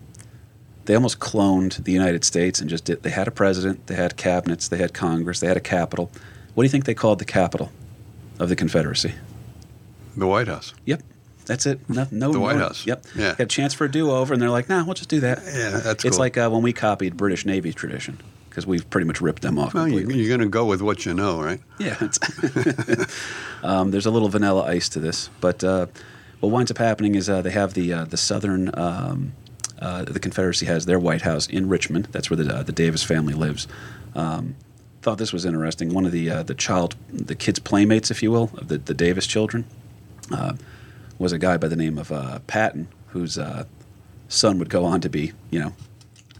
[0.86, 3.04] they almost cloned the United States and just did.
[3.04, 6.12] They had a president, they had cabinets, they had Congress, they had a capital.
[6.56, 7.72] What do you think they called the capital
[8.40, 9.14] of the Confederacy?
[10.18, 10.74] The White House.
[10.86, 11.04] Yep,
[11.46, 11.80] that's it.
[11.90, 12.86] No, no The White no- House.
[12.86, 13.06] Yep.
[13.16, 13.30] Yeah.
[13.32, 15.70] Got a chance for a do-over, and they're like, "Nah, we'll just do that." Yeah,
[15.80, 16.20] that's It's cool.
[16.20, 18.18] like uh, when we copied British Navy tradition
[18.50, 20.18] because we've pretty much ripped them off Well, completely.
[20.20, 21.62] you're going to go with what you know, right?
[21.80, 21.96] Yeah,
[23.64, 25.88] um, there's a little vanilla ice to this, but uh,
[26.42, 29.34] what winds up happening is uh, they have the uh, the southern um,
[29.80, 32.08] uh, the Confederacy has their White House in Richmond.
[32.12, 33.68] That's where the, uh, the Davis family lives.
[34.14, 34.56] Um,
[35.02, 35.94] thought this was interesting.
[35.94, 38.94] One of the uh, the child, the kids' playmates, if you will, of the, the
[38.94, 39.66] Davis children,
[40.32, 40.54] uh,
[41.18, 43.66] was a guy by the name of uh, Patton, whose uh,
[44.28, 45.74] son would go on to be, you know,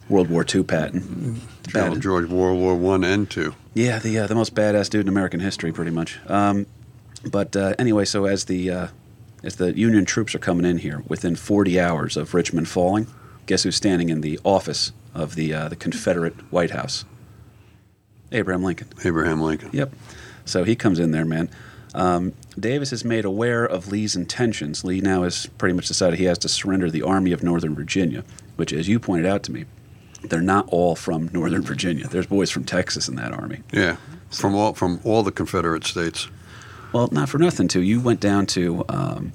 [0.10, 1.41] World War II Patton.
[1.68, 3.56] General George World War One and Two.
[3.73, 6.19] yeah, the uh, the most badass dude in American history, pretty much.
[6.28, 6.68] Um,
[7.23, 8.88] but uh, anyway, so as the uh,
[9.43, 13.07] as the Union troops are coming in here, within 40 hours of Richmond falling,
[13.45, 17.05] guess who's standing in the office of the uh, the Confederate White House?
[18.31, 18.88] Abraham Lincoln.
[19.03, 19.69] Abraham Lincoln.
[19.73, 19.93] Yep.
[20.45, 21.49] So he comes in there, man.
[21.93, 24.85] Um, Davis is made aware of Lee's intentions.
[24.85, 28.23] Lee now has pretty much decided he has to surrender the Army of Northern Virginia,
[28.55, 29.65] which, as you pointed out to me,
[30.23, 32.07] they're not all from Northern Virginia.
[32.07, 33.61] There's boys from Texas in that army.
[33.73, 33.97] Yeah,
[34.30, 36.30] from all from all the Confederate states.
[36.93, 37.81] Well, not for nothing, too.
[37.81, 39.31] You went down to um,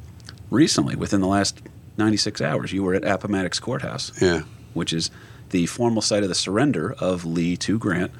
[0.51, 1.61] recently, within the last
[1.97, 4.43] 96 hours, you were at Appomattox Courthouse, Yeah,
[4.74, 5.11] which is
[5.51, 8.11] the formal site of the surrender of Lee to Grant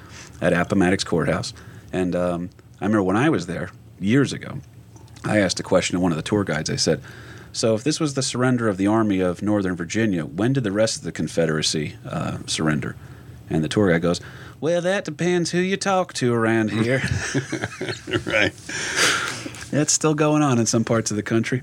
[0.40, 1.52] at Appomattox Courthouse.
[1.92, 2.50] And um,
[2.80, 4.58] I remember when I was there years ago,
[5.24, 6.70] I asked a question to one of the tour guides.
[6.70, 7.02] I said,
[7.52, 10.72] So, if this was the surrender of the Army of Northern Virginia, when did the
[10.72, 12.96] rest of the Confederacy uh, surrender?
[13.50, 14.20] And the tour guide goes,
[14.60, 16.98] Well, that depends who you talk to around here.
[18.26, 18.52] right.
[19.70, 21.62] That's still going on in some parts of the country.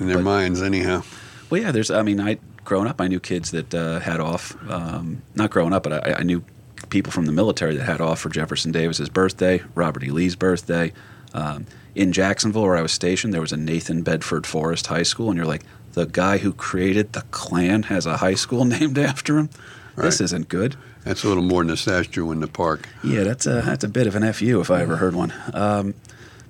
[0.00, 1.02] In their But- minds, anyhow.
[1.48, 1.90] Well, yeah, there's.
[1.90, 4.54] I mean, I growing up, I knew kids that uh, had off.
[4.68, 6.42] Um, not growing up, but I, I knew
[6.90, 10.10] people from the military that had off for Jefferson Davis's birthday, Robert E.
[10.10, 10.92] Lee's birthday.
[11.34, 15.28] Um, in Jacksonville, where I was stationed, there was a Nathan Bedford Forrest High School,
[15.30, 19.38] and you're like, the guy who created the Klan has a high school named after
[19.38, 19.48] him.
[19.96, 20.76] This isn't good.
[21.06, 22.88] That's a little more than a statue in the park.
[23.04, 25.32] Yeah, that's a that's a bit of an fu if I ever heard one.
[25.54, 25.94] Um,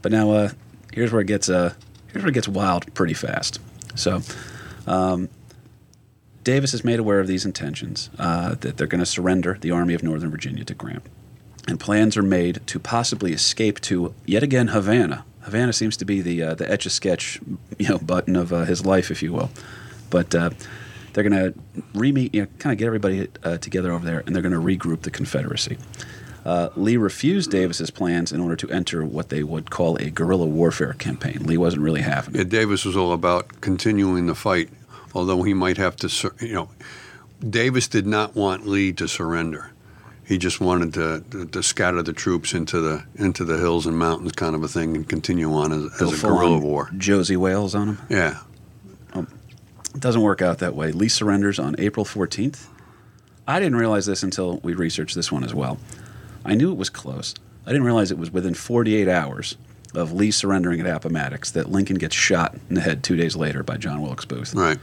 [0.01, 0.51] but now uh,
[0.95, 1.75] here's where it gets uh,
[2.07, 3.61] here's where it gets wild pretty fast.
[3.97, 4.23] So
[4.87, 5.29] um,
[6.43, 9.93] Davis is made aware of these intentions uh, that they're going to surrender the Army
[9.93, 11.03] of Northern Virginia to Grant,
[11.69, 15.27] and plans are made to possibly escape to yet again Havana.
[15.43, 17.39] Havana seems to be the uh, the etch a sketch
[17.79, 19.51] you know button of uh, his life, if you will.
[20.09, 20.51] But uh,
[21.17, 21.59] they're going to
[21.95, 24.61] re-meet, you know, kind of get everybody uh, together over there, and they're going to
[24.61, 25.79] regroup the Confederacy.
[26.45, 30.45] Uh, Lee refused Davis's plans in order to enter what they would call a guerrilla
[30.45, 31.39] warfare campaign.
[31.45, 32.39] Lee wasn't really having it.
[32.39, 34.69] Yeah, Davis was all about continuing the fight,
[35.15, 36.69] although he might have to, sur- you know,
[37.41, 39.71] Davis did not want Lee to surrender.
[40.27, 43.97] He just wanted to, to, to scatter the troops into the into the hills and
[43.97, 46.91] mountains, kind of a thing, and continue on as, as a guerrilla war.
[46.99, 47.99] Josey Wales on him.
[48.11, 48.41] Yeah,
[49.97, 50.93] It doesn't work out that way.
[50.93, 52.67] Lee surrenders on April 14th.
[53.49, 55.79] I didn't realize this until we researched this one as well.
[56.45, 57.35] I knew it was close.
[57.65, 59.57] I didn't realize it was within 48 hours
[59.95, 63.63] of Lee surrendering at Appomattox that Lincoln gets shot in the head two days later
[63.63, 64.55] by John Wilkes Booth.
[64.55, 64.79] right.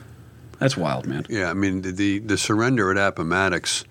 [0.59, 1.25] That's wild, man.
[1.29, 3.83] Yeah, I mean the the, the surrender at Appomattox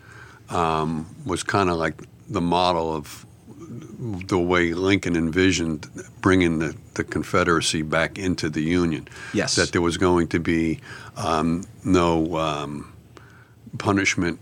[0.49, 3.27] um, was kind of like the model of
[3.73, 5.89] the way Lincoln envisioned
[6.21, 9.09] bringing the, the Confederacy back into the Union.
[9.33, 9.57] Yes.
[9.57, 10.81] that there was going to be
[11.17, 12.93] um, no um,
[13.79, 14.39] punishment,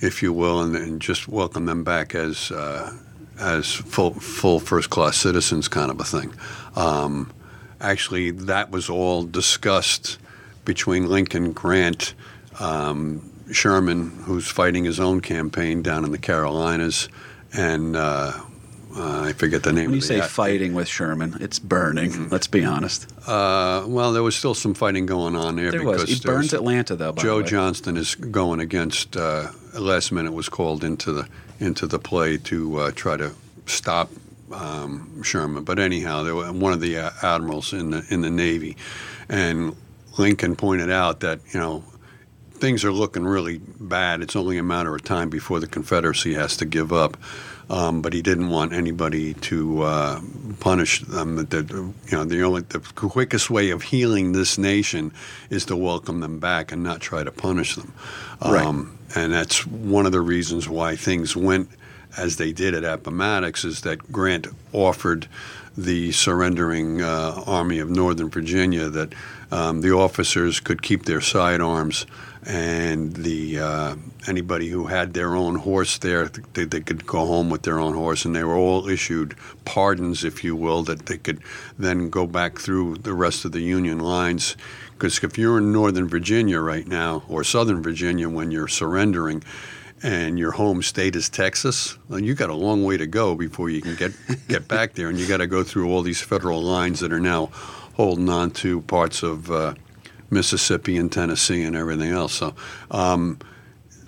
[0.00, 2.92] if you will, and, and just welcome them back as uh,
[3.38, 6.34] as full full first class citizens, kind of a thing.
[6.76, 7.32] Um,
[7.80, 10.18] actually, that was all discussed
[10.64, 12.14] between Lincoln, Grant,
[12.58, 17.08] um, Sherman, who's fighting his own campaign down in the Carolinas,
[17.52, 18.32] and uh,
[18.96, 19.86] uh, I forget the name.
[19.86, 20.26] When you say guy.
[20.26, 22.28] fighting with Sherman, it's burning.
[22.28, 23.10] Let's be honest.
[23.26, 25.70] Uh, well, there was still some fighting going on there.
[25.70, 26.10] There because was.
[26.10, 27.12] He burns Atlanta, though.
[27.12, 27.48] By Joe the way.
[27.50, 29.16] Johnston is going against.
[29.16, 33.32] Uh, last minute was called into the into the play to uh, try to
[33.66, 34.10] stop
[34.52, 35.64] um, Sherman.
[35.64, 38.76] But anyhow, there was one of the uh, admirals in the in the Navy,
[39.28, 39.74] and
[40.18, 41.84] Lincoln pointed out that you know
[42.54, 44.22] things are looking really bad.
[44.22, 47.16] It's only a matter of time before the Confederacy has to give up.
[47.70, 50.20] Um, but he didn't want anybody to uh,
[50.60, 51.36] punish them.
[51.36, 55.12] That, that you know, the only the quickest way of healing this nation
[55.48, 57.92] is to welcome them back and not try to punish them.
[58.42, 58.66] Right.
[59.16, 61.70] and that's one of the reasons why things went
[62.18, 63.64] as they did at Appomattox.
[63.64, 65.26] Is that Grant offered
[65.76, 69.14] the surrendering uh, Army of Northern Virginia that
[69.50, 72.06] um, the officers could keep their sidearms,
[72.46, 73.96] and the uh,
[74.28, 77.94] anybody who had their own horse there, they, they could go home with their own
[77.94, 79.34] horse, and they were all issued
[79.64, 81.40] pardons, if you will, that they could
[81.78, 84.56] then go back through the rest of the Union lines.
[84.92, 89.42] Because if you're in Northern Virginia right now, or Southern Virginia when you're surrendering,
[90.02, 93.70] and your home state is Texas, well, you got a long way to go before
[93.70, 94.12] you can get
[94.48, 97.20] get back there, and you got to go through all these federal lines that are
[97.20, 97.46] now
[97.94, 99.74] holding on to parts of uh,
[100.34, 102.34] Mississippi and Tennessee and everything else.
[102.34, 102.54] So
[102.90, 103.38] um,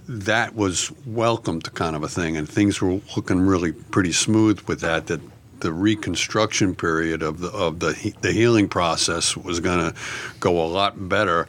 [0.09, 4.81] that was welcomed kind of a thing, and things were looking really pretty smooth with
[4.81, 5.07] that.
[5.07, 5.21] That
[5.61, 9.99] the reconstruction period of the of the the healing process was going to
[10.41, 11.49] go a lot better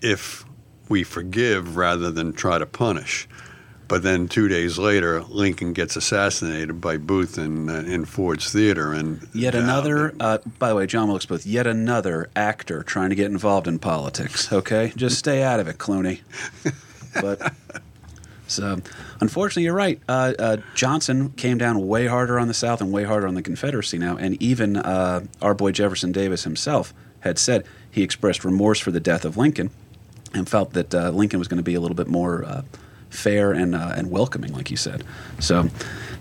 [0.00, 0.44] if
[0.88, 3.28] we forgive rather than try to punish.
[3.86, 8.92] But then two days later, Lincoln gets assassinated by Booth in uh, in Ford's Theater,
[8.92, 13.14] and Yet another, uh, by the way, John Wilkes Booth, yet another actor trying to
[13.14, 14.52] get involved in politics.
[14.52, 14.92] Okay?
[14.96, 16.20] Just stay out of it, Clooney.
[17.20, 17.52] But,
[18.46, 18.80] so,
[19.20, 20.00] unfortunately, you're right.
[20.08, 23.42] Uh, uh, Johnson came down way harder on the South and way harder on the
[23.42, 24.16] Confederacy now.
[24.16, 29.00] And even uh, our boy Jefferson Davis himself had said he expressed remorse for the
[29.00, 29.70] death of Lincoln
[30.32, 32.62] and felt that uh, Lincoln was going to be a little bit more uh,
[33.14, 35.04] fair and uh, and welcoming, like you said.
[35.40, 35.68] So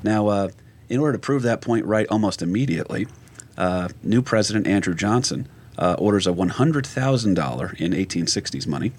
[0.03, 0.49] now, uh,
[0.89, 3.07] in order to prove that point right almost immediately,
[3.57, 5.47] uh, new President Andrew Johnson
[5.77, 8.91] uh, orders a one hundred thousand dollar in eighteen sixties money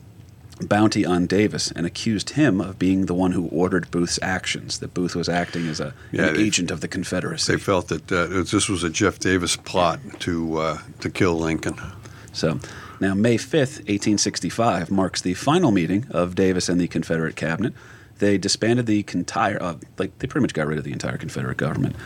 [0.68, 4.78] bounty on Davis and accused him of being the one who ordered Booth's actions.
[4.78, 7.52] That Booth was acting as a, Yeah, an they- agent of the Confederacy.
[7.52, 11.74] They felt that uh, this was a Jeff Davis plot to uh, to kill Lincoln.
[12.32, 12.58] So
[13.00, 17.74] now, May 5th, 1865, marks the final meeting of Davis and the Confederate cabinet.
[18.18, 21.56] They disbanded the entire, uh, like, they pretty much got rid of the entire Confederate
[21.56, 21.96] government.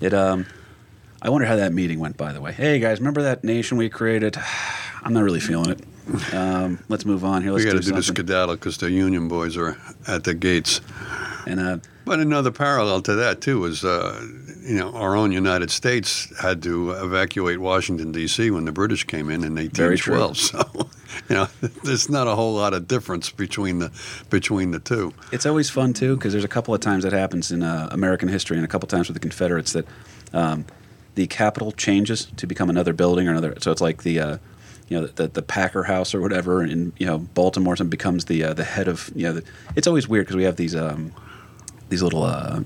[0.00, 0.46] It, um,
[1.20, 2.52] I wonder how that meeting went, by the way.
[2.52, 4.36] Hey, guys, remember that nation we created?
[5.02, 6.34] I'm not really feeling it.
[6.34, 7.52] Um, let's move on here.
[7.52, 9.76] Let's we got to do the skedaddle because the Union boys are
[10.06, 10.80] at the gates.
[11.46, 14.26] and uh, But another parallel to that too is, uh,
[14.68, 18.50] you know, our own United States had to evacuate Washington D.C.
[18.50, 20.36] when the British came in in 1812.
[20.48, 20.90] So,
[21.28, 21.48] you know,
[21.84, 23.90] there's not a whole lot of difference between the
[24.28, 25.14] between the two.
[25.32, 28.28] It's always fun too because there's a couple of times that happens in uh, American
[28.28, 29.86] history, and a couple of times with the Confederates that
[30.34, 30.66] um,
[31.14, 33.54] the Capitol changes to become another building or another.
[33.60, 34.38] So it's like the uh,
[34.88, 38.44] you know the, the Packer House or whatever, and you know Baltimore some becomes the
[38.44, 39.32] uh, the head of you know.
[39.34, 39.44] The,
[39.76, 41.12] it's always weird because we have these um,
[41.88, 42.62] these little uh,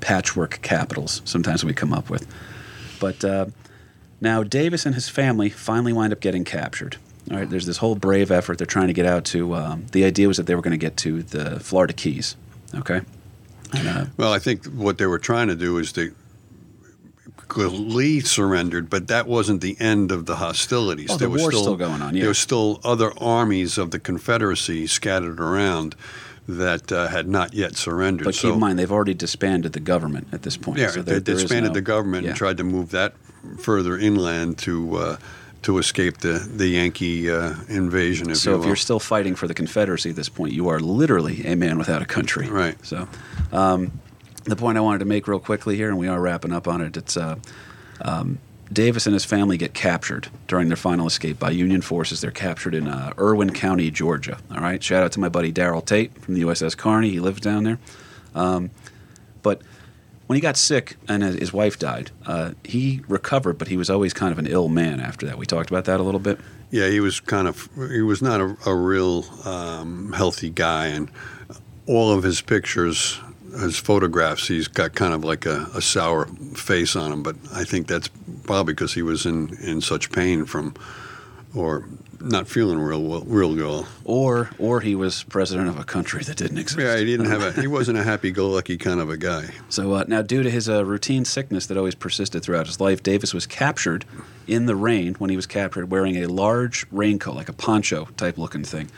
[0.00, 2.26] patchwork capitals sometimes we come up with,
[3.00, 3.24] but.
[3.24, 3.46] Uh,
[4.20, 6.96] now, Davis and his family finally wind up getting captured.
[7.30, 8.56] All right, there's this whole brave effort.
[8.58, 9.54] They're trying to get out to.
[9.54, 12.36] Um, the idea was that they were going to get to the Florida Keys.
[12.74, 13.02] Okay,
[13.72, 16.10] and, uh, Well, I think what they were trying to do is they.
[17.56, 21.10] Lee surrendered, but that wasn't the end of the hostilities.
[21.10, 22.22] Oh, the there was war's still going on, yeah.
[22.22, 25.94] There were still other armies of the Confederacy scattered around
[26.48, 28.24] that uh, had not yet surrendered.
[28.24, 30.78] but so, keep in mind they've already disbanded the government at this point.
[30.78, 32.30] Yeah, so they there- is disbanded no- the government yeah.
[32.30, 33.14] and tried to move that
[33.58, 35.16] further inland to uh,
[35.62, 38.30] to escape the the Yankee uh, invasion.
[38.30, 40.78] If So you if you're still fighting for the Confederacy at this point, you are
[40.80, 42.48] literally a man without a country.
[42.48, 42.76] Right.
[42.84, 43.08] So,
[43.52, 43.92] um,
[44.44, 46.80] the point I wanted to make real quickly here, and we are wrapping up on
[46.80, 46.96] it.
[46.96, 47.36] It's uh,
[48.00, 48.38] um,
[48.72, 52.20] Davis and his family get captured during their final escape by Union forces.
[52.20, 54.38] They're captured in uh, Irwin County, Georgia.
[54.50, 54.82] All right.
[54.82, 57.10] Shout out to my buddy Daryl Tate from the USS Carney.
[57.10, 57.78] He lives down there.
[58.34, 58.70] Um,
[59.42, 59.62] but
[60.26, 64.12] when he got sick and his wife died, uh, he recovered, but he was always
[64.12, 65.38] kind of an ill man after that.
[65.38, 66.40] We talked about that a little bit.
[66.70, 71.08] Yeah, he was kind of he was not a, a real um, healthy guy, and
[71.86, 73.20] all of his pictures,
[73.60, 77.22] his photographs, he's got kind of like a, a sour face on him.
[77.22, 78.08] But I think that's
[78.44, 80.74] probably because he was in, in such pain from,
[81.54, 81.84] or
[82.20, 83.86] not feeling real well, real well.
[84.04, 86.80] Or, or he was president of a country that didn't exist.
[86.80, 89.50] Yeah, he didn't have a he wasn't a happy-go-lucky kind of a guy.
[89.68, 93.02] So uh, now, due to his uh, routine sickness that always persisted throughout his life,
[93.02, 94.04] Davis was captured
[94.46, 98.38] in the rain when he was captured wearing a large raincoat, like a poncho type
[98.38, 98.90] looking thing.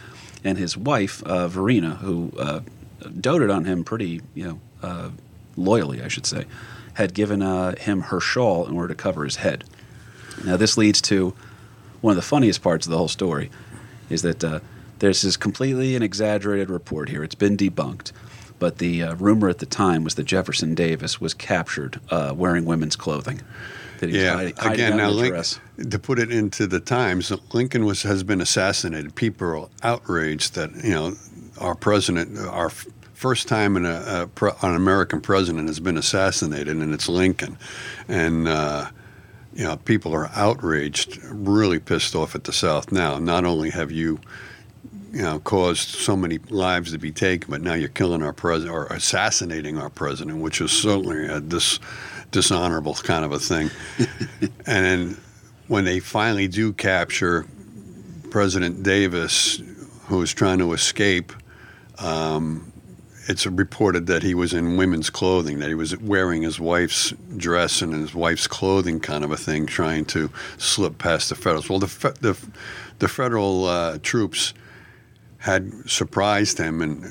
[0.44, 2.60] And his wife, uh, Varina, who uh,
[3.08, 5.10] doted on him pretty, you know, uh,
[5.56, 6.44] loyally, I should say,
[6.94, 9.64] had given uh, him her shawl in order to cover his head.
[10.44, 11.34] Now, this leads to
[12.00, 13.50] one of the funniest parts of the whole story
[14.08, 14.60] is that uh,
[15.00, 17.22] there's this completely an exaggerated report here.
[17.24, 18.12] It's been debunked.
[18.58, 22.64] But the uh, rumor at the time was that Jefferson Davis was captured uh, wearing
[22.64, 23.40] women's clothing.
[24.00, 25.10] That he was Yeah, hiding, hiding again, now
[25.90, 29.14] to put it into the times, Lincoln was has been assassinated.
[29.14, 31.14] People are outraged that you know
[31.60, 32.70] our president, our
[33.18, 37.58] first time in a, a an American president has been assassinated, and it's Lincoln,
[38.08, 38.48] and.
[38.48, 38.90] Uh,
[39.54, 43.18] you know, people are outraged, really pissed off at the South now.
[43.18, 44.20] Not only have you,
[45.10, 48.72] you know, caused so many lives to be taken, but now you're killing our president
[48.72, 51.80] or assassinating our president, which is certainly a dis,
[52.30, 53.68] dishonorable kind of a thing.
[54.66, 55.16] and then
[55.66, 57.44] when they finally do capture
[58.30, 59.60] President Davis,
[60.06, 61.32] who is trying to escape,
[61.98, 62.67] um,
[63.28, 67.82] it's reported that he was in women's clothing, that he was wearing his wife's dress
[67.82, 71.68] and his wife's clothing, kind of a thing, trying to slip past the federals.
[71.68, 72.36] Well, the fe- the,
[73.00, 74.54] the federal uh, troops
[75.38, 77.04] had surprised him, and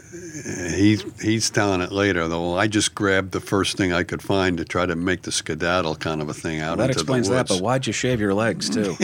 [0.76, 2.27] he he's telling it later.
[2.27, 5.22] Though well, I just grabbed the first thing I could find to try to make
[5.22, 7.48] the skedaddle kind of a thing out that into explains the that.
[7.48, 8.98] But why'd you shave your legs too?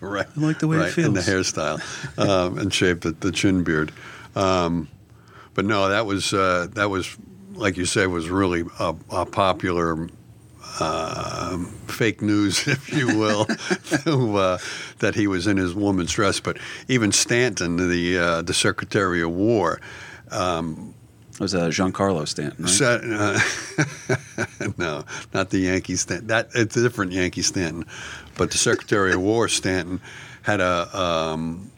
[0.00, 0.26] right.
[0.36, 1.80] I like the way it right, and the hairstyle,
[2.18, 3.92] um, and shaved the, the chin beard.
[4.36, 4.88] Um,
[5.54, 7.16] but no, that was uh, that was
[7.54, 10.08] like you said was really a, a popular
[10.80, 13.44] um fake news, if you will,
[14.04, 14.58] to, uh,
[14.98, 16.40] that he was in his woman's dress.
[16.40, 16.58] But
[16.88, 19.80] even Stanton, the uh, the Secretary of War,
[20.30, 22.64] It was uh, Giancarlo Stanton.
[22.64, 22.70] Right?
[22.70, 26.28] said, uh, no, not the Yankee Stanton.
[26.28, 27.86] That it's a different Yankee Stanton,
[28.36, 30.00] but the Secretary of War Stanton
[30.42, 31.70] had a um,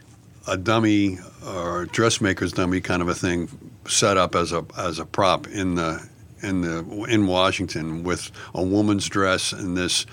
[0.47, 3.49] a dummy or dressmaker's dummy kind of a thing
[3.89, 6.07] set up as a as a prop in the
[6.43, 10.07] in the in Washington with a woman's dress and this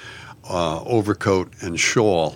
[0.50, 2.36] uh, overcoat and shawl.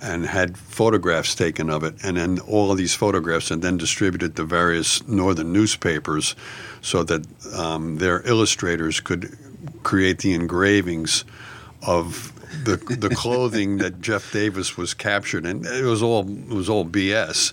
[0.00, 4.36] And had photographs taken of it, and then all of these photographs, and then distributed
[4.36, 6.36] to various northern newspapers,
[6.80, 9.36] so that um, their illustrators could
[9.82, 11.24] create the engravings
[11.84, 12.32] of
[12.64, 15.64] the the clothing that Jeff Davis was captured in.
[15.64, 17.52] It was all it was all BS.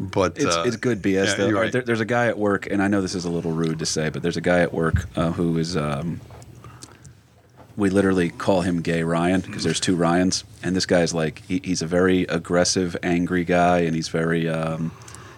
[0.00, 1.50] But It's, uh, it's good BS yeah, though.
[1.50, 1.72] right.
[1.72, 3.86] There, there's a guy at work, and I know this is a little rude to
[3.86, 5.76] say, but there's a guy at work uh, who is.
[5.76, 6.20] Um,
[7.76, 11.60] we literally call him Gay Ryan because there's two Ryans, and this guy's like he,
[11.62, 14.90] he's a very aggressive, angry guy, and he's very um,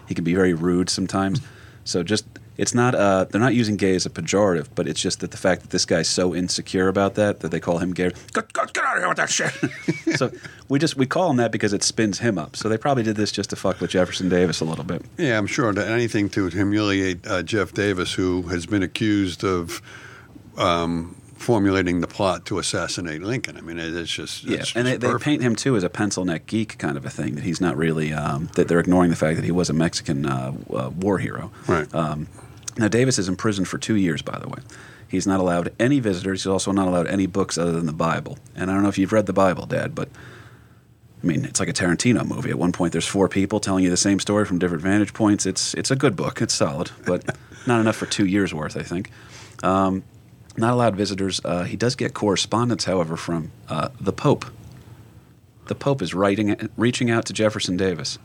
[0.09, 1.41] he can be very rude sometimes.
[1.85, 2.25] So just
[2.61, 5.39] it's not uh, they're not using gay as a pejorative, but it's just that the
[5.39, 8.11] fact that this guy's so insecure about that that they call him gay.
[8.35, 9.53] Get, get, get out of here with that shit.
[10.17, 10.31] so
[10.69, 12.57] we just we call him that because it spins him up.
[12.57, 15.03] So they probably did this just to fuck with Jefferson Davis a little bit.
[15.17, 19.81] Yeah, I'm sure that anything to humiliate uh, Jeff Davis, who has been accused of
[20.59, 23.57] um, formulating the plot to assassinate Lincoln.
[23.57, 26.27] I mean, it's just Yeah, it's and they, they paint him too as a pencil
[26.27, 27.37] neck geek kind of a thing.
[27.37, 28.13] That he's not really.
[28.13, 31.51] Um, that they're ignoring the fact that he was a Mexican uh, uh, war hero.
[31.67, 31.93] Right.
[31.95, 32.29] Um,
[32.79, 34.23] now Davis is imprisoned for two years.
[34.23, 34.59] By the way,
[35.09, 36.43] he's not allowed any visitors.
[36.43, 38.39] He's also not allowed any books other than the Bible.
[38.55, 40.09] And I don't know if you've read the Bible, Dad, but
[41.23, 42.51] I mean, it's like a Tarantino movie.
[42.51, 45.47] At one point, there's four people telling you the same story from different vantage points.
[45.47, 46.41] It's it's a good book.
[46.41, 47.37] It's solid, but
[47.67, 48.77] not enough for two years worth.
[48.77, 49.11] I think.
[49.63, 50.03] Um,
[50.57, 51.41] not allowed visitors.
[51.45, 54.47] Uh, he does get correspondence, however, from uh, the Pope.
[55.67, 58.19] The Pope is writing, reaching out to Jefferson Davis,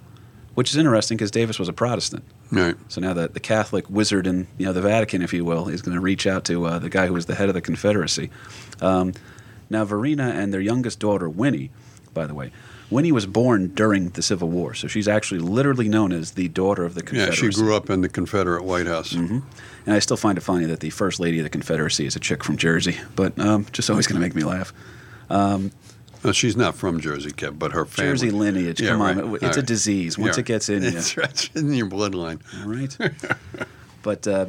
[0.55, 2.23] which is interesting because Davis was a Protestant.
[2.51, 2.75] Right.
[2.89, 5.81] So now the, the Catholic wizard in you know the Vatican, if you will, is
[5.81, 8.29] going to reach out to uh, the guy who was the head of the Confederacy.
[8.81, 9.13] Um,
[9.69, 11.71] now Varina and their youngest daughter Winnie,
[12.13, 12.51] by the way,
[12.91, 16.85] Winnie was born during the Civil War, so she's actually literally known as the daughter
[16.85, 17.45] of the Confederacy.
[17.45, 19.11] Yeah, she grew up in the Confederate White House.
[19.13, 19.43] And
[19.87, 22.43] I still find it funny that the first lady of the Confederacy is a chick
[22.43, 24.71] from Jersey, but um, just always going to make me laugh.
[26.23, 28.11] No, she's not from Jersey, Kev, but her family.
[28.11, 29.65] Jersey lineage, Yeah, come on, it's All a right.
[29.65, 30.17] disease.
[30.17, 30.41] Once Yeah.
[30.41, 32.39] it gets in you, it's, it's in your bloodline.
[32.61, 32.97] All right.
[34.03, 34.47] but uh,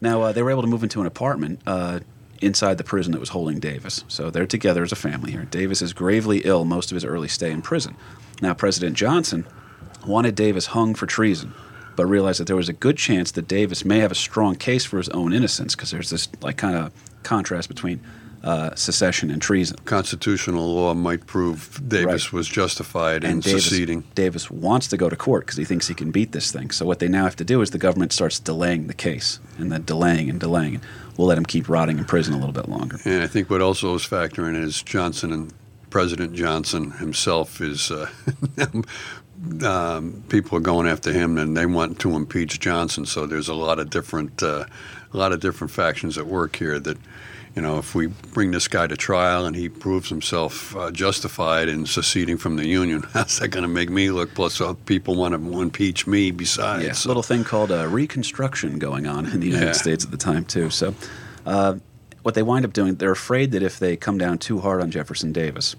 [0.00, 2.00] now uh, they were able to move into an apartment uh,
[2.40, 4.04] inside the prison that was holding Davis.
[4.08, 5.44] So they're together as a family here.
[5.44, 7.96] Davis is gravely ill most of his early stay in prison.
[8.40, 9.46] Now, President Johnson
[10.06, 11.54] wanted Davis hung for treason,
[11.94, 14.84] but realized that there was a good chance that Davis may have a strong case
[14.84, 18.00] for his own innocence because there's this like kind of contrast between
[18.42, 19.76] uh, secession and treason.
[19.84, 22.32] Constitutional law might prove Davis Right.
[22.32, 24.04] was justified in Davis, seceding.
[24.14, 26.70] Davis wants to go to court because he thinks he can beat this thing.
[26.72, 29.70] So what they now have to do is the government starts delaying the case, and
[29.70, 30.80] then delaying and delaying.
[31.16, 32.98] We'll let him keep rotting in prison a little bit longer.
[33.04, 35.52] And I think what also is factoring is Johnson and
[35.90, 38.08] President Johnson himself is uh,
[39.64, 43.06] um, people are going after him and they want to impeach Johnson.
[43.06, 44.64] So there's a lot of different uh,
[45.12, 46.80] a lot of different factions at work here.
[46.80, 46.96] That
[47.54, 51.68] you know, if we bring this guy to trial and he proves himself uh, justified
[51.68, 54.34] in seceding from the union, how's that going to make me look?
[54.34, 56.84] Plus, uh, people want to impeach me besides.
[56.84, 59.72] Yeah, little thing called uh, Reconstruction going on in the United Yeah.
[59.72, 60.70] States at the time too.
[60.70, 60.94] So,
[61.44, 61.76] uh,
[62.22, 64.90] what they wind up doing, they're afraid that if they come down too hard on
[64.90, 65.74] Jefferson Davis,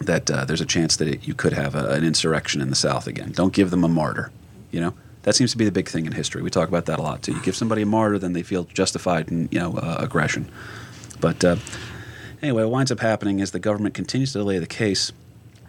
[0.00, 2.76] that uh, there's a chance that it, you could have a, an insurrection in the
[2.76, 3.30] South again.
[3.32, 4.30] Don't give them a martyr.
[4.72, 6.40] You know that seems to be the big thing in history.
[6.42, 7.32] We talk about that a lot too.
[7.32, 10.50] You give somebody a martyr, then they feel justified in you know uh, aggression.
[11.20, 11.56] But uh,
[12.42, 15.12] anyway, what winds up happening is the government continues to delay the case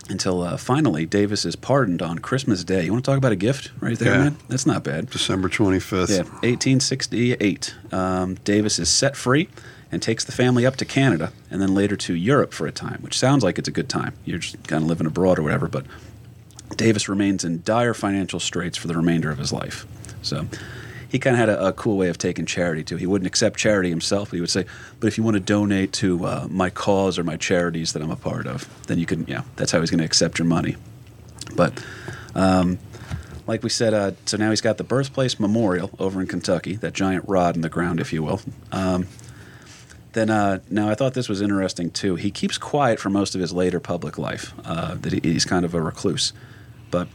[0.10, 2.86] until uh, finally Davis is pardoned on Christmas Day.
[2.86, 4.24] You want to talk about a gift right there, Yeah.
[4.26, 4.38] man?
[4.48, 5.10] That's not bad.
[5.10, 6.10] December 25th.
[6.10, 7.76] Yeah, 1868.
[7.91, 9.49] Um, Davis is set free
[9.91, 12.99] and takes the family up to Canada and then later to Europe for a time,
[13.02, 14.14] which sounds like it's a good time.
[14.26, 15.86] You're just kind of living abroad or whatever, but
[16.76, 19.86] Davis remains in dire financial straits for the remainder of his life.
[20.22, 20.48] So
[21.09, 22.97] he kind of had a, a cool way of taking charity too.
[22.97, 24.65] He wouldn't accept charity himself, but he would say,
[24.99, 28.11] "But if you want to donate to uh, my cause or my charities that I'm
[28.11, 30.75] a part of, then you can." Yeah, that's how he's going to accept your money.
[31.55, 31.84] But
[32.35, 32.79] um,
[33.47, 36.93] like we said, uh, so now he's got the birthplace memorial over in Kentucky, that
[36.93, 38.41] giant rod in the ground, if you will.
[38.71, 39.07] Um,
[40.13, 42.15] then uh, now I thought this was interesting too.
[42.15, 44.53] He keeps quiet for most of his later public life.
[44.65, 46.34] Uh, that he, he's kind of a recluse,
[46.91, 47.07] but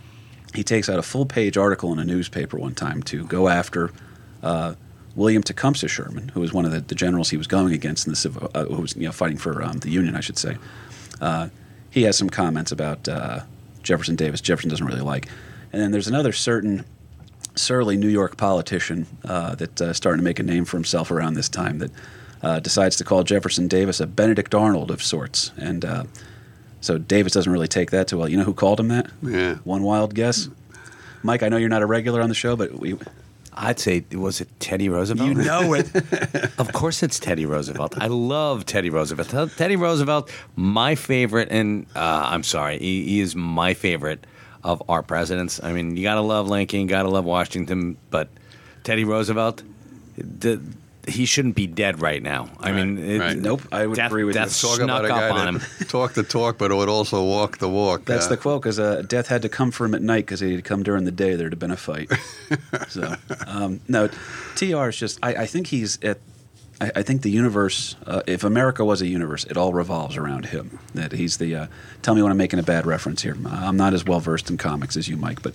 [0.54, 3.90] he takes out a full page article in a newspaper one time to go after
[4.42, 4.74] uh,
[5.14, 8.12] William Tecumseh Sherman, who was one of the, the, generals he was going against in
[8.12, 10.56] the civil, uh, who was you know fighting for um, the Union, I should say.
[11.20, 11.48] Uh,
[11.90, 13.40] he has some comments about uh,
[13.82, 14.40] Jefferson Davis.
[14.40, 15.28] Jefferson doesn't really like,
[15.72, 16.84] and then there's another certain
[17.54, 21.34] surly New York politician uh, that's uh, starting to make a name for himself around
[21.34, 25.52] this time that decides to call Jefferson Davis a Benedict Arnold of sorts.
[25.58, 25.84] And
[26.82, 28.28] so Davis doesn't really take that too well.
[28.28, 29.06] You know who called him that?
[29.22, 29.54] Yeah.
[29.64, 30.48] One wild guess?
[31.22, 32.98] Mike, I know you're not a regular on the show, but we.
[33.54, 35.28] I'd say was it Teddy Roosevelt?
[35.28, 35.94] You know it.
[36.58, 37.94] of course, it's Teddy Roosevelt.
[38.00, 39.52] I love Teddy Roosevelt.
[39.56, 44.26] Teddy Roosevelt, my favorite, and uh, I'm sorry, he, he, is my favorite
[44.64, 45.62] of our presidents.
[45.62, 48.30] I mean, you gotta love Lincoln, you gotta love Washington, but
[48.84, 49.62] Teddy Roosevelt,
[50.16, 50.60] the,
[51.08, 52.48] he shouldn't be dead right now.
[52.60, 53.36] I right, mean, it, right.
[53.36, 53.62] nope.
[53.72, 54.68] I would death, agree with death you.
[54.68, 55.86] Talk snuck about a up guy on that him.
[55.88, 58.04] talk the talk, but would also walk the walk.
[58.04, 60.40] That's uh, the quote because uh, death had to come for him at night because
[60.40, 61.34] he'd come during the day.
[61.34, 62.10] There'd have been a fight.
[62.88, 63.14] so
[63.46, 64.08] um, no,
[64.54, 65.18] Tr is just.
[65.22, 66.18] I, I think he's at.
[66.80, 67.96] I, I think the universe.
[68.06, 70.78] Uh, if America was a universe, it all revolves around him.
[70.94, 71.54] That he's the.
[71.54, 71.66] Uh,
[72.02, 73.36] tell me when I'm making a bad reference here.
[73.46, 75.54] I'm not as well versed in comics as you, Mike, but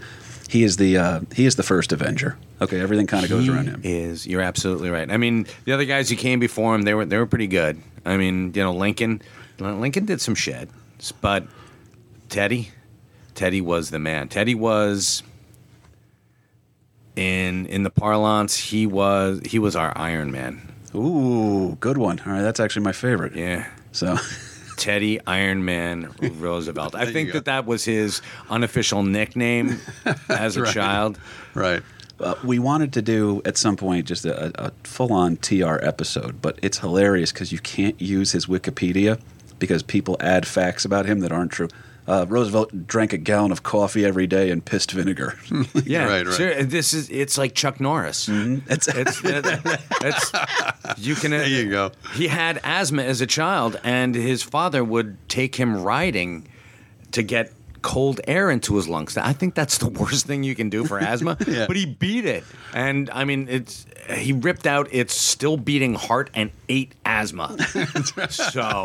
[0.50, 2.38] he is the uh, he is the first Avenger.
[2.62, 3.82] Okay, everything kind of goes around him.
[3.84, 5.10] Is you're absolutely right.
[5.12, 7.82] I mean, the other guys who came before him, they were they were pretty good.
[8.06, 9.22] I mean, you know, Lincoln,
[9.60, 10.70] Lincoln did some shit,
[11.22, 11.46] but
[12.30, 12.72] Teddy,
[13.36, 14.30] Teddy was the man.
[14.30, 15.24] Teddy was
[17.18, 20.62] in in the parlance, he was he was our Iron Man.
[20.96, 22.20] Ooh, good one.
[22.26, 23.36] All right, that's actually my favorite.
[23.36, 23.68] Yeah.
[23.92, 24.18] So.
[24.78, 26.94] Teddy Iron Man Roosevelt.
[26.94, 29.80] I think that that was his unofficial nickname
[30.30, 30.72] as a Right.
[30.74, 31.18] child.
[31.56, 31.82] right.
[32.20, 36.60] Uh, we wanted to do at some point just a, a full-on TR episode, but
[36.62, 39.20] it's hilarious because you can't use his Wikipedia
[39.58, 41.70] because people add facts about him that aren't true.
[42.08, 45.38] Uh, Roosevelt drank a gallon of coffee every day and pissed vinegar.
[45.86, 46.36] Yeah, Right, right.
[46.36, 48.30] Sure, this is it's like Chuck Norris.
[48.30, 49.22] It's- It's,
[50.02, 50.32] it's
[50.98, 51.32] you can.
[51.32, 51.92] There you go.
[52.14, 56.48] He had asthma as a child, and his father would take him riding
[57.12, 57.52] to get
[57.82, 59.18] cold air into his lungs.
[59.18, 61.38] I think that's the worst thing you can do for asthma.
[61.48, 61.66] Yeah.
[61.68, 62.44] But he beat it,
[62.74, 67.56] and I mean, it's he ripped out its still beating heart and ate asthma.
[68.30, 68.84] so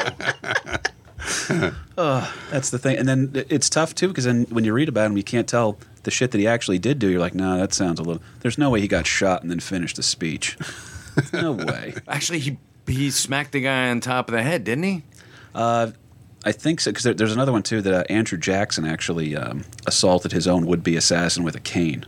[1.96, 2.98] That's the thing.
[2.98, 5.78] And then it's tough too because then when you read about him, you can't tell
[6.02, 7.08] the shit that he actually did do.
[7.08, 8.22] You're like, no, that sounds a little.
[8.40, 10.56] There's no way he got shot and then finished the speech.
[11.32, 11.94] no way.
[12.08, 15.02] actually, he he smacked the guy on top of the head, didn't he?
[16.44, 19.64] I think so because there, there's another one too that uh, Andrew Jackson actually um,
[19.86, 22.04] assaulted his own would-be assassin with a cane.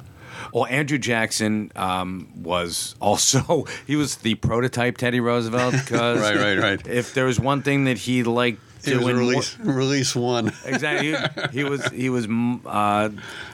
[0.52, 6.58] Well, Andrew Jackson um, was also he was the prototype Teddy Roosevelt because Right, right,
[6.58, 6.86] right.
[6.86, 10.52] If there was one thing that he liked doing, release, release one.
[10.64, 12.26] exactly, he, he was he was
[12.66, 13.08] uh,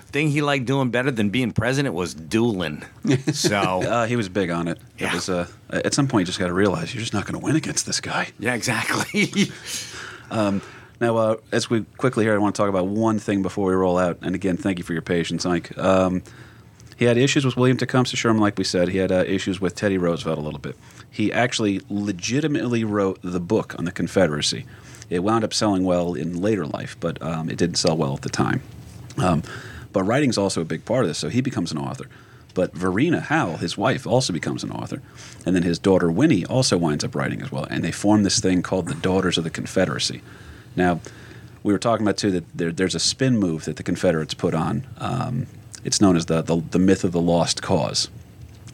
[0.07, 2.83] thing he liked doing better than being president was dueling.
[3.33, 4.79] So Uh, he was big on it.
[4.99, 5.09] Yeah.
[5.09, 7.39] It was uh, at some point you just got to realize you're just not going
[7.41, 8.29] to win against this guy.
[8.39, 9.51] yeah, exactly.
[11.01, 13.75] Now, uh, as we quickly here, I want to talk about one thing before we
[13.75, 14.19] roll out.
[14.21, 15.77] And again, thank you for your patience, Mike.
[15.79, 16.23] Um,
[16.99, 18.89] he had issues with William Tecumseh Sherman, like we said.
[18.89, 20.77] He had uh, issues with Teddy Roosevelt a little bit.
[21.11, 24.67] He actually legitimately wrote the book on the Confederacy.
[25.11, 28.23] It wound up selling well in later life, but um, it didn't sell well at
[28.23, 28.63] the time.
[29.19, 29.43] Um,
[29.93, 32.07] but writing's also a big part of this, so he becomes an author.
[32.55, 35.03] But Varina Howell, his wife, also becomes an author.
[35.45, 37.65] And then his daughter Winnie also winds up writing as well.
[37.65, 40.23] And they form this thing called the Daughters of the Confederacy.
[40.75, 41.01] Now,
[41.63, 44.55] we were talking about too that there, there's a spin move that the Confederates put
[44.55, 44.87] on.
[44.99, 45.47] Um,
[45.85, 48.09] it's known as the, the the myth of the lost cause.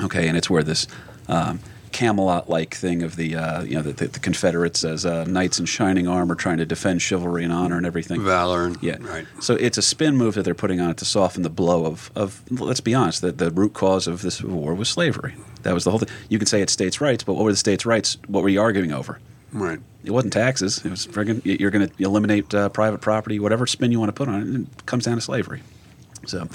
[0.02, 0.86] Okay, and it's where this
[1.28, 1.60] um,
[1.92, 5.66] Camelot-like thing of the uh, you know the, the, the Confederates as uh, knights in
[5.66, 8.22] shining armor trying to defend chivalry and honor and everything.
[8.22, 8.66] Valor.
[8.66, 8.96] And, Yeah.
[9.00, 9.26] Right.
[9.40, 12.10] So it's a spin move that they're putting on it to soften the blow of,
[12.14, 15.34] of let's be honest, the, the root cause of this war was slavery.
[15.62, 16.08] That was the whole thing.
[16.28, 18.18] You can say it's states' rights, but what were the states' rights?
[18.26, 19.18] What were you arguing over?
[19.52, 19.80] Right.
[20.04, 20.84] It wasn't taxes.
[20.84, 24.12] It was friggin' you're going to eliminate uh, private property, whatever spin you want to
[24.12, 24.60] put on it.
[24.60, 25.62] It comes down to slavery.
[26.26, 26.48] So,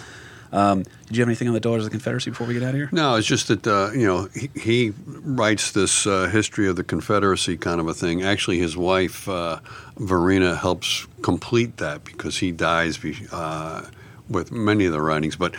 [0.51, 2.69] um, did you have anything on the Daughters of the Confederacy before we get out
[2.69, 2.89] of here?
[2.91, 6.83] No, it's just that uh, you know he, he writes this uh, history of the
[6.83, 8.23] Confederacy kind of a thing.
[8.23, 9.59] Actually, his wife uh,
[9.97, 12.99] Varina helps complete that because he dies
[13.31, 13.89] uh,
[14.29, 15.35] with many of the writings.
[15.35, 15.55] But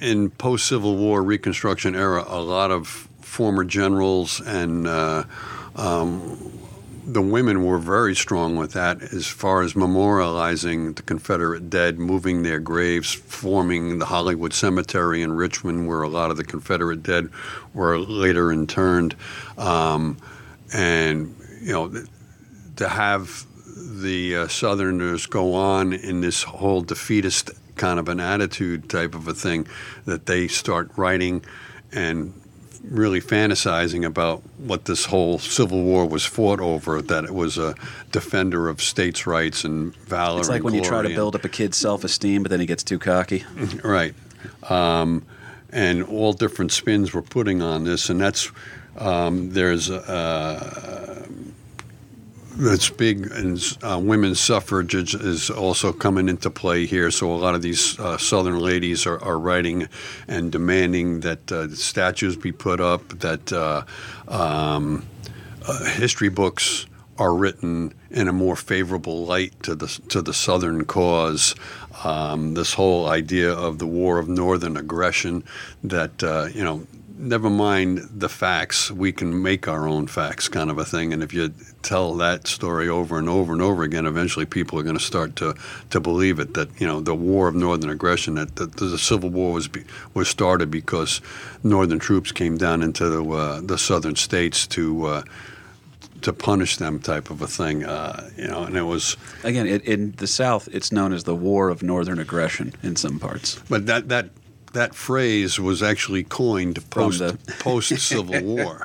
[0.00, 5.24] in post Civil War Reconstruction era, a lot of former generals and uh,
[5.76, 6.52] um,
[7.04, 12.42] the women were very strong with that as far as memorializing the Confederate dead, moving
[12.42, 17.30] their graves, forming the Hollywood Cemetery in Richmond, where a lot of the Confederate dead
[17.74, 19.16] were later interned.
[19.58, 20.18] Um,
[20.72, 21.92] and, you know,
[22.76, 23.46] to have
[23.76, 29.26] the uh, Southerners go on in this whole defeatist kind of an attitude type of
[29.26, 29.66] a thing,
[30.04, 31.42] that they start writing
[31.92, 32.39] and
[32.84, 37.74] really fantasizing about what this whole Civil War was fought over, that it was a
[38.10, 40.40] defender of states' rights and valor.
[40.40, 42.50] It's like and when you try to and- build up a kid's self esteem, but
[42.50, 43.44] then he gets too cocky.
[43.84, 44.14] Right.
[44.68, 45.26] Um,
[45.70, 48.50] and all different spins we're putting on this, and that's
[48.96, 51.26] um, there's uh,
[52.56, 57.10] that's big, and uh, women's suffrage is, is also coming into play here.
[57.10, 59.88] So a lot of these uh, Southern ladies are, are writing
[60.28, 63.84] and demanding that uh, statues be put up, that uh,
[64.28, 65.06] um,
[65.66, 66.86] uh, history books
[67.18, 71.54] are written in a more favorable light to the to the Southern cause.
[72.02, 75.44] Um, this whole idea of the war of Northern aggression,
[75.84, 76.86] that uh, you know,
[77.16, 81.12] never mind the facts, we can make our own facts, kind of a thing.
[81.12, 84.82] And if you tell that story over and over and over again, eventually people are
[84.82, 85.54] going to start to
[85.90, 86.54] to believe it.
[86.54, 89.84] That you know, the war of Northern aggression, that the, the Civil War was be,
[90.14, 91.20] was started because
[91.62, 95.06] Northern troops came down into the, uh, the Southern states to.
[95.06, 95.22] Uh,
[96.22, 99.82] to punish them, type of a thing, uh, you know, and it was, Again, it,
[99.86, 103.58] in the South, it's known as the War of Northern Aggression in some parts.
[103.70, 104.28] but that that
[104.74, 108.84] that phrase was actually coined post the- post Civil War,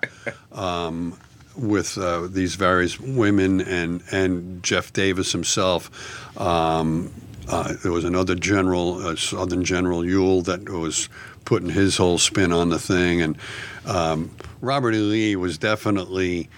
[0.53, 1.17] um,
[1.57, 6.39] with uh, these various women and and Jeff Davis himself.
[6.39, 7.11] Um,
[7.47, 11.09] uh, there was another general, uh, Southern General Ewell, that was
[11.45, 13.37] putting his whole spin on the thing, and
[13.85, 14.99] um, Robert E.
[14.99, 16.49] Lee was definitely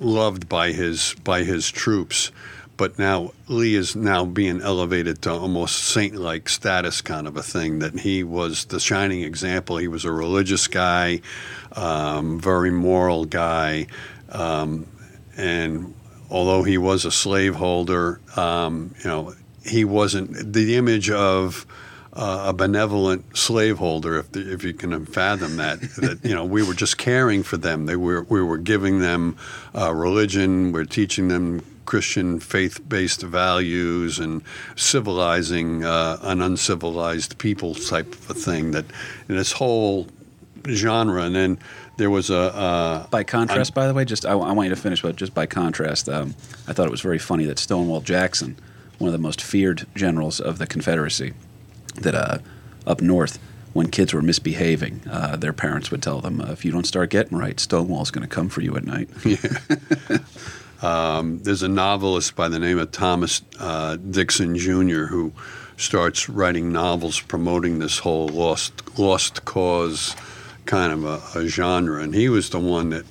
[0.00, 2.30] loved by his by his troops.
[2.78, 7.80] But now Lee is now being elevated to almost saint-like status, kind of a thing.
[7.80, 9.76] That he was the shining example.
[9.76, 11.20] He was a religious guy,
[11.72, 13.88] um, very moral guy,
[14.30, 14.86] um,
[15.36, 15.92] and
[16.30, 19.34] although he was a slaveholder, um, you know,
[19.66, 21.66] he wasn't the image of
[22.12, 25.80] uh, a benevolent slaveholder, if the, if you can fathom that.
[25.96, 27.86] that you know, we were just caring for them.
[27.86, 29.36] They were we were giving them
[29.74, 30.72] uh, religion.
[30.72, 34.42] We're teaching them Christian faith-based values and
[34.76, 38.72] civilizing uh, an uncivilized people type of a thing.
[38.72, 38.84] That
[39.26, 40.06] in this whole
[40.68, 41.58] genre, and then
[41.96, 42.54] there was a.
[42.54, 45.32] Uh, By contrast, by the way, just I, I want you to finish, but just
[45.32, 46.34] by contrast, um,
[46.66, 48.58] I thought it was very funny that Stonewall Jackson,
[48.98, 51.32] one of the most feared generals of the Confederacy,
[52.02, 52.38] that uh,
[52.86, 53.38] up north,
[53.72, 57.08] when kids were misbehaving, uh, their parents would tell them, uh, "If you don't start
[57.08, 59.08] getting right, Stonewall's going to come for you at night."
[60.80, 65.06] there's a novelist by the name of Thomas uh, Dixon Jr.
[65.06, 65.32] who
[65.76, 70.16] starts writing novels promoting this whole lost lost cause
[70.66, 73.04] kind of a, a genre, and he was the one that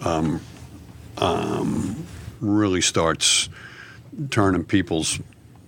[0.00, 0.40] um,
[1.18, 2.04] um,
[2.40, 3.48] really starts
[4.30, 5.20] turning people's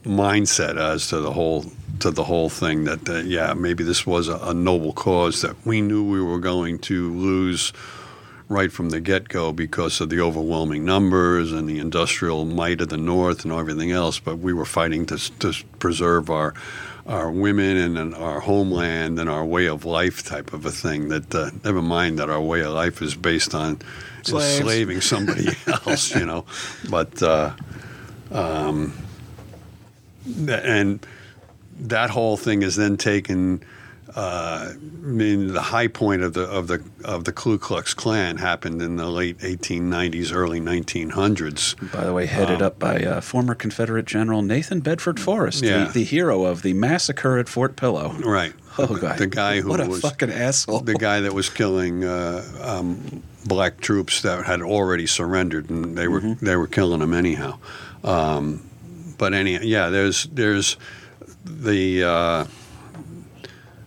[0.04, 1.64] mindset as to the whole
[2.00, 2.84] to the whole thing.
[2.84, 6.40] That uh, yeah, maybe this was a, a noble cause that we knew we were
[6.40, 7.72] going to lose
[8.48, 12.88] right from the get go because of the overwhelming numbers and the industrial might of
[12.88, 14.18] the North and everything else.
[14.18, 16.54] But we were fighting to, to preserve our
[17.06, 21.08] our women and, and our homeland and our way of life type of a thing.
[21.08, 23.80] That uh, never mind that our way of life is based on
[24.22, 24.58] Slaves.
[24.58, 26.44] enslaving somebody else, you know.
[26.90, 27.54] But uh,
[28.30, 28.92] um,
[30.48, 31.04] and
[31.78, 33.64] that whole thing is then taken.
[34.16, 38.38] Uh, I mean, the high point of the of the of the Ku Klux Klan
[38.38, 41.92] happened in the late 1890s, early 1900s.
[41.92, 45.84] By the way, headed up by uh, former Confederate General Nathan Bedford Forrest, Yeah.
[45.84, 48.12] the, the hero of the massacre at Fort Pillow.
[48.24, 48.52] Right.
[48.78, 49.16] Oh, God.
[49.16, 50.80] The guy who what a was fucking asshole.
[50.80, 56.06] the guy that was killing uh, um, black troops that had already surrendered, and they
[56.08, 56.44] were Mm-hmm.
[56.44, 57.56] they were killing them anyhow.
[58.04, 58.68] Um,
[59.16, 60.76] but any yeah, there's there's
[61.46, 62.02] the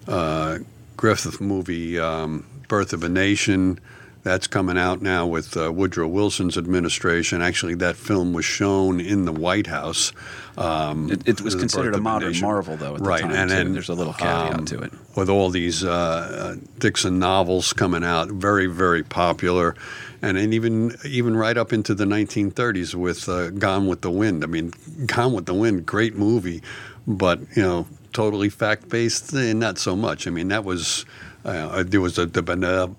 [0.10, 0.60] uh,
[0.98, 3.80] Griffith movie um, Birth of a Nation.
[4.22, 7.42] That's coming out now with uh, Woodrow Wilson's administration.
[7.42, 10.12] Actually, that film was shown in the White House.
[10.58, 13.72] Um, It- it was considered a modern marvel, though, at the right, time, and then
[13.72, 14.92] There's a little caveat um, to it.
[15.16, 19.74] with all these uh, uh, Dixon novels coming out, very very popular,
[20.22, 24.44] and then even even right up into the 1930s with uh, Gone with the Wind.
[24.44, 24.74] I mean,
[25.06, 26.62] Gone with the Wind, great movie,
[27.08, 30.28] but you know, totally fact based, eh, not so much.
[30.28, 31.06] I mean, that was.
[31.46, 32.42] Uh, there was a the,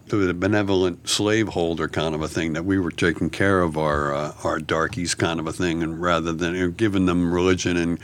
[0.06, 4.32] the benevolent slaveholder kind of a thing that we were taking care of our uh,
[4.44, 7.98] our darkies kind of a thing, and rather than you know, giving them religion and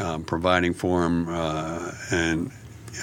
[0.00, 2.52] um, providing for them uh, and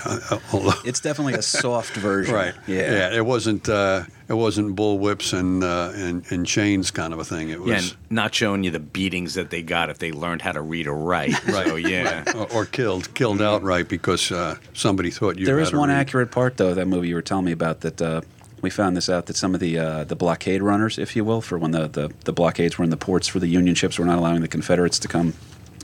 [0.05, 0.39] uh,
[0.85, 2.33] It's definitely a soft version.
[2.33, 2.53] Right.
[2.67, 2.91] Yeah.
[2.91, 3.15] Yeah.
[3.17, 3.67] It wasn't.
[3.67, 7.49] Uh, it wasn't bull whips and, uh, and and chains kind of a thing.
[7.49, 7.69] It was.
[7.69, 10.61] Yeah, and not showing you the beatings that they got if they learned how to
[10.61, 11.33] read or write.
[11.47, 11.67] Right.
[11.67, 12.23] So, yeah.
[12.35, 15.45] or, or killed, killed outright because uh, somebody thought you.
[15.45, 15.95] There had is to one read.
[15.95, 18.21] accurate part though that movie you were telling me about that uh,
[18.61, 21.41] we found this out that some of the uh, the blockade runners, if you will,
[21.41, 24.05] for when the, the, the blockades were in the ports for the Union ships, were
[24.05, 25.33] not allowing the Confederates to come.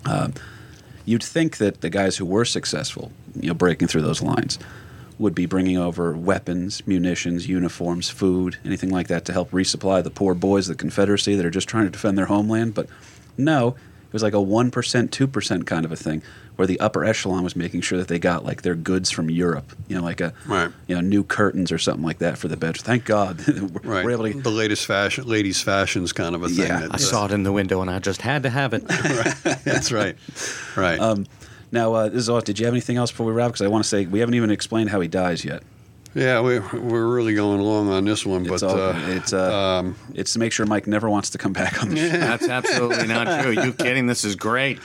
[0.06, 0.30] Uh,
[1.06, 4.60] you'd think that the guys who were successful, you know, breaking through those lines,
[5.20, 10.10] would be bringing over weapons, munitions, uniforms, food, anything like that to help resupply the
[10.10, 12.74] poor boys of the Confederacy that are just trying to defend their homeland.
[12.74, 12.88] But
[13.38, 16.22] no, it was like a 1%, 2% kind of a thing
[16.56, 19.74] where the upper echelon was making sure that they got like their goods from Europe,
[19.88, 20.70] you know, like a, Right.
[20.88, 22.82] you know, new curtains or something like that for the beds.
[22.84, 24.06] Thank God we're, Right.
[24.06, 24.40] we're able to.
[24.40, 26.68] the latest fashion, ladies' fashions kind of a thing.
[26.68, 26.82] Yeah.
[26.82, 28.88] that- I saw it in the window and I just had to have it.
[29.64, 30.16] That's right.
[30.76, 31.00] Right.
[31.00, 31.26] Um,
[31.74, 32.40] now, uh, this is all.
[32.40, 33.50] Did you have anything else before we wrap?
[33.50, 35.64] Because I want to say we haven't even explained how he dies yet.
[36.14, 39.92] yeah, we, we're really going along on this one, It's but all, uh, it's uh,
[40.14, 42.18] it's to make sure Mike never wants to come back on the show.
[42.18, 43.52] That's absolutely not true.
[43.64, 44.06] you kidding?
[44.06, 44.80] This is great.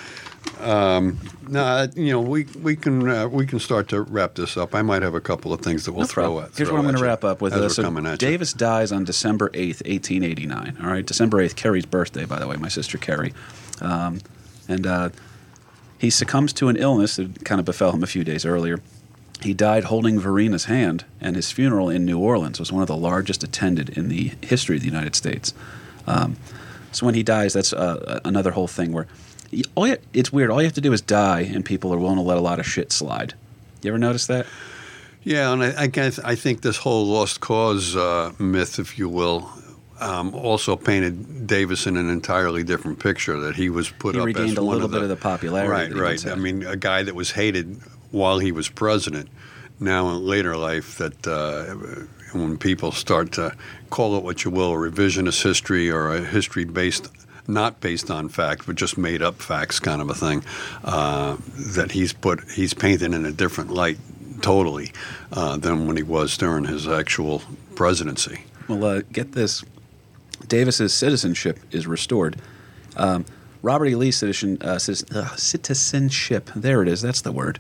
[1.47, 4.75] no, you know, we we can uh, we can start to wrap this up.
[4.75, 6.57] I might have a couple of things that we'll No throw at.
[6.57, 7.53] Here's throw what I'm going to wrap up with.
[7.53, 8.29] as Uh, we're so coming at you.
[8.29, 10.79] Davis dies on December 8th, 1889.
[10.81, 13.35] All right, December 8th, Carrie's birthday, by the way, my sister Carrie.
[13.83, 14.21] Um,
[14.69, 15.11] and uh,
[15.99, 18.81] he succumbs to an illness that kind of befell him a few days earlier.
[19.43, 22.97] He died holding Varina's hand, and his funeral in New Orleans was one of the
[22.97, 25.55] largest attended in the history of the United States.
[26.07, 26.37] Um,
[26.91, 29.07] so when he dies, that's uh, another whole thing where
[29.75, 30.51] all you, it's weird.
[30.51, 32.59] All you have to do is die, and people are willing to let a lot
[32.59, 33.35] of shit slide.
[33.83, 34.47] You ever notice that?
[35.23, 39.09] Yeah, and I, I guess I think this whole lost cause uh, myth, if you
[39.09, 39.51] will,
[40.01, 43.39] um, also painted Davis in an entirely different picture.
[43.41, 45.09] That he was put He up regained as a one little of the, bit of
[45.09, 46.27] the popularity Right, right.
[46.27, 47.81] I mean, a guy that was hated
[48.11, 49.29] while he was president.
[49.81, 51.75] Now in later life, that uh,
[52.33, 53.55] when people start to
[53.91, 57.09] call it what you will, a revisionist history or a history based.
[57.51, 60.45] Not based on fact, but just made up facts, kind of a thing.
[60.85, 63.97] Uh, that he's put, he's painted in a different light,
[64.43, 64.93] totally,
[65.33, 67.41] uh, than when he was during his actual
[67.75, 68.45] presidency.
[68.69, 69.65] Well, uh, get this:
[70.49, 72.37] Davis's citizenship is restored.
[72.97, 73.25] Um,
[73.63, 73.95] Robert E.
[73.95, 77.03] Lee's citizen, uh, citizen, uh, citizenship, there it is.
[77.03, 77.59] That's the word.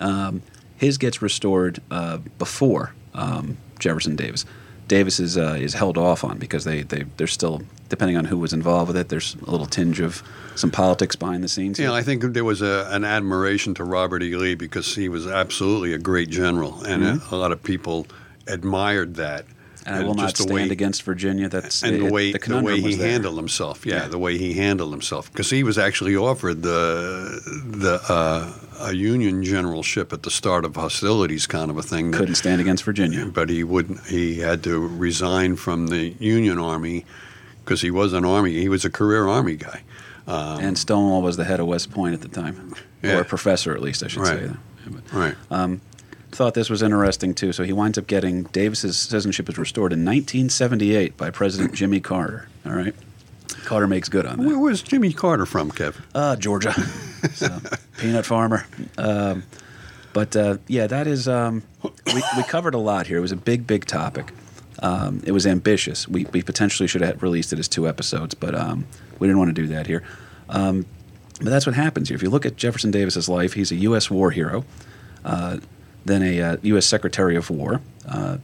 [0.00, 0.42] Um,
[0.76, 4.44] his gets restored uh, before um, Jefferson Davis.
[4.88, 8.38] Davis is uh, is held off on because they they they're still depending on who
[8.38, 9.08] was involved with it.
[9.08, 10.22] There's a little tinge of
[10.56, 11.78] some politics behind the scenes.
[11.78, 14.36] Yeah, I think there was a, an admiration to Robert E.
[14.36, 18.06] Lee because he was absolutely a great general, and a, a lot of people
[18.46, 19.46] admired that.
[19.86, 21.48] And I will not stand way- against Virginia.
[21.48, 23.84] That's and it- the way the, the, way he handled himself.
[23.84, 24.08] Yeah, Yeah.
[24.08, 29.44] the way he handled himself because he was actually offered the the uh, a Union
[29.44, 32.10] generalship at the start of hostilities, kind of a thing.
[32.10, 33.26] that- Couldn't stand against Virginia.
[33.26, 34.00] but he wouldn't.
[34.06, 37.04] He had to resign from the Union Army
[37.64, 38.52] because he was an army.
[38.52, 39.82] He was a career army guy.
[40.26, 43.18] and Stonewall was the head of West Point at the time, Yeah.
[43.18, 44.38] or a professor at least, I should Right.
[44.48, 44.50] say.
[44.86, 45.34] But Right.
[45.50, 45.68] Uh,
[46.34, 47.52] thought this was interesting too.
[47.52, 52.48] So he winds up getting Davis's citizenship is restored in 1978 by President Jimmy Carter.
[52.66, 52.94] All right,
[53.64, 55.96] Carter makes good on Where was Jimmy Carter from, Kev?
[56.14, 56.72] Uh, Georgia,
[57.32, 57.58] so,
[57.98, 58.66] peanut farmer.
[58.98, 59.44] Um,
[60.12, 61.28] but uh, yeah, that is.
[61.28, 63.18] Um, we, we covered a lot here.
[63.18, 64.32] It was a big, big topic.
[64.80, 66.06] Um, it was ambitious.
[66.08, 68.86] We, we potentially should have released it as two episodes, but um,
[69.18, 70.02] we didn't want to do that here.
[70.48, 70.86] Um,
[71.38, 72.16] but that's what happens here.
[72.16, 74.10] If you look at Jefferson Davis's life, he's a U.S.
[74.10, 74.64] war hero,
[75.24, 75.58] uh,
[76.04, 76.86] then a uh, U.S.
[76.86, 78.38] Secretary of War, uh,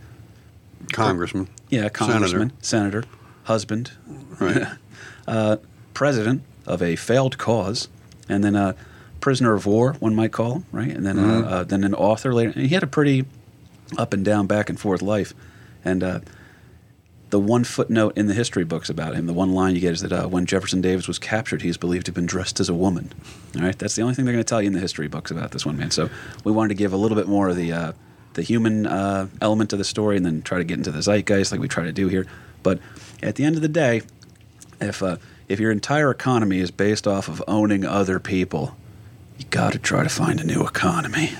[0.92, 1.48] Congressman.
[1.68, 3.02] yeah, congressman, Senator.
[3.02, 3.04] senator,
[3.44, 3.92] husband,
[4.38, 4.66] Right.
[5.28, 5.56] uh,
[5.94, 7.88] president of a failed cause,
[8.28, 8.74] and then a
[9.20, 10.88] prisoner of war, one might call him, right?
[10.90, 12.52] And then uh, uh, then an author later.
[12.54, 13.26] And he had a pretty
[13.98, 15.34] up and down, back and forth life.
[15.84, 16.20] And uh,
[17.30, 20.00] the one footnote in the history books about him, the one line you get is
[20.02, 22.74] that uh, when Jefferson Davis was captured, he's believed to have been dressed as a
[22.74, 23.12] woman.
[23.56, 25.30] All right, that's the only thing they're going to tell you in the history books
[25.30, 25.90] about this one man.
[25.90, 26.10] So
[26.44, 27.92] we wanted to give a little bit more of the uh,
[28.34, 31.52] the human uh, element to the story, and then try to get into the zeitgeist
[31.52, 32.26] like we try to do here.
[32.62, 32.80] But
[33.22, 34.02] at the end of the day,
[34.80, 35.16] if uh,
[35.48, 38.76] if your entire economy is based off of owning other people,
[39.38, 41.32] you got to try to find a new economy.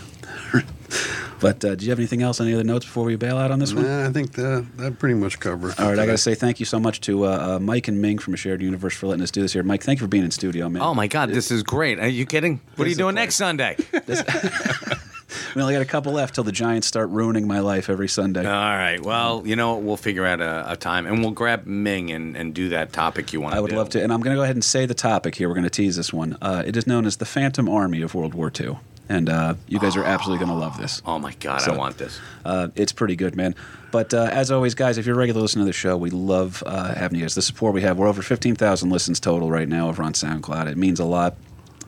[1.41, 2.41] But uh, do you have anything else?
[2.41, 3.85] Any other notes before we bail out on this one?
[3.85, 5.73] Nah, I think that that pretty much covers.
[5.73, 7.89] it All right, I got to say thank you so much to uh, uh, Mike
[7.89, 9.63] and Ming from A Shared Universe for letting us do this here.
[9.63, 10.83] Mike, thank you for being in studio, man.
[10.83, 11.99] Oh my God, this is great.
[11.99, 12.61] Are you kidding?
[12.77, 13.77] What are you is a doing next Sunday?
[15.55, 18.47] We only got a couple left till the Giants start ruining my life every Sunday.
[18.47, 19.01] All right.
[19.01, 22.55] Well, you know, we'll figure out a, a time, and we'll grab Ming and, and
[22.55, 23.53] do that topic you want.
[23.53, 23.59] To.
[23.59, 25.49] I would love to, and I'm going to go ahead and say the topic here.
[25.49, 26.37] We're going to tease this one.
[26.41, 28.79] Uh, it is known as the Phantom Army of World War II,
[29.11, 31.03] and uh, you guys are absolutely going to love this.
[31.05, 32.19] Oh my God, So- I want this.
[32.45, 33.55] Uh, it's pretty good, man.
[33.91, 36.63] But uh, as always, guys, if you're a regular listener to the show, we love
[36.65, 37.35] uh, having you guys.
[37.35, 40.69] The support we have, we're over 15,000 listens total right now over on SoundCloud.
[40.71, 41.37] It means a lot.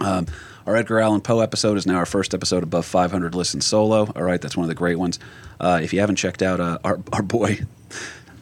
[0.00, 0.26] Um,
[0.66, 4.10] our Edgar Allan Poe episode is now our first episode above 500 listens solo.
[4.16, 5.18] All right, that's one of the great ones.
[5.60, 7.60] Uh, if you haven't checked out uh, our, our boy,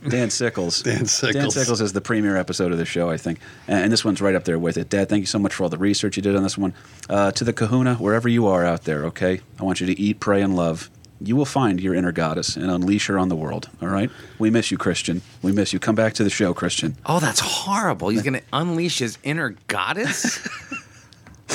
[0.09, 0.83] Dan Sickles.
[0.85, 1.35] Dan Sickles.
[1.35, 3.39] Dan Sickles is the premier episode of the show, I think.
[3.69, 4.89] And, and this one's right up there with it.
[4.89, 6.75] Dad, thank you so much for all the research you did on this one.
[7.09, 9.41] Uh, to the kahuna, wherever you are out there, okay?
[9.59, 10.91] I want you to eat, pray, and love.
[11.23, 14.11] You will find your inner goddess and unleash her on the world, all right?
[14.39, 15.21] We miss you, Christian.
[15.43, 15.79] We miss you.
[15.79, 16.97] Come back to the show, Christian.
[17.05, 18.09] Oh, that's horrible.
[18.09, 20.39] He's going to unleash his inner goddess.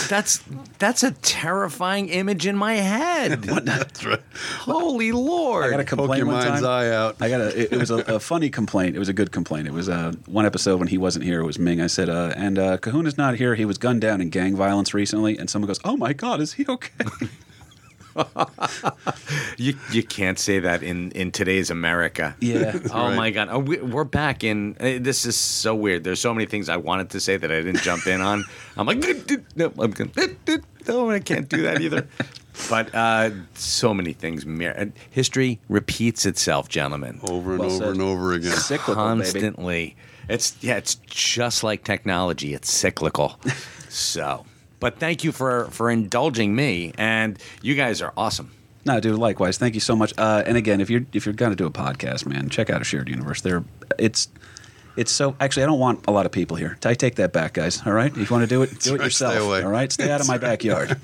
[0.09, 0.43] That's
[0.77, 3.41] that's a terrifying image in my head.
[3.43, 4.21] That's right.
[4.59, 5.65] Holy Lord!
[5.65, 6.69] I got a Poke complaint your one mind's time.
[6.69, 7.15] eye out.
[7.21, 7.59] I got a.
[7.59, 8.95] It, it was a, a funny complaint.
[8.95, 9.67] It was a good complaint.
[9.67, 11.39] It was uh, one episode when he wasn't here.
[11.39, 11.81] It was Ming.
[11.81, 13.55] I said, uh, and uh, Kahuna's not here.
[13.55, 15.37] He was gunned down in gang violence recently.
[15.37, 17.05] And someone goes, "Oh my God, is he okay?"
[19.57, 22.35] You you can't say that in in today's America.
[22.39, 22.77] Yeah.
[22.91, 23.15] Oh right.
[23.15, 23.47] my God!
[23.51, 24.75] Oh, we, we're back in.
[24.79, 26.03] uh, This is so weird.
[26.03, 28.43] There's so many things I wanted to say that I didn't jump in on.
[28.77, 28.99] I'm like,
[29.55, 30.11] no, I'm going.
[30.87, 32.07] No, I can't do that either.
[32.69, 34.45] But uh, so many things.
[34.45, 37.19] mir- uh, History repeats itself, gentlemen.
[37.27, 37.93] Over and Well over said.
[37.93, 38.51] and over again.
[38.55, 39.23] Cyclical, baby.
[39.23, 39.95] constantly.
[40.29, 42.53] It's yeah, it's just like technology.
[42.53, 43.39] It's cyclical.
[43.89, 44.45] so,
[44.79, 48.51] but thank you for for indulging me, and you guys are awesome.
[48.85, 49.17] No, dude.
[49.17, 50.13] Likewise, thank you so much.
[50.17, 52.83] Uh, and again, if you're if you're gonna do a podcast, man, check out a
[52.83, 53.41] shared universe.
[53.41, 53.63] There,
[53.97, 54.27] it's
[54.95, 55.35] it's so.
[55.39, 56.77] Actually, I don't want a lot of people here.
[56.85, 57.81] I take that back, guys.
[57.85, 59.33] All right, if you want to do it, do it right, yourself.
[59.33, 59.63] stay away.
[59.63, 60.97] All right, stay out of my backyard.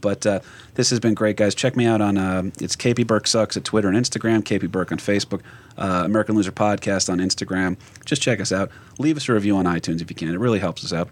[0.00, 0.40] but uh,
[0.74, 1.54] this has been great, guys.
[1.54, 4.42] Check me out on um it's KP Burke sucks at Twitter and Instagram.
[4.42, 5.40] KP Burke on Facebook.
[5.78, 7.78] Uh, American Loser Podcast on Instagram.
[8.04, 8.70] Just check us out.
[8.98, 10.28] Leave us a review on iTunes if you can.
[10.28, 11.08] It really helps us out.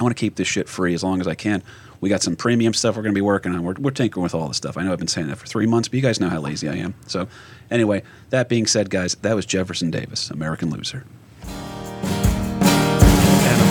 [0.00, 1.62] I want to keep this shit free as long as I can.
[2.00, 3.62] We got some premium stuff we're going to be working on.
[3.62, 4.78] We're, we're tinkering with all this stuff.
[4.78, 6.70] I know I've been saying that for three months, but you guys know how lazy
[6.70, 6.94] I am.
[7.06, 7.28] So,
[7.70, 11.04] anyway, that being said, guys, that was Jefferson Davis, American Loser.
[11.42, 11.50] An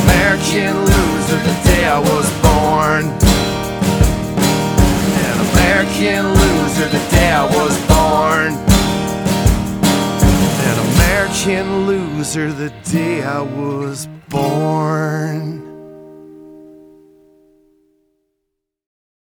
[0.04, 3.06] American loser the day I was born.
[5.26, 8.54] An American loser the day I was born.
[10.70, 15.69] An American loser the day I was born.